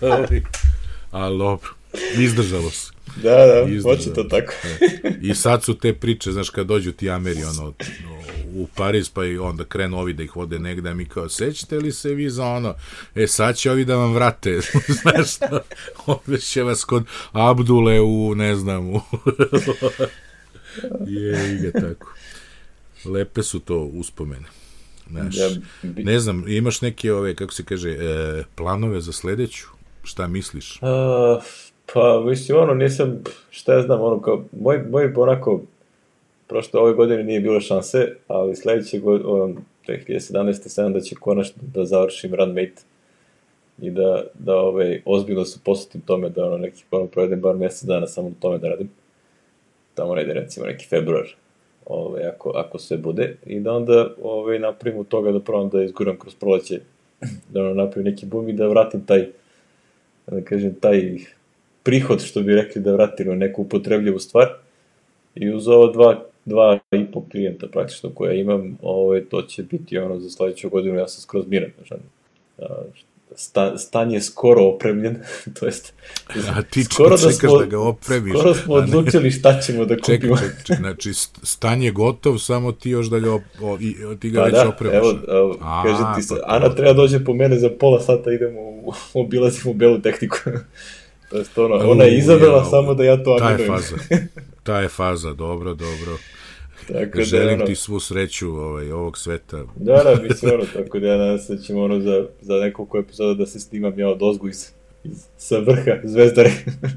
[1.10, 1.70] Ali dobro
[2.18, 2.92] izdržalo se.
[3.22, 4.52] Da, da, to tako.
[5.22, 7.72] I sad su te priče, znaš, kad dođu ti Ameri, ono,
[8.62, 11.76] u Pariz, pa i onda krenu ovi da ih vode negde, a mi kao, sećate
[11.76, 12.74] li se vi za ono,
[13.14, 14.60] e, sad će ovi da vam vrate,
[15.02, 15.60] znaš što,
[16.06, 19.00] odveće vas kod Abdule u, ne znam, u...
[21.06, 22.14] je, i ga tako.
[23.04, 24.46] Lepe su to uspomene.
[25.10, 25.48] Znaš, ja,
[25.82, 26.04] bi...
[26.04, 29.66] ne znam, imaš neke ove, kako se kaže, e, planove za sledeću?
[30.02, 30.78] Šta misliš?
[30.82, 31.44] Uh,
[31.94, 33.18] pa, mislim, ono, nisam,
[33.50, 35.62] šta ja znam, ono, kao, moj, moj onako,
[36.46, 39.54] prošto ove godine nije bilo šanse, ali sledeće godine,
[39.88, 40.68] 2017.
[40.68, 42.82] sam da će konačno da završim Runmate
[43.82, 47.84] i da, da ovaj, ozbiljno se posvetim tome da ono neki ono provedem bar mesec
[47.84, 48.90] dana samo na tome da radim.
[49.94, 51.26] Tamo ne ide recimo neki februar,
[51.86, 53.36] ovaj, ako, ako sve bude.
[53.46, 56.80] I da onda ovaj, napravim od toga da probam da izguram kroz proleće,
[57.52, 59.26] da ono napravim neki bum i da vratim taj,
[60.26, 61.18] da kažem, taj
[61.82, 64.48] prihod, što bi rekli, da vratim u neku upotrebljivu stvar.
[65.34, 69.98] I uz ovo dva dva i po klijenta praktično koja imam, ovaj, to će biti
[69.98, 71.70] ono za sledeću godinu, ja sam skroz miran.
[71.88, 73.04] Znači,
[73.36, 75.16] sta, stan je skoro opremljen,
[75.60, 75.94] to jest
[76.50, 78.38] a ti skoro da da, smo, da ga opremiš.
[78.38, 80.36] Skoro smo odlučili šta ćemo da kupimo.
[80.36, 81.12] Čekaj, čekaj, znači
[81.42, 84.54] stan je gotov, samo ti još da ga op, o, i, ti ga pa već
[84.54, 84.96] da, opremiš.
[84.96, 88.32] Evo, evo a, kaže ti se, pa Ana treba dođe po mene za pola sata,
[88.32, 90.36] idemo, u, obilazimo belu tehniku.
[91.30, 93.66] to jest ono, ona je izabela samo da ja to animujem.
[93.66, 93.96] Ta je faza,
[94.66, 96.18] ta je faza, dobro, dobro.
[96.86, 99.64] Tako da, Želim ono, ti svu sreću ovaj, ovog sveta.
[99.76, 102.98] Da, da, mislim ono, tako da ja nadam se da ćemo ono za, za nekoliko
[102.98, 104.70] epizoda da se snimam ja od ozgu iz,
[105.04, 106.50] iz, sa vrha Zvezdare.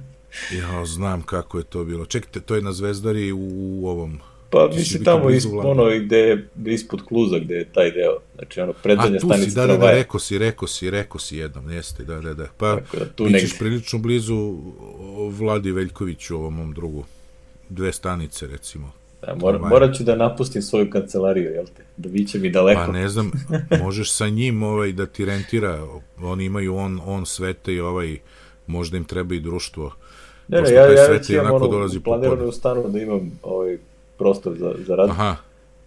[0.61, 2.05] ja znam kako je to bilo.
[2.05, 4.19] Čekajte, to je na Zvezdari u, u ovom...
[4.51, 8.17] Pa mislim tamo is, ono gde, gde ispod kluza gde je taj deo.
[8.35, 11.71] Znači ono predzadnja stanica si, da, da, da, rekao si, rekao si, rekao si jednom,
[11.71, 12.47] jeste, da, da, da.
[12.57, 13.57] Pa da, tu bićeš negde.
[13.59, 14.57] prilično blizu
[15.29, 17.05] Vladi Veljkoviću, ovom mom drugu.
[17.69, 18.91] Dve stanice, recimo.
[19.21, 19.69] Da, mora, ovaj.
[19.69, 21.83] morat ću da napustim svoju kancelariju, jel te?
[21.97, 22.81] Da biće mi daleko.
[22.85, 23.31] Pa ne znam,
[23.83, 25.87] možeš sa njim ovaj, da ti rentira,
[26.21, 28.17] oni imaju on, on svete i ovaj,
[28.67, 29.91] možda im treba i društvo.
[30.47, 33.77] Ne, ne, ja, ja već imam ono, planirano u stanu da imam ovaj
[34.17, 35.09] prostor za, za rad.
[35.09, 35.35] Aha.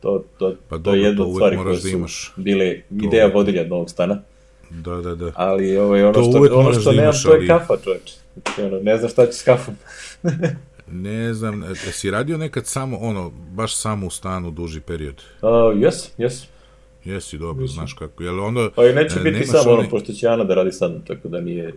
[0.01, 2.33] To, to, pa to je jedna od stvari koje da su imaš.
[2.37, 3.07] bile to...
[3.07, 4.23] ideja vodilja novog stana.
[4.71, 5.33] Da, da, da.
[5.35, 7.47] Ali ovaj, ono, to što, ono što da nemam, imaš, to je ali...
[7.47, 8.13] kafa, čoveč.
[8.43, 9.75] Znači, ono, ne znam šta ću s kafom.
[10.91, 15.23] Ne znam, jesi radio nekad samo, ono, baš samo u stanu duži period?
[15.43, 16.47] Uh, jes, jes.
[17.05, 17.75] Jesi, dobro, Mislim.
[17.75, 18.23] znaš kako.
[18.23, 21.29] Jel onda, pa i neće biti samo ono, pošto će Ana da radi sad, tako
[21.29, 21.75] da nije...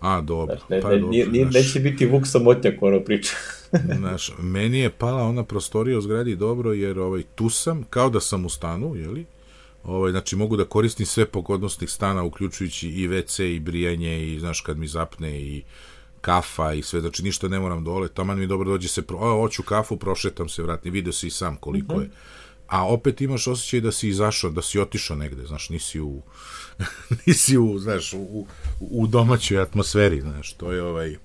[0.00, 0.56] A, dobro.
[0.56, 1.54] Znaš, ne, pa, ne, dobro, nije, znaš.
[1.54, 3.36] neće biti Vuk samotnjak, ono priča.
[3.98, 8.20] znaš, meni je pala ona prostorija u zgradi dobro, jer ovaj, tu sam, kao da
[8.20, 9.26] sam u stanu, jeli?
[9.84, 14.60] Ovaj, znači, mogu da koristim sve pogodnosti stana, uključujući i WC, i brijanje, i, znaš,
[14.60, 15.62] kad mi zapne, i
[16.26, 19.40] kafa i sve, znači ništa ne moram dole, taman mi dobro dođe se, pro, o,
[19.40, 22.02] hoću kafu, prošetam se, vratim, video si i sam koliko mm -hmm.
[22.02, 22.10] je.
[22.66, 26.22] A opet imaš osjećaj da si izašao, da si otišao negde, znaš, nisi u,
[27.26, 28.46] nisi u, znaš, u,
[28.80, 31.16] u domaćoj atmosferi, znaš, to je ovaj,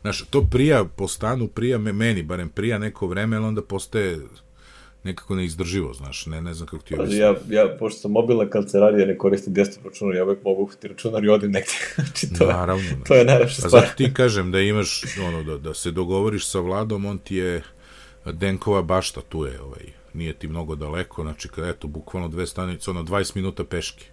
[0.00, 4.20] znaš, to prija po stanu, prija meni, barem prija neko vreme, ali onda postaje
[5.04, 7.20] nekako neizdrživo, znaš, ne, ne znam kako ti objasnim.
[7.20, 11.24] Ja, ja, pošto sam mobilna kancelarija, ne koristim desktop računar, ja uvek mogu uhvati računar
[11.24, 11.72] i odim negde.
[11.94, 12.90] znači, to, Naravno.
[12.98, 13.04] Da.
[13.04, 13.82] To je najlepša stvar.
[13.84, 17.36] A zato ti kažem da imaš, ono, da, da se dogovoriš sa vladom, on ti
[17.36, 17.62] je
[18.24, 19.84] Denkova bašta, tu je, ovaj,
[20.14, 24.04] nije ti mnogo daleko, znači, eto, bukvalno dve stanice, ono, 20 minuta peške.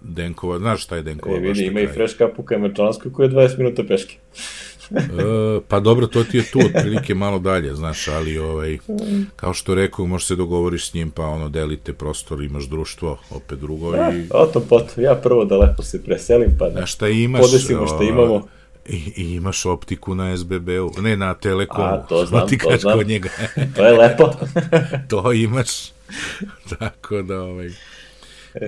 [0.00, 1.36] Denkova, znaš šta je Denkova?
[1.36, 1.94] E, vidi, na ima i kraju.
[1.94, 4.16] fresh cup u Kajmakčalanskoj koji je 20 minuta peške.
[4.90, 8.78] E, pa dobro, to ti je tu otprilike malo dalje, znaš, ali ovaj,
[9.36, 13.58] kao što rekao, možeš se dogovoriš s njim, pa ono, delite prostor, imaš društvo, opet
[13.58, 14.26] drugo i...
[14.30, 17.40] O to potom, ja prvo da lepo se preselim, pa da šta imaš?
[17.40, 18.46] podesimo što ovaj, imamo.
[18.88, 21.86] I, I imaš optiku na SBB-u, ne na Telekomu.
[21.86, 22.98] A, to znam, to znam.
[22.98, 23.28] kod njega.
[23.76, 24.30] To je lepo.
[25.10, 25.92] to imaš.
[26.78, 27.70] Tako da, ovaj,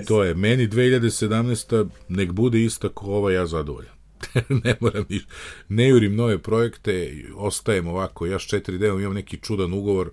[0.07, 0.33] to je.
[0.33, 1.87] Meni 2017.
[2.07, 3.93] nek bude ista ko ova, ja zadovoljan.
[4.63, 5.23] ne moram niš,
[5.69, 10.11] ne jurim nove projekte, ostajem ovako, ja s 4D imam neki čudan ugovor,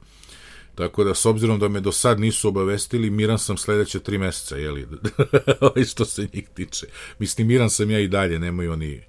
[0.74, 4.56] tako da s obzirom da me do sad nisu obavestili, miran sam sledeće tri meseca,
[4.56, 4.86] jeli,
[5.60, 6.86] ovaj što se njih tiče.
[7.18, 9.02] Mislim, miran sam ja i dalje, nemaju oni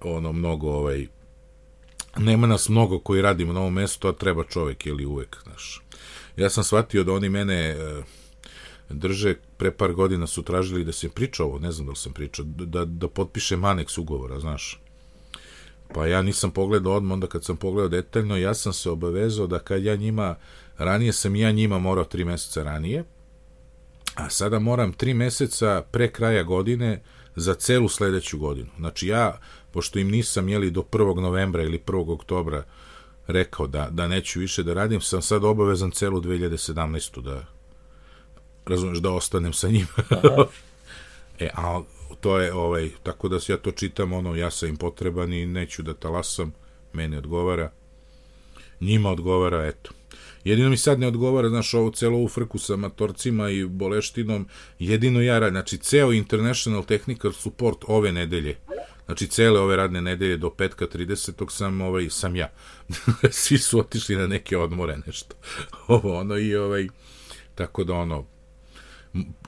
[0.00, 1.06] ono mnogo, ovaj,
[2.18, 5.82] nema nas mnogo koji radimo na ovom mestu, a treba čovek, ili uvek, znaš.
[6.36, 8.02] Ja sam shvatio da oni mene e,
[8.90, 12.12] drže, pre par godina su tražili da se priča ovo, ne znam da li sam
[12.12, 14.80] pričao, da, da potpišem aneks ugovora, znaš.
[15.94, 19.58] Pa ja nisam pogledao odmah, onda kad sam pogledao detaljno, ja sam se obavezao da
[19.58, 20.34] kad ja njima,
[20.78, 23.04] ranije sam ja njima morao tri meseca ranije,
[24.14, 27.02] a sada moram tri meseca pre kraja godine
[27.36, 28.70] za celu sledeću godinu.
[28.78, 29.38] Znači ja,
[29.70, 31.20] pošto im nisam jeli do 1.
[31.20, 32.12] novembra ili 1.
[32.12, 32.64] oktobra
[33.26, 37.22] rekao da, da neću više da radim, sam sad obavezan celu 2017.
[37.22, 37.53] da
[38.66, 39.86] razumeš, da ostanem sa njima.
[41.38, 41.82] e, a
[42.20, 45.46] to je, ovaj, tako da se ja to čitam, ono, ja sam im potreban i
[45.46, 46.52] neću da talasam,
[46.92, 47.70] meni odgovara,
[48.80, 49.90] njima odgovara, eto.
[50.44, 55.20] Jedino mi sad ne odgovara, znaš, ovo celo ovu frku sa matorcima i boleštinom, jedino
[55.20, 58.56] ja radim, znači, ceo International Technical Support ove nedelje,
[59.06, 61.50] znači, cele ove radne nedelje do petka 30.
[61.50, 62.52] sam, ovaj, sam ja.
[63.30, 65.36] Svi su otišli na neke odmore, nešto.
[65.88, 66.88] Ovo, ono, i ovaj,
[67.54, 68.26] tako da, ono,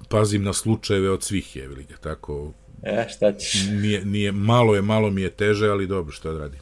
[0.09, 2.53] pazim na slučajeve od svih je, ga, tako,
[2.83, 3.55] E, šta ćeš?
[3.71, 6.61] nije, nije, malo je, malo mi je teže, ali dobro, šta da radim.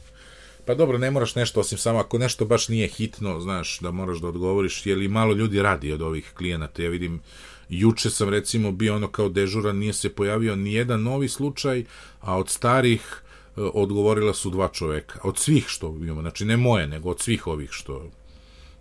[0.65, 4.17] Pa dobro, ne moraš nešto, osim samo ako nešto baš nije hitno, znaš, da moraš
[4.17, 6.83] da odgovoriš, jer i malo ljudi radi od ovih klijenata.
[6.83, 7.21] Ja vidim,
[7.69, 11.85] juče sam recimo bio ono kao dežuran, nije se pojavio ni jedan novi slučaj,
[12.21, 15.19] a od starih e, odgovorila su dva čoveka.
[15.23, 18.09] Od svih što imamo, znači ne moje, nego od svih ovih što...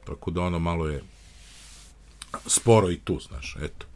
[0.07, 1.03] Tako da ono malo je
[2.47, 3.87] sporo i tu, znaš, eto.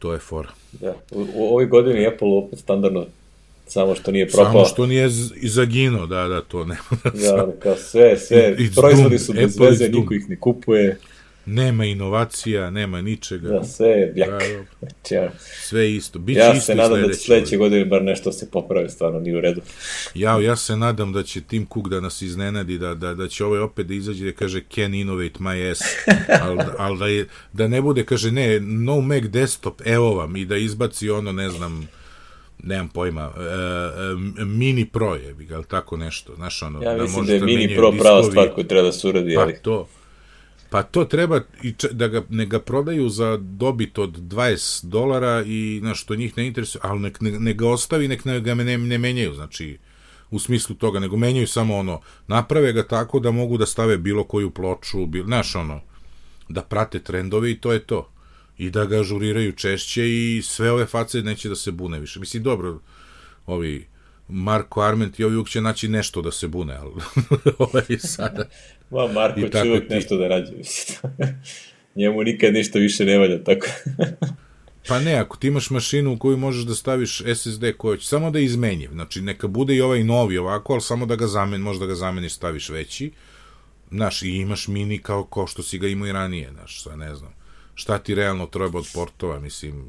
[0.00, 0.48] To je fora.
[0.72, 0.94] Da.
[1.10, 3.06] U, u ovoj godini Apple opet standardno,
[3.66, 4.52] samo što nije propao.
[4.52, 6.82] Samo što nije i zaginuo, da, da, to nema.
[7.22, 10.98] Da, ono, kao sve, sve, It's proizvodi su bez veze, niko ih ne kupuje,
[11.46, 13.48] nema inovacija, nema ničega.
[13.48, 14.12] da, sve.
[14.16, 14.38] Da, da.
[14.78, 16.18] Znači, ja, Sve isto.
[16.18, 19.36] Biće ja isto se nadam da će sledeće godine bar nešto se popravi, stvarno nije
[19.36, 19.60] u redu.
[20.14, 23.44] Ja, ja se nadam da će Tim Cook da nas iznenadi, da, da, da će
[23.44, 25.80] ovaj opet da izađe da kaže can innovate my ass,
[26.42, 30.44] ali al da, je, da ne bude, kaže ne, no Mac desktop, evo vam, i
[30.44, 31.88] da izbaci ono, ne znam,
[32.62, 33.42] nemam pojma, e,
[34.42, 37.46] e, mini pro je, ali tako nešto, znaš ono, Ja da mislim da možeš je
[37.46, 39.88] Mini menjaju Pro prava stvar koju treba da se uradi, Pa ali to.
[40.70, 45.80] Pa to treba i da ga, ne ga prodaju za dobit od 20 dolara i
[45.82, 48.78] na što njih ne interesuje, ali nek, ne, ne ga ostavi, nek ne, ga ne,
[48.78, 49.78] ne menjaju, znači
[50.30, 54.24] u smislu toga, nego menjaju samo ono, naprave ga tako da mogu da stave bilo
[54.24, 55.80] koju ploču, bil, znaš ono,
[56.48, 58.10] da prate trendove i to je to.
[58.58, 62.20] I da ga ažuriraju češće i sve ove face neće da se bune više.
[62.20, 62.80] Mislim, dobro,
[63.46, 63.86] ovi
[64.30, 66.90] Marko Arment i ovi uvijek će naći nešto da se bune, ali
[67.58, 68.44] ovaj sada...
[68.90, 70.98] Ma, Marko će uvek ti- nešto da rađe, mislim.
[71.96, 73.66] Njemu nikad ništa više ne valja, tako.
[74.88, 78.30] Pa ne, ako ti imaš mašinu u koju možeš da staviš SSD koja će samo
[78.30, 81.64] da je izmenjiv, znači neka bude i ovaj novi ovako, ali samo da ga zameni,
[81.64, 83.10] možda ga zameniš, staviš veći,
[83.90, 87.14] znaš, i imaš mini kao, kao što si ga imao i ranije, znaš, sad ne
[87.14, 87.32] znam,
[87.74, 89.84] šta ti realno treba od portova, mislim,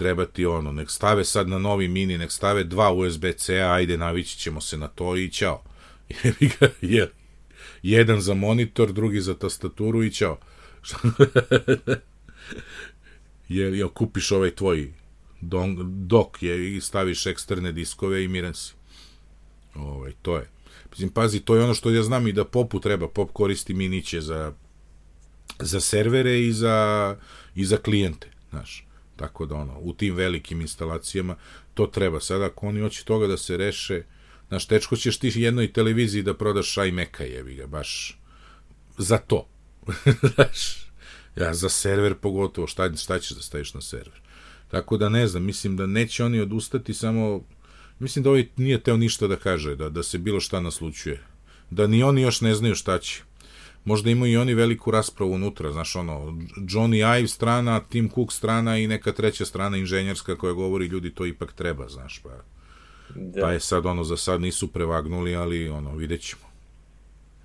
[0.00, 4.38] treba ti ono, nek stave sad na novi mini, nek stave dva USB-C-a, ajde, navići
[4.38, 5.62] ćemo se na to i ćao.
[7.82, 10.38] Jedan za monitor, drugi za tastaturu i ćao.
[13.48, 14.92] jer jel kupiš ovaj tvoj
[15.40, 18.72] don, dok je i staviš eksterne diskove i miran si.
[19.74, 20.50] Ovaj, to je.
[20.90, 23.08] Mislim, pazi, to je ono što ja znam i da popu treba.
[23.08, 24.52] Pop koristi miniće za,
[25.58, 27.16] za servere i za,
[27.54, 28.89] i za klijente, znaš.
[29.20, 31.36] Tako da, ono, u tim velikim instalacijama
[31.74, 32.20] to treba.
[32.20, 34.02] Sada, ako oni hoće toga da se reše,
[34.48, 38.18] znaš, tečko ćeš ti jednoj televiziji da prodaš iMac-a, jebi ga, baš
[38.98, 39.48] za to.
[40.34, 40.86] Znaš,
[41.36, 44.20] ja za server pogotovo, šta, šta ćeš da staviš na server?
[44.68, 47.44] Tako da ne znam, mislim da neće oni odustati, samo
[47.98, 51.20] mislim da ovaj nije teo ništa da kaže, da, da se bilo šta naslučuje.
[51.70, 53.22] Da ni oni još ne znaju šta će.
[53.84, 56.14] Možda imaju i oni veliku raspravu unutra, znaš, ono,
[56.56, 61.26] Johnny Ive strana, Tim Cook strana i neka treća strana inženjerska koja govori ljudi to
[61.26, 62.30] ipak treba, znaš, pa,
[63.14, 63.40] Da.
[63.40, 66.42] pa je sad ono, za sad nisu prevagnuli, ali ono, vidjet ćemo.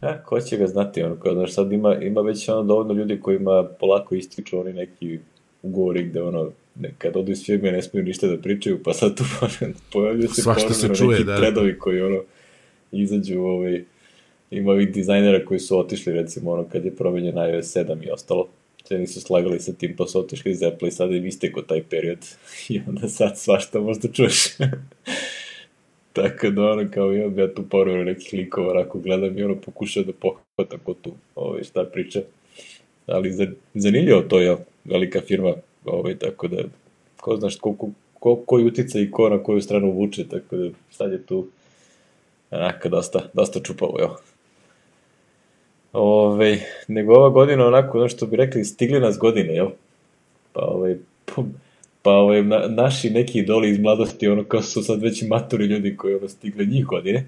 [0.01, 3.19] A, ko će ga znati, ono, kao, znaš, sad ima, ima već ono dovoljno ljudi
[3.21, 5.19] kojima polako ističu oni neki
[5.61, 9.17] ugovori gde, ono, ne, kad odu iz firme ne smiju ništa da pričaju, pa sad
[9.17, 9.23] tu
[9.93, 11.37] pojavljuju se Svašta se čuje, neki da, da.
[11.37, 12.21] tredovi koji, ono,
[12.91, 13.83] izađu, ovaj,
[14.51, 18.47] ima ovih dizajnera koji su otišli, recimo, ono, kad je promenjen iOS 7 i ostalo,
[18.87, 21.83] se nisu slagali sa tim, pa su otišli iz Apple i sad je isteko taj
[21.83, 22.19] period
[22.69, 24.45] i onda sad svašta možda čuješ.
[26.13, 30.03] Tako da ono kao imam ja tu poruju nekih likova, ako gledam i ono pokušao
[30.03, 32.21] da pohvatam ko tu ovaj, šta priča.
[33.05, 35.53] Ali za, zanimljivo to je velika firma,
[35.85, 36.63] ovaj, tako da
[37.17, 37.89] ko znaš koliko,
[38.19, 41.47] ko, koji utica i ko na koju stranu vuče, tako da sad je tu
[42.51, 44.17] onaka dosta, dosta čupavo, evo.
[45.95, 49.67] Ove, nego ova godina onako, ono što bi rekli, stigli nas godine, jel?
[50.53, 50.95] Pa ovaj,
[52.01, 55.97] pa ovaj, na, naši neki idoli iz mladosti, ono kao su sad već maturi ljudi
[55.97, 57.25] koji ono stigle njih godine.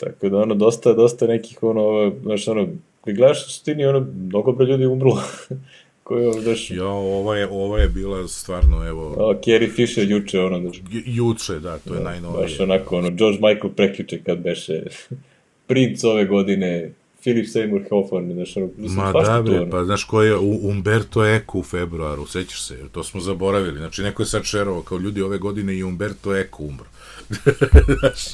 [0.00, 2.66] Tako da ono, dosta, dosta nekih ono, znaš, ono,
[3.04, 5.22] kad gledaš u suštini, ono, mnogo bre ljudi umrlo.
[6.02, 10.40] koji ono, znaš, Ja, ova je, ova je bila stvarno, evo, o, Carrie Fisher juče,
[10.40, 12.42] ono, ju- juče, da, to je najnovije.
[12.42, 14.82] baš onako, ono, George Michael prekjuče kad beše
[15.68, 16.92] Prince ove godine,
[17.26, 21.26] Philip Seymour Hoffman, znaš, ono, mislim, Ma da bre, pa znaš ko je U- Umberto
[21.26, 23.78] Eco u februaru, sećaš se, to smo zaboravili.
[23.78, 26.84] Znači, neko je sad šerovao kao ljudi ove godine i Umberto Eco umro.
[28.00, 28.24] znaš,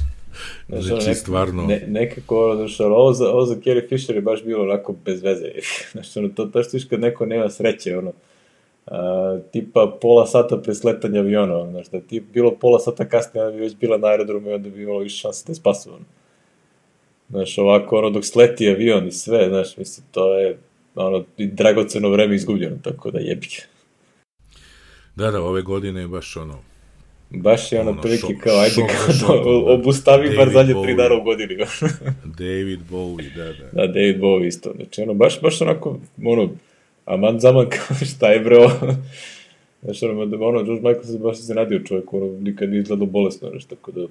[0.69, 4.16] znači, ono, nek- stvarno, Ne, nekako, ono, znaš, ono, ovo za, ovo za Carrie Fisher
[4.16, 5.44] je baš bilo onako bez veze.
[5.93, 8.12] Znaš, ono, to, to što viš kad neko nema sreće, ono,
[8.86, 13.44] a, tipa pola sata pre sletanja aviona, ono, znaš, da ti bilo pola sata kasnije,
[13.44, 15.90] ona bi već bila na aerodromu i onda bi imalo više šanse da je spasu,
[15.90, 16.05] ono.
[17.33, 20.59] Znaš, ovako, ono, dok sleti avion i sve, znaš, mislim, to je,
[20.95, 23.63] ono, i dragoceno vreme izgubljeno, tako da jebike.
[25.17, 26.59] da, da, ove godine je baš ono,
[27.31, 28.91] Baš je ono, Ono, prilike kao, ajde, šok
[29.27, 29.73] kao, da.
[29.73, 31.57] obustavi bar zadnje tri dana u godini.
[32.39, 33.69] David Bowie, da, da.
[33.73, 34.73] Da, David Bowie isto.
[34.77, 36.51] Znači, ono, baš, baš onako, ono,
[37.05, 38.71] aman zaman kao šta je bre ovo.
[39.83, 43.69] Znači, ono, ono, George Michael se baš iznenadio čovjek, ono, nikad nije izgledao bolesno, znači,
[43.69, 44.07] tako da,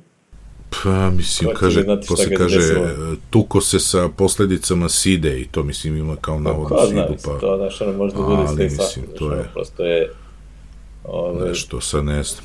[0.73, 2.85] Pa, mislim, Ko će kaže, znati šta posle ga je kaže, desilo?
[2.85, 7.07] e, tuko se sa posledicama side i to, mislim, ima kao pa, navodno ko zna,
[7.07, 10.11] sidu, pa to, znaš, ono, možda bude Ali, sve i mislim, to je- prosto je,
[11.03, 12.43] ove, nešto, sad ne znam.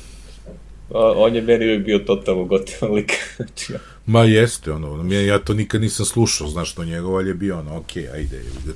[0.89, 3.73] on je meni uvijek bio totalno gotivan lik, znači,
[4.05, 7.59] Ma jeste, ono, ja, ja to nikad nisam slušao, znaš, to njegov, ali je bio
[7.59, 8.73] ono, okej, ajde, jebi ga.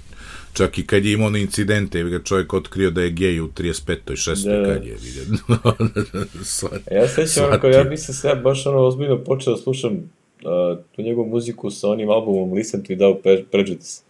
[0.53, 3.48] Čak i kad je imao one incidente, jebi ga čovjek otkrio da je gej u
[3.49, 3.95] 35.
[4.06, 4.45] 6.
[4.60, 5.56] Da, kad je, ga.
[6.45, 7.69] Svat- Ja se sećam, shvatio.
[7.69, 10.02] ja mislim se ja baš ono ozbiljno počeo da slušam uh,
[10.91, 14.02] tu njegovu muziku sa onim albumom Listen to Without Pre- Prejudice.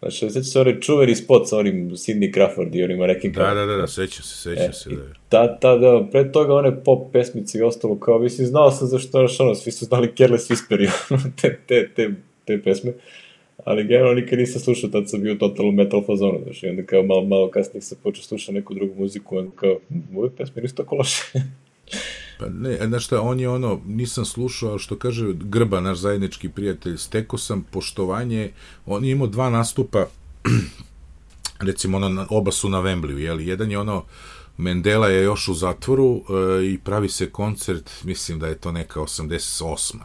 [0.00, 3.66] Znači, sećam se onaj čuveni spot sa onim Cindy Crawford i onim nekim Da, da,
[3.66, 5.02] da, da, sećam se, sećam E, se, i da.
[5.28, 9.10] Ta, ta, da, pre toga one pop pesmice i ostalo, kao, mislim, znao sam zašto,
[9.10, 12.10] znaš, ono, svi su znali Careless Whisper i ono, te, te, te,
[12.44, 12.92] te pesme,
[13.64, 17.02] ali generalno nikad nisam slušao, tad sam bio totalno metal fazonu, znaš, i onda kao
[17.02, 19.78] malo, malo kasnije sam počeo slušati neku drugu muziku, onda kao,
[20.16, 21.22] ove pesme nisu tako loše.
[22.38, 26.96] Pa ne, znaš šta, on je ono, nisam slušao, što kaže Grba, naš zajednički prijatelj,
[26.96, 28.50] steko sam poštovanje,
[28.86, 30.06] on je imao dva nastupa,
[31.68, 34.04] recimo ono, oba su na Wembleyu, jeli, jedan je ono,
[34.56, 36.22] Mendela je još u zatvoru e,
[36.66, 39.96] i pravi se koncert, mislim da je to neka 88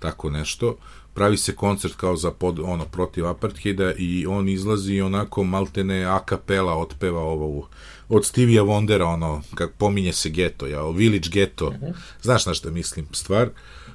[0.00, 0.76] tako nešto,
[1.14, 6.04] pravi se koncert kao za pod, ono, protiv apartheida i on izlazi i onako maltene
[6.04, 7.68] a kapela otpeva ovo
[8.08, 11.74] od Stevija Wondera, ono, kak pominje se geto, ja, o Village Ghetto,
[12.22, 13.48] znaš na šta mislim, stvar,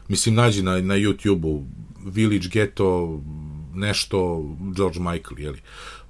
[0.07, 1.65] mislim, nađi na, na YouTube-u
[2.05, 3.19] Village Ghetto,
[3.73, 5.59] nešto, George Michael, jeli,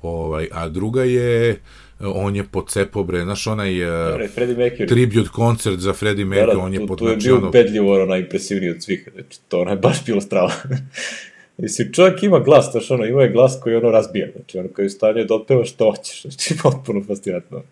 [0.02, 1.62] ovaj, a druga je,
[2.00, 3.74] on je pocepo, bre, znaš, onaj
[4.12, 4.88] Dobre, Freddie Mercury.
[4.88, 7.38] tribute koncert za Freddie Da, Mercury, da, on je tu, pod, tu je znači, bio
[7.38, 10.52] ono, ubedljivo ono najimpresivniji od svih, znači to ono je baš bilo strava.
[11.58, 14.84] Mislim, čovjek ima glas, znaš, ono, ima je glas koji ono razbija, znači ono, koji
[14.84, 17.64] je u stanju da otpeva što hoćeš, znači potpuno fascinantno.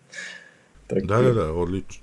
[0.86, 2.02] Tako, Da, da, da, odlično.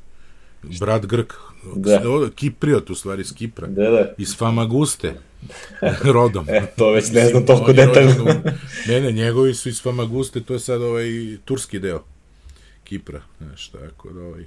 [0.80, 1.34] Brat Grk.
[1.76, 1.98] Da.
[1.98, 2.30] Da.
[2.35, 3.68] Kipriot, u stvari, iz Kipra.
[3.68, 4.14] Da, da.
[4.18, 5.14] Iz Famaguste.
[6.15, 6.45] rodom.
[6.49, 8.41] E, to već ne znam toliko detaljno.
[8.88, 11.07] Ne, ne, njegovi su iz Famaguste, to je sad ovaj
[11.45, 12.03] turski deo
[12.84, 13.22] Kipra.
[13.39, 14.45] Znaš, tako da ovaj...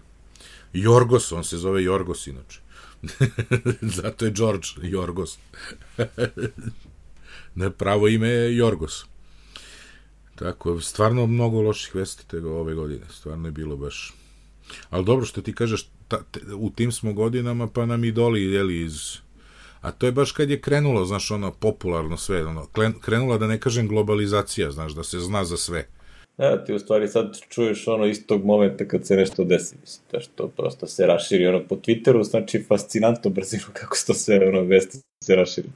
[0.72, 2.60] Jorgos, on se zove Jorgos inače.
[3.96, 5.38] Zato je George Jorgos.
[7.54, 9.04] ne, pravo ime je Jorgos.
[10.34, 13.06] Tako, stvarno mnogo loših vesti tega ove godine.
[13.10, 14.14] Stvarno je bilo baš...
[14.90, 18.80] Ali dobro što ti kažeš, ta, te, u tim smo godinama, pa nam idoli, jeli,
[18.80, 19.18] iz
[19.84, 22.66] A to je baš kad je krenulo, znaš, ono, popularno sve, ono,
[23.00, 25.86] krenula da ne kažem globalizacija, znaš, da se zna za sve.
[26.38, 30.20] Da, ti u stvari sad čuješ ono istog momenta kad se nešto desi, mislim, da
[30.20, 34.60] što prosto se raširi ono po Twitteru, znači fascinantno brzino kako se to sve, ono,
[34.60, 35.68] vesti se raširi.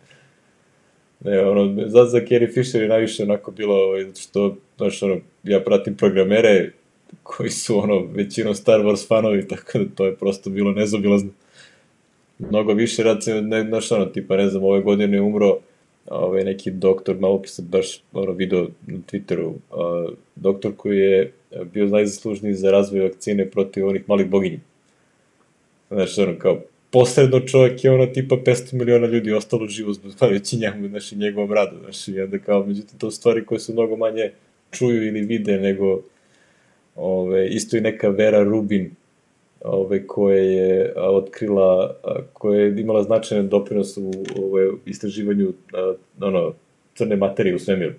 [1.24, 5.60] Ne, ono, za, za Carrie Fisher je najviše onako bilo, ovaj, što, znaš, ono, ja
[5.60, 6.72] pratim programere
[7.22, 11.30] koji su, ono, većinom Star Wars fanovi, tako da to je prosto bilo nezobilazno.
[12.38, 15.58] Mnogo više, recimo, ne, znaš, ono, tipa, ne znam, ove godine je umro
[16.06, 21.32] ovaj, neki doktor, malo sam baš ono, video na Twitteru, uh, doktor koji je
[21.72, 24.60] bio najzaslužniji za razvoj vakcine protiv onih malih boginji.
[25.90, 26.60] Znaš, ono, kao,
[26.90, 31.52] posredno čovjek je ono tipa 500 miliona ljudi ostalo živo zbavljajući njemu, znaš, i njegovom
[31.52, 34.30] radu, znaš, i onda kao, međutim, to stvari koje su mnogo manje
[34.70, 36.00] čuju ili vide nego,
[36.96, 38.90] ove, isto i neka Vera Rubin,
[39.64, 44.12] ove, koje je otkrila, a, koja je imala značajan doprinos u
[44.42, 46.52] ove, istraživanju a, ono,
[46.94, 47.92] crne materije u svemiru.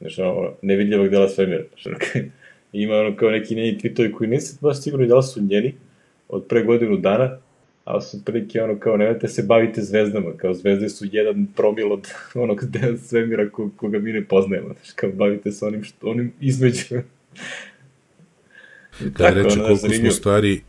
[0.00, 1.64] Znači, ono, nevidljivog dela svemira.
[1.82, 2.30] Znači,
[2.72, 5.74] ima ono kao neki njeni tweetovi koji nisam baš sigurno da li su njeni
[6.28, 7.38] od pre godinu dana,
[7.84, 12.08] ali su prilike ono kao nemojte se bavite zvezdama, kao zvezde su jedan promil od
[12.44, 16.32] onog dela svemira ko, koga mi ne poznajemo, znači kao bavite se onim, što, onim
[16.40, 16.84] između.
[19.18, 20.60] Da, reče koliko smo stvari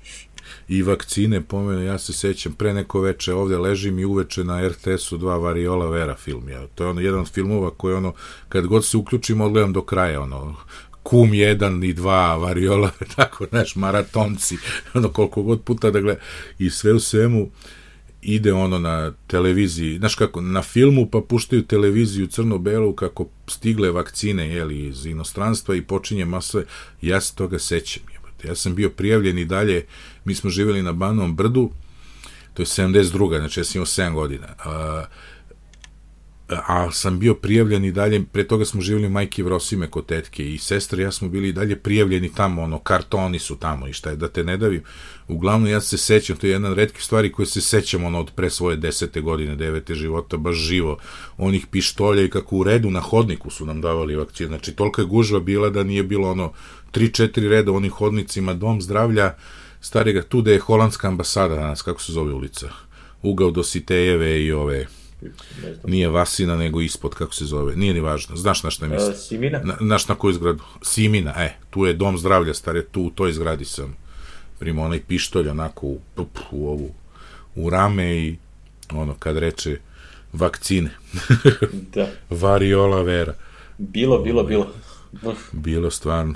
[0.67, 5.17] i vakcine pomene, ja se sećam, pre neko veče ovde ležim i uveče na RTS-u
[5.17, 6.67] dva Variola Vera film, ja.
[6.67, 8.13] to je ono jedan od filmova koji ono,
[8.49, 10.55] kad god se uključim, odgledam do kraja, ono,
[11.03, 14.57] kum jedan i dva variola, tako, znaš, maratonci,
[14.93, 16.19] ono, koliko god puta da gleda,
[16.59, 17.49] i sve u svemu
[18.21, 24.49] ide ono na televiziji, znaš kako, na filmu pa puštaju televiziju crno-belu kako stigle vakcine,
[24.49, 26.61] jeli, iz inostranstva i počinje masa,
[27.01, 28.03] ja se toga sećam,
[28.43, 29.85] Ja sam bio prijavljen i dalje,
[30.25, 31.71] mi smo živjeli na Banom brdu,
[32.53, 33.39] to je 72.
[33.39, 34.47] znači ja sam imao 7 godina.
[34.65, 35.05] A,
[36.49, 40.57] a sam bio prijavljen i dalje, pre toga smo živjeli majke Vrosime kod tetke i
[40.57, 44.15] sestre, ja smo bili i dalje prijavljeni tamo, ono, kartoni su tamo i šta je,
[44.15, 44.83] da te ne davim.
[45.27, 48.31] Uglavnom, ja se sećam, to je jedna od redkih stvari koje se sećam, ono, od
[48.35, 50.97] pre svoje desete godine, devete života, baš živo,
[51.37, 55.07] onih pištolja i kako u redu na hodniku su nam davali vakcine, znači, tolika je
[55.07, 56.53] gužva bila da nije bilo, ono,
[56.91, 59.35] tri, četiri reda onih hodnicima, dom zdravlja,
[59.81, 62.69] starega, tu da je holandska ambasada danas, kako se zove ulica?
[63.21, 64.87] Ugao do Sitejeve i ove,
[65.83, 69.09] nije Vasina, nego ispod, kako se zove, nije ni važno, znaš na šta mislim?
[69.09, 69.61] Uh, Simina?
[69.63, 70.63] Na, znaš na koju zgradu?
[70.81, 73.95] Simina, e, tu je dom zdravlja, stare, tu u toj zgradi sam
[74.59, 75.99] prima onaj pištolj onako u,
[76.51, 76.93] u ovu,
[77.55, 78.37] u rame i
[78.91, 79.77] ono, kad reče
[80.33, 80.89] vakcine.
[81.93, 82.07] da.
[82.41, 83.33] Variola vera.
[83.77, 84.73] Bilo, bilo, bilo.
[85.51, 86.33] Bilo stvarno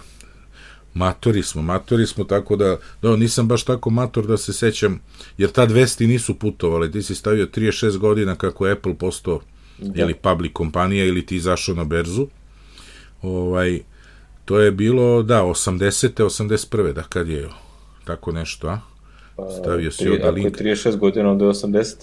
[0.93, 5.01] matori smo, matori smo, tako da, da, nisam baš tako mator da se sećam,
[5.37, 9.39] jer tad vesti nisu putovali, ti si stavio 36 godina kako je Apple postao,
[9.79, 10.01] da.
[10.01, 12.27] ili public kompanija, ili ti izašao na berzu,
[13.21, 13.79] ovaj,
[14.45, 16.09] to je bilo, da, 80.
[16.23, 16.93] 81.
[16.93, 17.49] da, kad je
[18.05, 18.79] tako nešto, a?
[19.35, 20.55] Pa, Stavio si ovdje link.
[20.55, 21.95] Ako je 36 godina, onda je 80.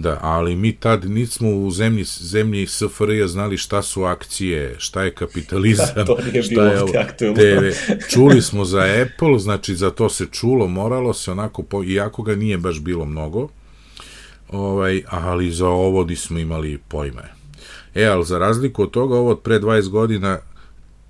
[0.00, 5.14] Da, ali mi tad nismo u zemlji, zemlji SFRJ znali šta su akcije, šta je
[5.14, 7.94] kapitalizam, to nije šta je TV.
[8.10, 12.34] Čuli smo za Apple, znači za to se čulo, moralo se onako, po, iako ga
[12.34, 13.48] nije baš bilo mnogo,
[14.48, 17.22] ovaj, ali za ovo nismo imali pojma.
[17.94, 20.38] E, ali za razliku od toga, ovo od pre 20 godina,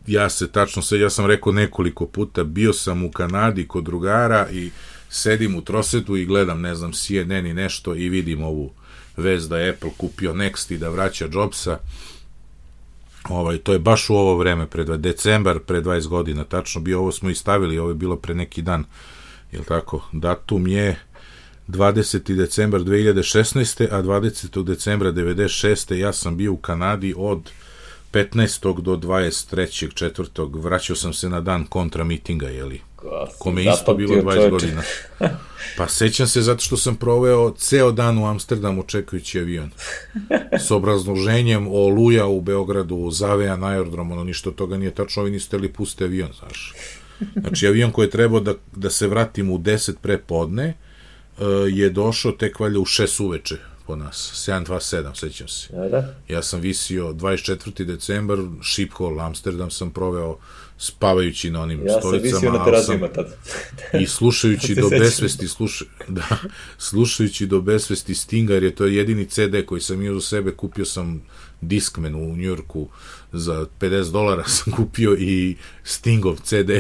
[0.07, 4.49] ja se tačno sve, ja sam rekao nekoliko puta, bio sam u Kanadi kod drugara
[4.53, 4.71] i
[5.09, 8.78] sedim u trosetu i gledam, ne znam, CNN i nešto i vidim ovu
[9.19, 11.79] vez da je Apple kupio Next i da vraća Jobsa.
[13.29, 17.13] Ovaj, to je baš u ovo vreme, pre decembar, pre 20 godina, tačno bio, ovo
[17.13, 18.85] smo i stavili, ovo je bilo pre neki dan,
[19.53, 20.05] je tako?
[20.13, 20.99] Datum je
[21.69, 22.37] 20.
[22.37, 23.89] decembar 2016.
[23.91, 24.65] a 20.
[24.65, 25.95] decembra 96.
[25.95, 27.51] ja sam bio u Kanadi od
[28.13, 28.81] 15.
[28.83, 29.95] do 23.
[29.95, 32.88] četvrtog, vraćao sam se na dan kontra mitinga, jeli?
[33.39, 34.51] Kome isto bilo 20 čoveče.
[34.51, 34.83] godina.
[35.77, 39.71] Pa sećam se zato što sam proveo ceo dan u Amsterdamu čekajući avion.
[40.61, 45.31] S obrazloženjem o Luja u Beogradu, Zaveja na aerodromu, ono ništa toga nije tačno, ovi
[45.31, 46.75] niste li puste avion, znaš.
[47.37, 50.75] Znači, avion koji je trebao da, da se vratim u 10 pre podne,
[51.39, 53.57] uh, je došao tek valjda u 6 uveče
[53.87, 54.47] po nas.
[54.49, 55.73] 727, sećam se.
[55.73, 56.15] Da, da.
[56.29, 57.85] Ja sam visio 24.
[57.85, 60.39] decembar, Schiphol, Amsterdam sam proveo
[60.79, 62.27] spavajući na onim ja stolicama.
[62.27, 63.37] Ja sam visio na terazima tad.
[64.01, 66.39] I slušajući do besvesti, sluša, da,
[66.79, 70.85] slušajući do besvesti Stinga, jer je to jedini CD koji sam imao za sebe, kupio
[70.85, 71.23] sam
[71.61, 72.89] Discman u Njurku
[73.33, 76.71] za 50 dolara sam kupio i Stingov CD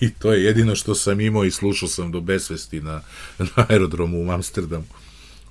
[0.00, 3.00] i to je jedino što sam imao i slušao sam do besvesti na,
[3.38, 4.86] na aerodromu u Amsterdamu.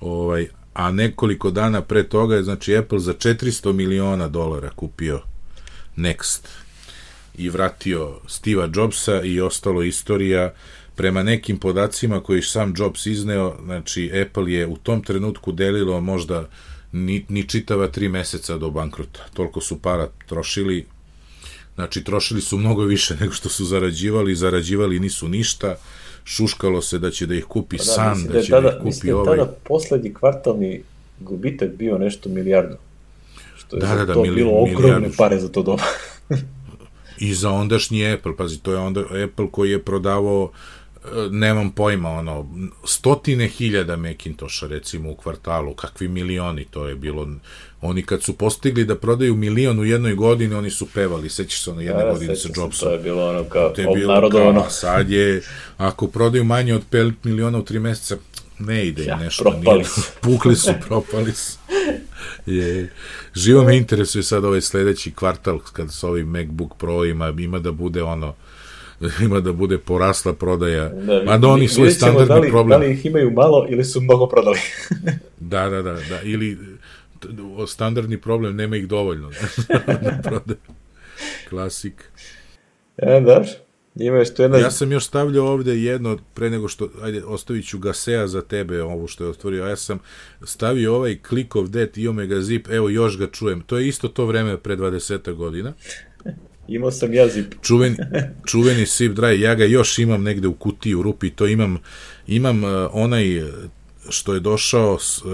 [0.00, 5.22] Ovaj, a nekoliko dana pre toga je znači Apple za 400 miliona dolara kupio
[5.96, 6.40] Next
[7.38, 10.52] i vratio Steve'a Jobsa i ostalo istorija
[10.96, 16.48] prema nekim podacima koji sam Jobs izneo, znači Apple je u tom trenutku delilo možda
[16.92, 19.26] ni, ni čitava tri meseca do bankrota.
[19.34, 20.86] Toliko su para trošili,
[21.74, 25.76] znači trošili su mnogo više nego što su zarađivali, zarađivali nisu ništa,
[26.24, 28.76] šuškalo se da će da ih kupi pa da, san, da, da će tada, da
[28.76, 29.38] ih kupi da ovaj.
[29.38, 30.82] Tada poslednji kvartalni
[31.20, 32.76] gubitak bio nešto milijardu.
[33.56, 35.82] Što je da, da, da, to mili, bilo ogromne pare za to doba.
[37.18, 40.50] I za ondašnji Apple, pazi, to je onda Apple koji je prodavao
[41.30, 42.46] nemam pojma, ono,
[42.84, 47.28] stotine hiljada Macintosha, recimo, u kvartalu, kakvi milioni, to je bilo,
[47.80, 51.70] oni kad su postigli da prodaju milion u jednoj godini, oni su pevali, sećaš se
[51.70, 52.88] ono jedne ja, godine sa Jobsom.
[52.88, 55.42] To je bilo ono kao, to je bilo kao, sad je,
[55.76, 58.16] ako prodaju manje od 5 miliona u tri meseca,
[58.58, 59.42] ne ide ja, nešto.
[59.42, 60.00] Propali su.
[60.22, 61.58] Pukli su, propali su.
[62.46, 62.90] Je,
[63.34, 67.72] živo me interesuje sad ovaj sledeći kvartal, kad sa ovim MacBook Pro ima, ima da
[67.72, 68.34] bude ono,
[69.26, 70.88] ima da bude porasla prodaja.
[70.88, 72.80] Da, Ma da oni svoj standardni da li, problem.
[72.80, 74.58] Da li ih imaju malo ili su mnogo prodali?
[75.40, 76.20] da, da, da, da.
[76.22, 76.58] Ili
[77.66, 79.30] standardni problem, nema ih dovoljno.
[80.24, 80.40] da
[81.48, 82.04] Klasik.
[82.96, 83.44] E, da.
[83.96, 84.58] Ima što jedna...
[84.58, 88.82] Ja sam još stavljao ovde jedno, pre nego što, ajde, ostavit ću Gasea za tebe,
[88.82, 89.98] ovo što je otvorio, ja sam
[90.44, 93.60] stavio ovaj Click of Death i Omega Zip, evo još ga čujem.
[93.60, 95.72] To je isto to vreme pre 20 godina.
[96.68, 97.54] Imao sam ja zip.
[97.62, 97.96] Čuveni,
[98.50, 101.78] čuveni zip drive, ja ga još imam negde u kutiji, u rupi, to imam,
[102.26, 103.42] imam uh, onaj
[104.08, 105.32] što je došao, s, uh,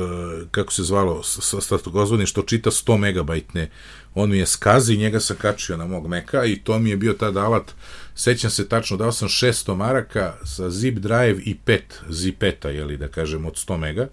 [0.51, 3.71] kako se zvalo, sa statogozvodnim, što čita 100 megabajtne,
[4.15, 7.13] on mi je skazi, njega sam kačio na mog meka i to mi je bio
[7.13, 7.75] tad alat,
[8.15, 13.09] sećam se tačno, dao sam 600 maraka sa zip drive i 5 zipeta, jeli da
[13.09, 14.09] kažem, od 100 mega,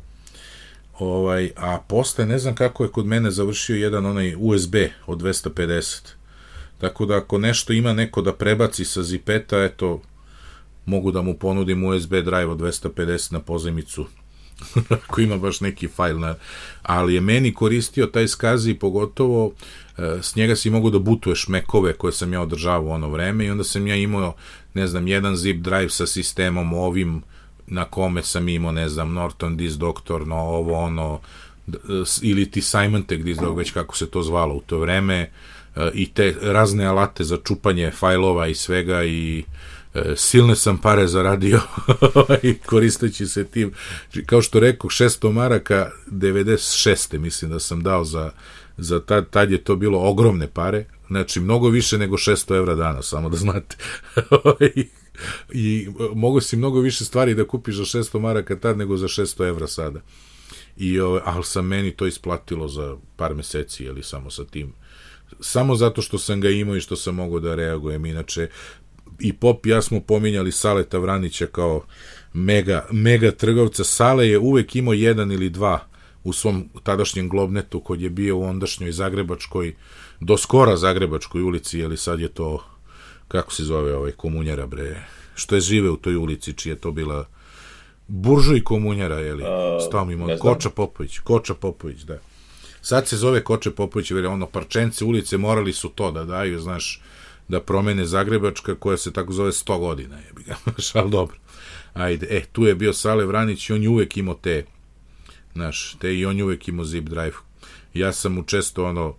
[0.99, 4.75] ovaj, a posle ne znam kako je kod mene završio jedan onaj USB
[5.07, 6.19] od 250
[6.79, 10.01] Tako da ako nešto ima neko da prebaci sa zipeta, eto,
[10.85, 14.05] mogu da mu ponudim USB drive od 250 na pozemicu
[15.03, 16.35] ako ima baš neki fajl na,
[16.83, 19.53] ali je meni koristio taj skazi pogotovo
[20.21, 23.63] s njega si mogu da butuješ mekove koje sam ja održavao ono vreme i onda
[23.63, 24.33] sam ja imao
[24.73, 27.21] ne znam jedan zip drive sa sistemom ovim
[27.67, 31.19] na kome sam imao ne znam Norton Disk Doctor no ovo ono
[32.21, 35.29] ili ti Symantec Disk Doctor već kako se to zvalo u to vreme
[35.93, 39.43] i te razne alate za čupanje fajlova i svega i
[39.93, 41.61] e, silne sam pare zaradio
[42.69, 43.71] koristeći se tim
[44.25, 47.17] kao što rekao 600 maraka 96.
[47.17, 48.31] mislim da sam dao za,
[48.79, 53.09] za tad, tad je to bilo ogromne pare znači mnogo više nego 600 evra danas
[53.09, 53.77] samo da znate
[55.53, 59.47] I, mogu si mnogo više stvari da kupiš za 600 maraka tad nego za 600
[59.47, 60.01] evra sada
[60.77, 64.73] i, ali sam meni to isplatilo za par meseci ili samo sa tim
[65.39, 68.05] samo zato što sam ga imao i što sam mogao da reagujem.
[68.05, 68.49] Inače,
[69.19, 71.83] i Pop i ja smo pominjali Saleta Vranića kao
[72.33, 73.83] mega, mega trgovca.
[73.83, 75.88] Sale je uvek imao jedan ili dva
[76.29, 79.73] u svom tadašnjem globnetu kod je bio u ondašnjoj Zagrebačkoj,
[80.19, 82.63] do skora Zagrebačkoj ulici, ali sad je to,
[83.27, 85.01] kako se zove ovaj komunjara bre,
[85.35, 87.25] što je žive u toj ulici, čija je to bila
[88.07, 89.43] buržuj komunjara, je li?
[89.87, 92.19] Stao mi Koča Popović, Koča Popović, da.
[92.81, 97.01] Sad se zove Koče Popović, jer ono parčence ulice morali su to da daju, znaš,
[97.47, 100.55] da promene Zagrebačka koja se tako zove 100 godina, je bi ga,
[100.99, 101.37] ali dobro.
[101.93, 104.65] Ajde, e, tu je bio Sale Vranić i on je uvek imao te,
[105.53, 107.35] znaš, te i on je uvek imao zip drive.
[107.93, 109.15] Ja sam mu često ono,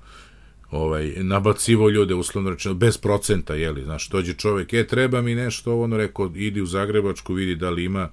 [0.70, 5.81] ovaj, nabacivo ljude, uslovno rečeno, bez procenta, jeli, znaš, dođe čovek, e, treba mi nešto,
[5.81, 8.11] ono, rekao, idi u Zagrebačku, vidi da li ima,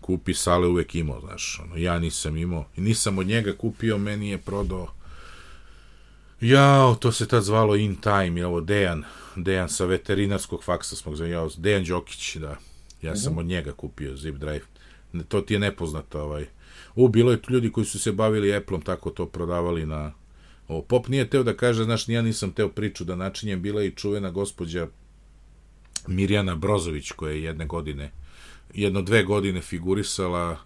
[0.00, 4.30] kupi sale uvek imao, znaš, ono, ja nisam imao, i nisam od njega kupio, meni
[4.30, 4.94] je prodao,
[6.40, 9.04] jao, to se tad zvalo In Time, je ovo Dejan,
[9.36, 12.56] Dejan sa veterinarskog faksa smo ga jao, Dejan Đokić, da,
[13.02, 13.38] ja sam -hmm.
[13.38, 14.64] od njega kupio zip drive,
[15.28, 16.46] to ti je nepoznato, ovaj,
[16.98, 20.12] u, bilo je tu ljudi koji su se bavili Apple-om, tako to prodavali na,
[20.68, 23.90] o, Pop nije teo da kaže, znaš, ja nisam teo priču da načinjem, bila i
[23.90, 24.88] čuvena gospođa
[26.06, 28.10] Mirjana Brozović, koja je jedne godine
[28.74, 30.58] jedno dve godine figurisala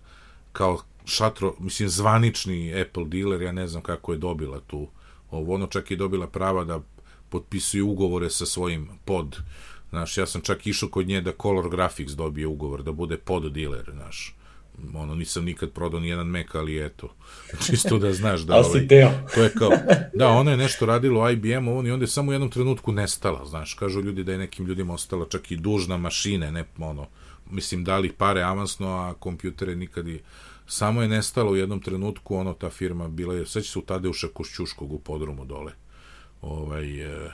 [0.53, 4.89] kao šatro, mislim, zvanični Apple dealer, ja ne znam kako je dobila tu
[5.31, 6.81] ovo, ono čak i dobila prava da
[7.29, 9.39] potpisuje ugovore sa svojim pod,
[9.91, 13.53] znaš, ja sam čak išao kod nje da Color Graphics dobije ugovor, da bude pod
[13.53, 14.35] dealer, znaš,
[14.95, 17.15] ono, nisam nikad prodao ni jedan Mac, ali eto,
[17.67, 18.89] čisto da znaš da, ovaj,
[19.35, 19.71] to je kao,
[20.15, 22.93] da, ona je nešto radila u IBM-u, on i onda je samo u jednom trenutku
[22.93, 27.07] nestala, znaš, kažu ljudi da je nekim ljudima ostala čak i dužna mašine, ne, ono,
[27.51, 30.21] mislim, dali pare avansno, a kompjutere nikad i
[30.67, 34.29] samo je nestalo u jednom trenutku, ono, ta firma bila je, sveća se u Tadeuša
[34.29, 35.73] Košćuškog u podrumu dole.
[36.43, 37.31] Ovaj, e,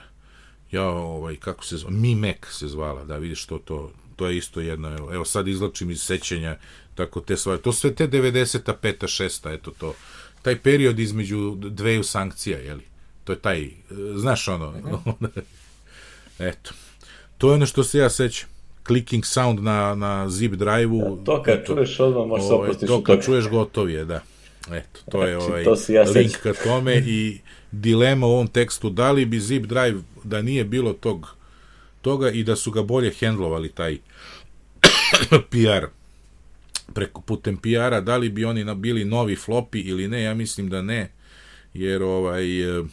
[0.70, 4.36] ja, ovaj, kako se zvala, Mi Mac se zvala, da vidiš to, to, to je
[4.36, 6.56] isto jedno, evo, evo sad izlačim iz sećanja,
[6.94, 9.94] tako te stvari, to sve te 90-a, 5-a, 6-a, eto to,
[10.42, 12.82] taj period između dveju sankcija, jeli,
[13.24, 13.70] to je taj,
[14.14, 14.74] znaš ono,
[16.38, 16.70] eto,
[17.38, 18.48] to je ono što se ja sećam.
[18.86, 20.98] Clicking sound na, na zip drive-u.
[20.98, 24.22] Ja, to kad eto, čuješ odmah možeš se ovaj, To kad čuješ gotov je, da.
[24.72, 27.38] Eto, to je znači, ovaj to ja link ka tome i
[27.72, 31.37] dilema u ovom tekstu, da li bi zip drive da nije bilo tog
[32.08, 33.98] toga i da su ga bolje hendlovali taj
[35.50, 35.90] PR
[36.94, 40.82] preko putem PR-a, da li bi oni bili novi flopi ili ne, ja mislim da
[40.82, 41.10] ne,
[41.74, 42.84] jer ovaj e,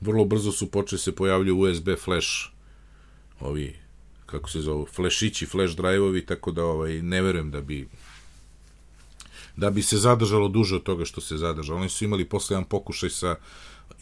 [0.00, 2.28] vrlo brzo su počeli se pojavljuju USB flash
[3.40, 3.74] ovi
[4.26, 7.88] kako se zove, flešići, flash drive-ovi, tako da ovaj, ne verujem da bi
[9.56, 11.80] da bi se zadržalo duže od toga što se zadržalo.
[11.80, 13.36] Oni su imali posle jedan pokušaj sa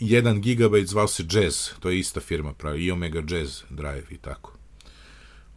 [0.01, 4.17] 1 GB zvao se Jazz, to je ista firma pravi, i Omega Jazz Drive i
[4.17, 4.53] tako.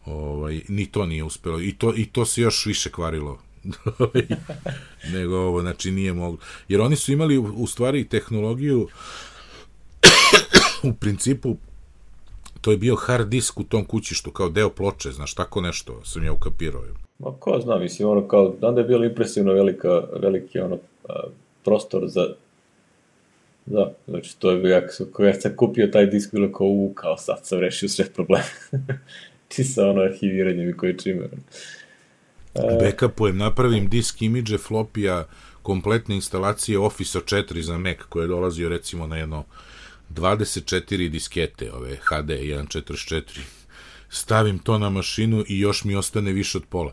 [0.06, 1.60] Ovaj, ni to nije uspelo.
[1.60, 3.38] I to, I to se još više kvarilo
[5.14, 6.38] nego ovo, znači nije moglo.
[6.68, 8.88] Jer oni su imali u, stvari tehnologiju
[10.88, 11.56] u principu
[12.60, 16.24] to je bio hard disk u tom kućištu, kao deo ploče, znaš, tako nešto sam
[16.24, 16.82] ja ukapirao.
[17.18, 20.78] Ma ko zna, mislim, ono kao, da je bilo impresivno velika, veliki ono,
[21.64, 22.34] prostor za
[23.70, 27.16] Da, znači to je bio, ako ja sam kupio taj disk, bilo kao, u, kao
[27.16, 28.44] sad sam rešio sve probleme.
[29.48, 31.28] Ti sa ono arhiviranjem i koje čime.
[32.54, 32.78] E...
[32.80, 35.26] Backupujem, napravim disk imidže flopija
[35.62, 39.44] kompletne instalacije Office 4 za Mac, koje je dolazio recimo na jedno
[40.10, 43.22] 24 diskete, ove HD 144
[44.08, 46.92] stavim to na mašinu i još mi ostane više od pola.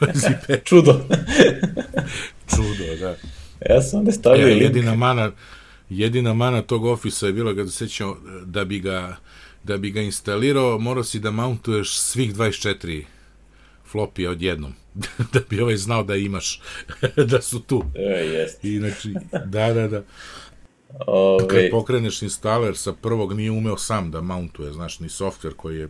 [0.64, 0.92] Čudo.
[2.54, 3.16] Čudo, da.
[3.70, 4.62] Ja sam onda stavio e, link.
[4.62, 5.32] Jedina mana,
[5.88, 8.14] jedina mana tog ofisa je bila, kada se sećam,
[8.44, 9.16] da bi ga
[9.66, 13.04] da bi ga instalirao, morao si da mountuješ svih 24
[13.90, 14.72] flopija odjednom,
[15.32, 16.60] da bi ovaj znao da imaš,
[17.30, 17.84] da su tu.
[17.94, 18.64] E, jest.
[18.64, 19.14] I, znači,
[19.46, 20.02] da, da, da.
[21.06, 21.48] Ove...
[21.48, 25.88] Kad pokreneš instaler sa prvog nije umeo sam da mountuje, znaš, ni software koji je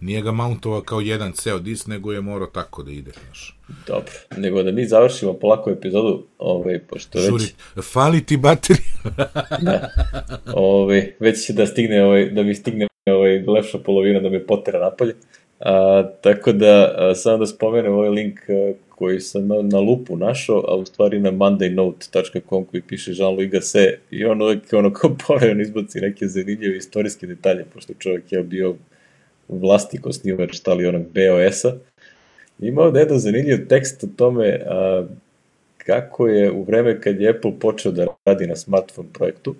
[0.00, 3.58] nije ga mountovao kao jedan ceo disk, nego je morao tako da ide, znaš.
[3.86, 7.84] Dobro, nego da mi završimo polako epizodu, ovaj, pošto Šuri, već...
[7.92, 8.84] fali ti baterija.
[9.66, 9.90] da,
[10.54, 14.80] ovaj, već će da stigne, ovaj, da mi stigne ovaj, lepša polovina da me potera
[14.80, 15.14] napolje.
[15.60, 20.16] A, tako da, a, samo da spomenem ovaj link a, koji sam na, na lupu
[20.16, 25.16] našao, a u stvari na mondaynote.com koji piše Jean-Louis Gasset i on uvek ono kao
[25.52, 28.74] on izbaci neke zanimljive istorijske detalje, pošto čovjek je bio
[29.48, 31.76] vlastnik osnivač tali onog BOS-a.
[32.58, 35.06] Ima ovde jedan zanimljiv tekst o tome a,
[35.78, 39.54] kako je u vreme kad je Apple počeo da radi na smartphone projektu,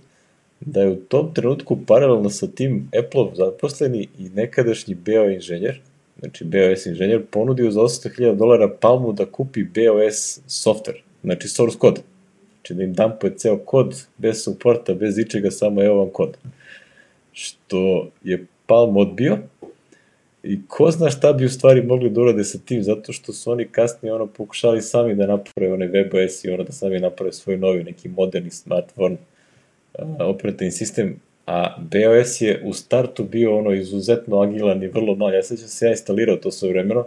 [0.61, 5.81] da je u tom trenutku paralelno sa tim Apple zaposleni i nekadašnji BO inženjer,
[6.19, 12.01] znači BOS inženjer, ponudio za 800.000 dolara Palmu da kupi BOS software, znači source code.
[12.55, 16.37] Znači da im dumpuje ceo kod, bez supporta, bez ičega, samo evo vam kod.
[17.33, 19.39] Što je Palm odbio,
[20.49, 23.51] I ko zna šta bi u stvari mogli da urade sa tim, zato što su
[23.51, 27.57] oni kasnije ono pokušali sami da naprave onaj WebOS i ono da sami naprave svoj
[27.57, 29.17] novi neki moderni smartphone
[29.95, 35.35] uh, operativni sistem, a BOS je u startu bio ono izuzetno agilan i vrlo mal.
[35.35, 37.07] Ja sećam se ja instalirao to sve vremeno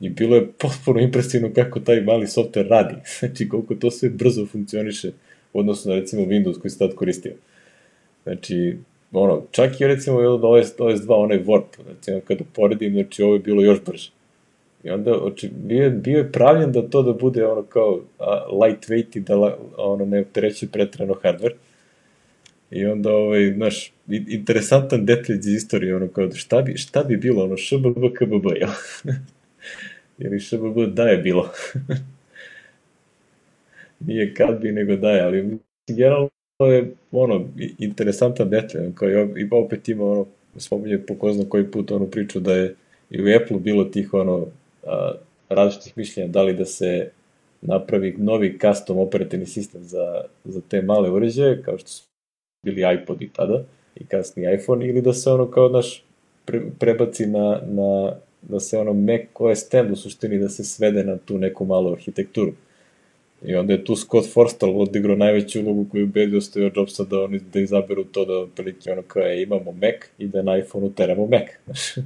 [0.00, 2.94] i bilo je potpuno impresivno kako taj mali software radi.
[3.18, 5.12] Znači koliko to sve brzo funkcioniše
[5.52, 7.32] u odnosu na recimo Windows koji se tad koristio.
[8.22, 8.76] Znači,
[9.12, 13.38] ono, čak i recimo od OS, OS2 onaj Warp, recimo kad uporedim, znači ovo je
[13.38, 14.10] bilo još brže.
[14.84, 19.16] I onda oči, bio, bio je pravljen da to da bude ono kao a, lightweight
[19.16, 21.54] i da la, ono ne optereće pretrano hardware.
[22.70, 27.44] I onda, ovaj, znaš, interesantan detalj iz istorije, ono kao, šta bi, šta bi bilo,
[27.44, 27.86] ono, šbb,
[28.18, 28.70] kbb, jel?
[30.24, 31.50] Ili šbb da je bilo.
[34.06, 35.58] Nije kad bi, nego da je, ali
[35.88, 36.28] generalno
[36.62, 37.44] to je ono,
[37.78, 40.26] interesantan detalj, kao i opet ima ono,
[40.56, 42.74] spominje po ko zna koji put onu priču da je
[43.10, 44.46] i u Apple bilo tih ono,
[44.86, 45.12] a,
[45.48, 47.10] različitih mišljenja, da li da se
[47.60, 52.04] napravi novi custom operativni sistem za, za te male uređaje, kao što su
[52.64, 53.64] bili iPod i tada,
[53.96, 56.04] i kasni iPhone, ili da se ono kao naš
[56.44, 58.12] pre, prebaci na, na,
[58.42, 61.92] da se ono Mac OS X u suštini da se svede na tu neku malu
[61.92, 62.52] arhitekturu.
[63.44, 67.40] I onda je tu Scott Forstall odigrao najveću ulogu koju ubedio Steve Jobsa da oni
[67.52, 71.26] da izaberu to da otprilike ono kao je imamo Mac i da na iPhoneu teramo
[71.26, 71.48] Mac.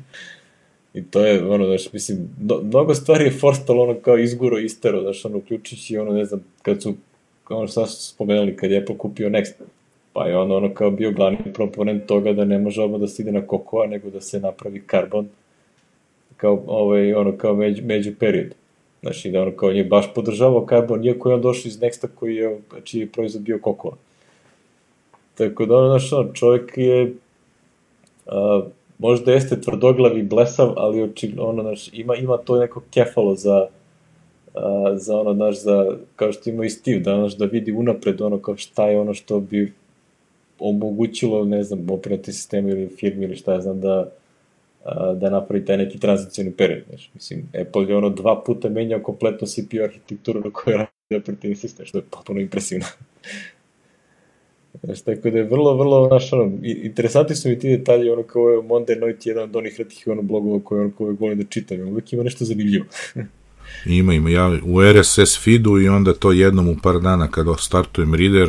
[0.96, 5.02] I to je, ono, znaš, mislim, do, mnogo stvari je Forstal, ono, kao izguro, istero,
[5.02, 6.94] znaš, ono, uključujući, ono, ne znam, kad su,
[7.48, 9.52] ono, šta su spomenuli, kad je Apple kupio Next,
[10.12, 13.22] pa je ono, ono, kao bio glavni proponent toga da ne može ovo da se
[13.22, 15.28] ide na kokoa, nego da se napravi karbon,
[16.36, 18.54] kao, ovaj, ono, kao među, među period.
[19.02, 22.36] Znači, da ono, kao je baš podržavao karbon, iako je on došao iz Nexta koji
[22.36, 23.97] je, čiji je proizvod bio kokoa.
[25.35, 27.14] Tako da, ono, ono, čovjek je,
[28.27, 28.62] a,
[28.98, 33.66] možda jeste tvrdoglav i blesav, ali očigledno, ono, znaš, ima, ima to neko kefalo za,
[34.55, 38.20] a, za ono, znaš, za, kao što ima i Steve, da, znaš, da vidi unapred
[38.20, 39.73] ono, kao šta je ono što bi
[40.59, 44.09] omogućilo, ne znam, operativni sistem ili firmi ili šta ja znam, da,
[45.16, 46.82] da napravi taj neki tranzicijani period.
[46.88, 47.10] Znaš.
[47.14, 51.86] Mislim, Apple je ono dva puta menjao kompletno CPU arhitekturu na kojoj radi operativni sistem,
[51.86, 52.86] što je potpuno impresivno.
[54.82, 58.50] Znaš, tako da je vrlo, vrlo, znaš, ono, interesantni su mi ti detalji, ono, kao
[58.50, 61.88] je Monday Night, jedan od onih redkih ono, blogova koje, ono, koje volim da čitam,
[61.88, 62.84] uvijek ima nešto zanimljivo.
[63.86, 68.14] ima, ima, ja u RSS feedu i onda to jednom u par dana kada startujem
[68.14, 68.48] reader,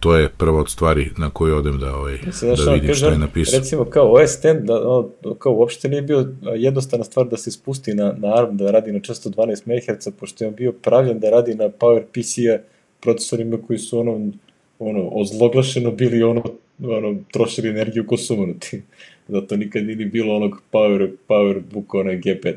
[0.00, 3.18] to je prva od stvari na koju odem da, ovaj, Mislim, da vidim šta je
[3.18, 3.58] napisao.
[3.58, 7.94] Recimo kao OS X, da, ono, kao uopšte nije bio jednostavna stvar da se spusti
[7.94, 11.54] na, na ARM da radi na 412 MHz, pošto je on bio pravljen da radi
[11.54, 12.58] na PowerPC-a
[13.00, 14.30] procesorima koji su ono
[14.78, 16.42] ono, ozloglašeno bili ono,
[16.82, 18.82] ono, trošili energiju ko sumanuti.
[19.28, 22.54] Zato nikad nije bilo onog power, power book, onaj G5.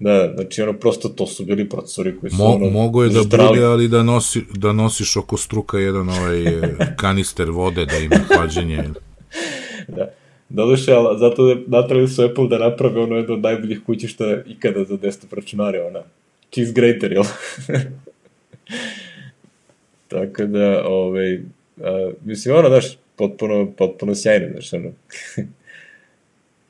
[0.00, 3.22] Da, znači ono prosto to su bili procesori koji su Mo, ono Mogo je da
[3.22, 3.48] zdrali.
[3.48, 8.16] bude, ali da, nosi, da nosiš oko struka jedan ovaj e, kanister vode da ima
[8.16, 8.78] hlađenje.
[9.96, 10.10] da.
[10.48, 14.84] Doduše, ali zato je natrali su Apple da naprave ono jedno od najboljih kućišta ikada
[14.84, 16.02] za desktop računare, ona
[16.54, 17.24] cheese grater, jel?
[20.08, 21.40] Tako da, ovaj,
[21.82, 24.90] a, mislim, ono, znaš, potpuno, potpuno sjajno, znaš, ono.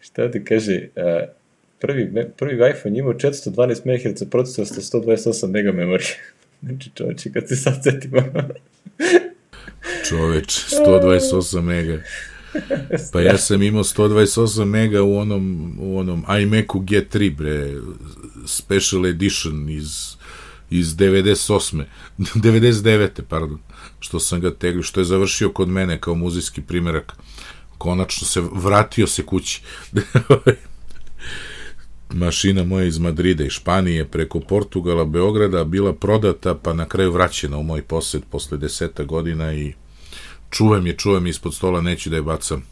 [0.00, 1.24] Šta ti kaže, a,
[1.80, 6.16] prvi, prvi iPhone imao 412 MHz procesor sa 128 MB memorije.
[6.62, 8.22] znači, čoveče, kad se sad setimo.
[10.08, 12.02] Čoveč, 128 mega.
[13.12, 17.74] Pa ja sam imao 128 mega u onom, u onom iMacu G3, bre,
[18.46, 20.16] special edition iz
[20.70, 21.84] iz 98.
[22.18, 23.22] 99.
[23.28, 23.58] pardon,
[24.00, 27.16] što sam ga tegli, što je završio kod mene kao muzejski primerak.
[27.78, 29.62] Konačno se vratio se kući.
[32.12, 37.56] Mašina moja iz Madrida i Španije preko Portugala, Beograda bila prodata pa na kraju vraćena
[37.56, 39.72] u moj posed posle deseta godina i
[40.50, 42.62] čuvam je, čuvam je ispod stola, neću da je bacam.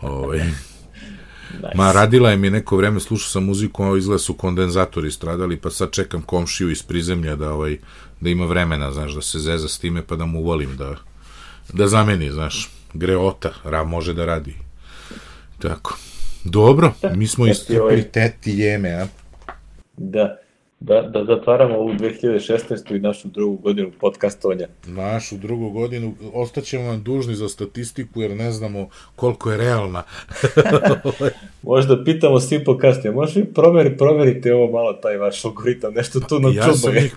[0.00, 1.68] Ovaj, Nice.
[1.74, 5.70] Ma, radila je mi neko vreme, slušao sam muziku, a izgleda su kondenzatori stradali, pa
[5.70, 7.78] sad čekam komšiju iz prizemlja da, ovaj,
[8.20, 10.96] da ima vremena, znaš, da se zeza s time, pa da mu volim da,
[11.72, 14.54] da zameni, znaš, greota, ra, može da radi.
[15.58, 15.96] Tako.
[16.50, 19.06] Dobro, mi smo iscrpili ovaj- teti jeme, a?
[19.96, 20.36] Da
[20.80, 22.96] da, da zatvaramo ovu 2016.
[22.96, 24.66] i našu drugu godinu podcastovanja.
[24.86, 30.02] Našu drugu godinu, ostaćemo vam dužni za statistiku jer ne znamo koliko je realna.
[31.62, 36.38] Možda pitamo svi podcastija, možda vi proveri, proverite ovo malo, taj vaš algoritam, nešto tu
[36.40, 37.10] na ja čudno je.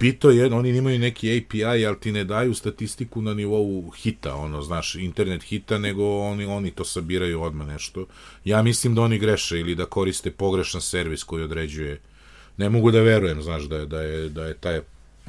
[0.00, 4.62] Pito je, oni imaju neki API, ali ti ne daju statistiku na nivou hita, ono,
[4.62, 8.06] znaš, internet hita, nego oni, oni to sabiraju odmah nešto.
[8.44, 12.00] Ja mislim da oni greše ili da koriste pogrešan servis koji određuje
[12.56, 14.80] ne mogu da verujem, znaš, da je, da je, da je ta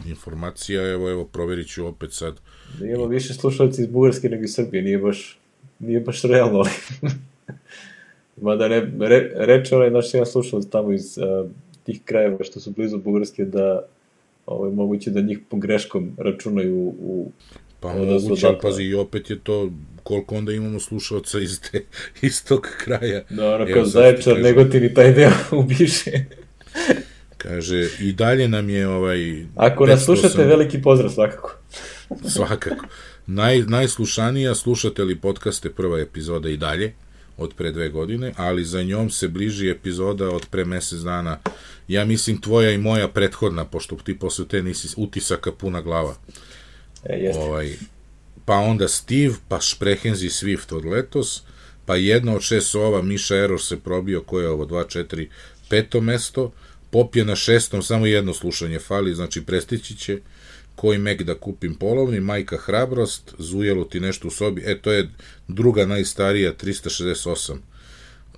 [0.05, 2.35] informacija, evo, evo, proverit ću opet sad.
[2.81, 5.39] Imamo više slušalci iz Bugarske nego iz Srbije, nije baš,
[5.79, 6.63] nije baš realno.
[8.41, 11.51] Mada ne, re, reče onaj naš jedan slušalac tamo iz uh,
[11.83, 13.87] tih krajeva što su blizu Bugarske da
[14.45, 17.31] ovaj, moguće da njih po greškom računaju u
[17.79, 19.71] Pa moguće, ali pazi, i opet je to
[20.03, 21.81] koliko onda imamo slušalca iz, te,
[22.27, 23.23] iz tog kraja.
[23.29, 25.31] Da, ono kao Zaječar, Negotin i taj deo
[25.61, 26.11] ubiše.
[27.37, 29.45] Kaže, i dalje nam je ovaj...
[29.55, 31.55] Ako nas slušate, veliki pozdrav svakako.
[32.29, 32.85] svakako.
[33.27, 36.93] Naj, najslušanija slušate li podcaste prva epizoda i dalje
[37.37, 41.39] od pre dve godine, ali za njom se bliži epizoda od pre mesec dana.
[41.87, 46.15] Ja mislim tvoja i moja prethodna, pošto ti posle te nisi utisaka puna glava.
[47.03, 47.41] E, jeste.
[47.41, 47.73] Ovaj,
[48.45, 51.43] pa onda Steve, pa Sprehenzi Swift od letos,
[51.85, 55.27] pa jedna od šest sova, Miša Error se probio, koje je ovo, 2, 4,
[55.69, 56.51] peto mesto,
[56.95, 60.19] Pop je na šestom, samo jedno slušanje fali, znači prestići će
[60.75, 65.09] koji Mac da kupim polovni, majka hrabrost, zujelo ti nešto u sobi, e to je
[65.47, 67.57] druga najstarija, 368.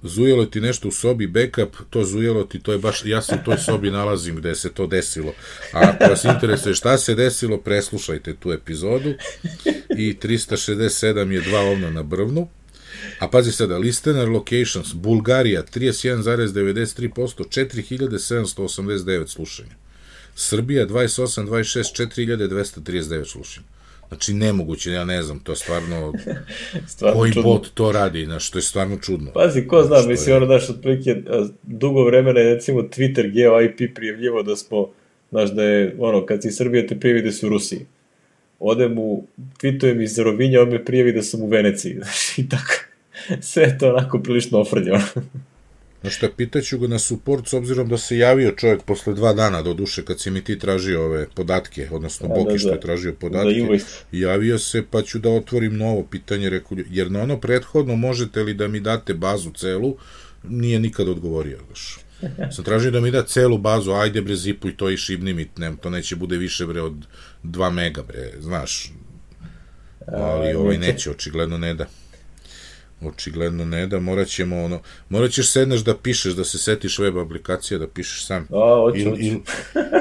[0.03, 3.45] Zujelo ti nešto u sobi, backup, to zujelo ti, to je baš, ja se u
[3.45, 5.33] toj sobi nalazim gde se to desilo.
[5.73, 9.13] A ako vas interesuje šta se desilo, preslušajte tu epizodu.
[9.97, 12.47] I 367 je dva ovna na brvnu.
[13.19, 19.86] A pazi sada, listener locations, Bulgarija 31,93%, 4789 slušanja.
[20.39, 23.67] Srbija 28, 26, 4239 slušanja.
[24.07, 26.13] Znači, nemoguće, ja ne znam, to je stvarno,
[26.87, 27.49] Stvarno koji čudno.
[27.49, 29.31] bot to radi, znaš, to je stvarno čudno.
[29.31, 30.37] Pazi, ko zna, mislim, je?
[30.37, 31.15] ono, znaš, otprilike,
[31.63, 34.89] dugo vremena je, recimo, Twitter geo IP prijavljivo da smo,
[35.29, 37.85] znaš, da je, ono, kad si iz Srbije te prijavi da si u Rusiji.
[38.59, 39.23] Odem u,
[39.61, 42.73] tweetujem iz Rovinja, on me prijavi da sam u Veneciji, znaš, i tako.
[43.41, 44.99] Sve je to onako prilično ofrljeno.
[46.01, 49.61] Znaš šta, pitaću ga na support s obzirom da se javio čovjek posle dva dana,
[49.61, 52.73] do duše, kad si mi ti tražio ove podatke, odnosno Da, Boki da, što da.
[52.73, 53.51] je tražio Da, podatke.
[53.51, 53.85] invoice.
[54.11, 58.53] Javio se, pa ću da otvorim novo pitanje, rekao, jer na ono prethodno možete li
[58.53, 59.97] da mi date bazu celu,
[60.43, 61.97] nije nikad odgovorio, znaš.
[62.55, 65.73] Sam tražio da mi da celu bazu, ajde bre zipuj to i šibni mi, ne,
[65.81, 66.93] to neće bude više bre od
[67.43, 68.91] 2 mega bre, znaš.
[70.07, 71.85] Ali ovaj neće, očigledno ne da.
[73.01, 74.79] Očigledno ne da, morat ćemo ono,
[75.09, 78.47] morat ćeš sedneš da pišeš, da se setiš web aplikacija, da pišeš sam.
[78.51, 79.21] A, hoću, Ili hoću.
[79.23, 79.37] il,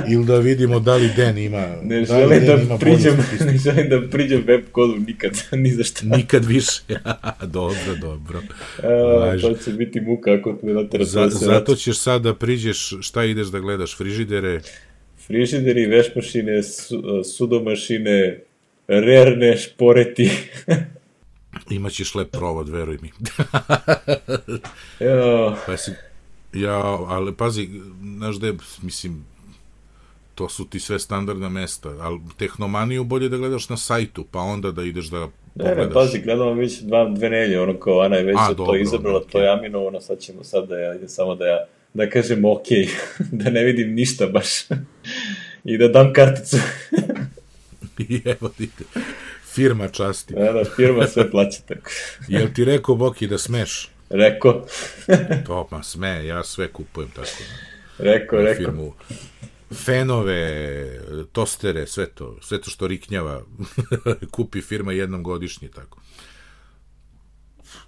[0.08, 1.66] il da vidimo da li Den ima...
[1.82, 3.16] Ne da li želim da bolju priđem,
[3.46, 6.06] ne želim da priđem web kodu nikad, ni za šta.
[6.06, 6.80] Nikad više.
[7.58, 8.40] dobro, dobro.
[8.82, 9.42] A, Važi.
[9.42, 12.92] to će biti muka ako me natera Za, da se zato ćeš sad da priđeš,
[13.00, 14.60] šta ideš da gledaš, frižidere,
[15.26, 18.40] frižideri, vešmašine, su, sudomašine,
[18.88, 20.30] rerne, šporeti.
[21.70, 23.10] Imaćeš lep provod, veruj mi.
[25.66, 25.90] Pa si,
[26.52, 27.68] ja, ali pazi,
[28.16, 29.24] znaš da je, mislim,
[30.34, 34.70] to su ti sve standardna mesta, ali tehnomaniju bolje da gledaš na sajtu, pa onda
[34.70, 35.86] da ideš da ne, pogledaš.
[35.86, 38.76] ne, pazi, gledamo već dva, dve nelje, ono kao Ana je već A, to dobro,
[38.76, 39.30] izabrala, okej.
[39.30, 42.66] to je Aminovano, sad ćemo sad da ja, idem samo da ja, da kažem ok,
[43.42, 44.48] da ne vidim ništa baš.
[45.64, 46.56] I da dam karticu.
[47.98, 48.68] I evo ti,
[49.56, 50.34] firma časti.
[50.34, 51.90] da, da, firma sve plaća tako.
[52.28, 53.90] Jel ti rekao Boki da smeš?
[54.10, 54.66] Rekao,
[55.46, 57.42] To, ma sme, ja sve kupujem tako.
[57.98, 58.64] rekao, rekao.
[58.64, 58.92] firmu.
[59.74, 60.90] Fenove,
[61.32, 63.42] tostere, sve to, sve to što riknjava,
[64.34, 66.00] kupi firma jednom godišnje, tako.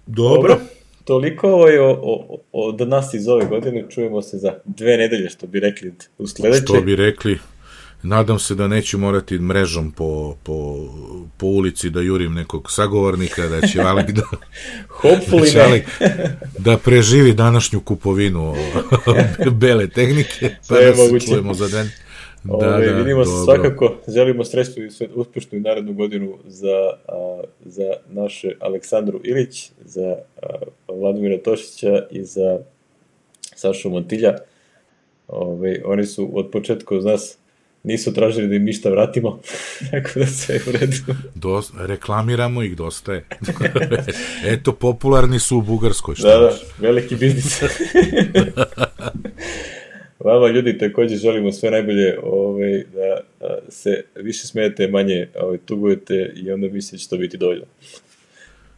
[0.05, 0.59] Dobro.
[1.05, 5.29] Toliko ovaj, o, o, o, od nas iz ove godine, čujemo se za dve nedelje,
[5.29, 6.61] što bi rekli u sledećoj.
[6.61, 7.39] Što bi rekli,
[8.03, 10.75] nadam se da neću morati mrežom po, po,
[11.37, 14.37] po ulici da jurim nekog sagovornika, da će Alek da, da,
[14.87, 15.61] Hopefully ne.
[15.61, 15.83] Alek
[16.57, 18.55] da preživi današnju kupovinu
[19.61, 21.27] bele tehnike, pa da se moguće.
[21.27, 21.89] čujemo za den.
[22.43, 23.45] Da, Ove, da, vidimo se dobro.
[23.45, 29.71] svakako, želimo sreću i sve, uspešnu i narednu godinu za, a, za naše Aleksandru Ilić,
[29.85, 30.47] za a,
[30.87, 32.59] Vladimira Tošića i za
[33.55, 34.37] Sašu Montilja.
[35.27, 37.37] Ove, oni su od početka uz nas
[37.83, 39.39] nisu tražili da im ništa vratimo,
[39.91, 41.15] tako da sve je u redu.
[41.35, 43.25] Dos, reklamiramo ih, dosta je.
[44.53, 47.61] Eto, popularni su u Bugarskoj, šta Da, da, veliki biznis.
[50.19, 56.33] Vama ljudi takođe želimo sve najbolje ovaj, da a, se više smijete, manje ovaj, tugujete
[56.35, 57.65] i onda mislim da će to biti dovoljno.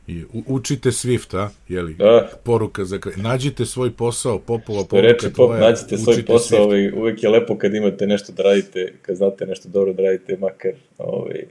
[0.07, 1.49] I učite Swift, a?
[1.69, 1.93] Jeli?
[1.93, 3.15] Da, Poruka za kraj.
[3.17, 5.59] Nađite svoj posao, popova je poruka reče pop, tvoja.
[5.59, 9.69] nađite svoj posao, ovaj, uvek je lepo kad imate nešto da radite, kad znate nešto
[9.69, 11.45] dobro da radite, makar ovaj,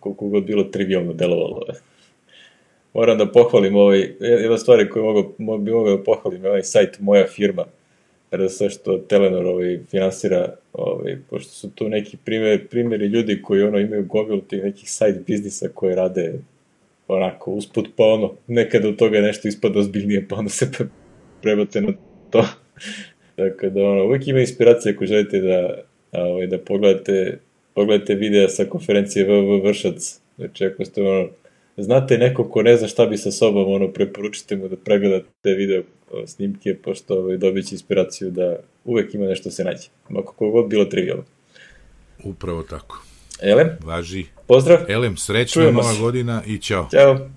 [0.00, 1.62] koliko god bilo trivialno delovalo.
[2.94, 6.62] Moram da pohvalim ovaj, jedna stvar koju mogu, mo- bi mogao da pohvalim, je ovaj
[6.62, 7.64] sajt Moja firma,
[8.32, 13.78] RS što Telenor ovaj, finansira, ovaj, pošto su tu neki primjer, primjeri ljudi koji ono
[13.78, 16.34] imaju gomilu tih nekih sajt biznisa koje rade
[17.08, 20.88] onako usput, pa ono, nekada od toga nešto ispada ozbiljnije, pa onda se pre-
[21.42, 21.92] prebate na
[22.30, 22.46] to.
[23.36, 27.38] Tako da, ono, uvijek ima inspiracije ako želite da, ovaj, da pogledate,
[27.74, 30.20] pogledate videa sa konferencije WW Vršac.
[30.36, 31.28] Znači, ako ste, ono,
[31.76, 35.54] znate neko ko ne zna šta bi sa sobom, ono, preporučite mu da pregleda te
[35.54, 35.82] video
[36.26, 39.88] snimke, pošto ovaj, dobit će inspiraciju da uvek ima nešto se nađe.
[40.10, 41.24] Ako kogod bilo trivialno.
[42.24, 43.02] Upravo tako.
[43.42, 44.24] Elem, Važi.
[44.46, 46.88] Pozdrav, Elem, srećna nova godina i ćao.
[46.90, 47.36] ćao.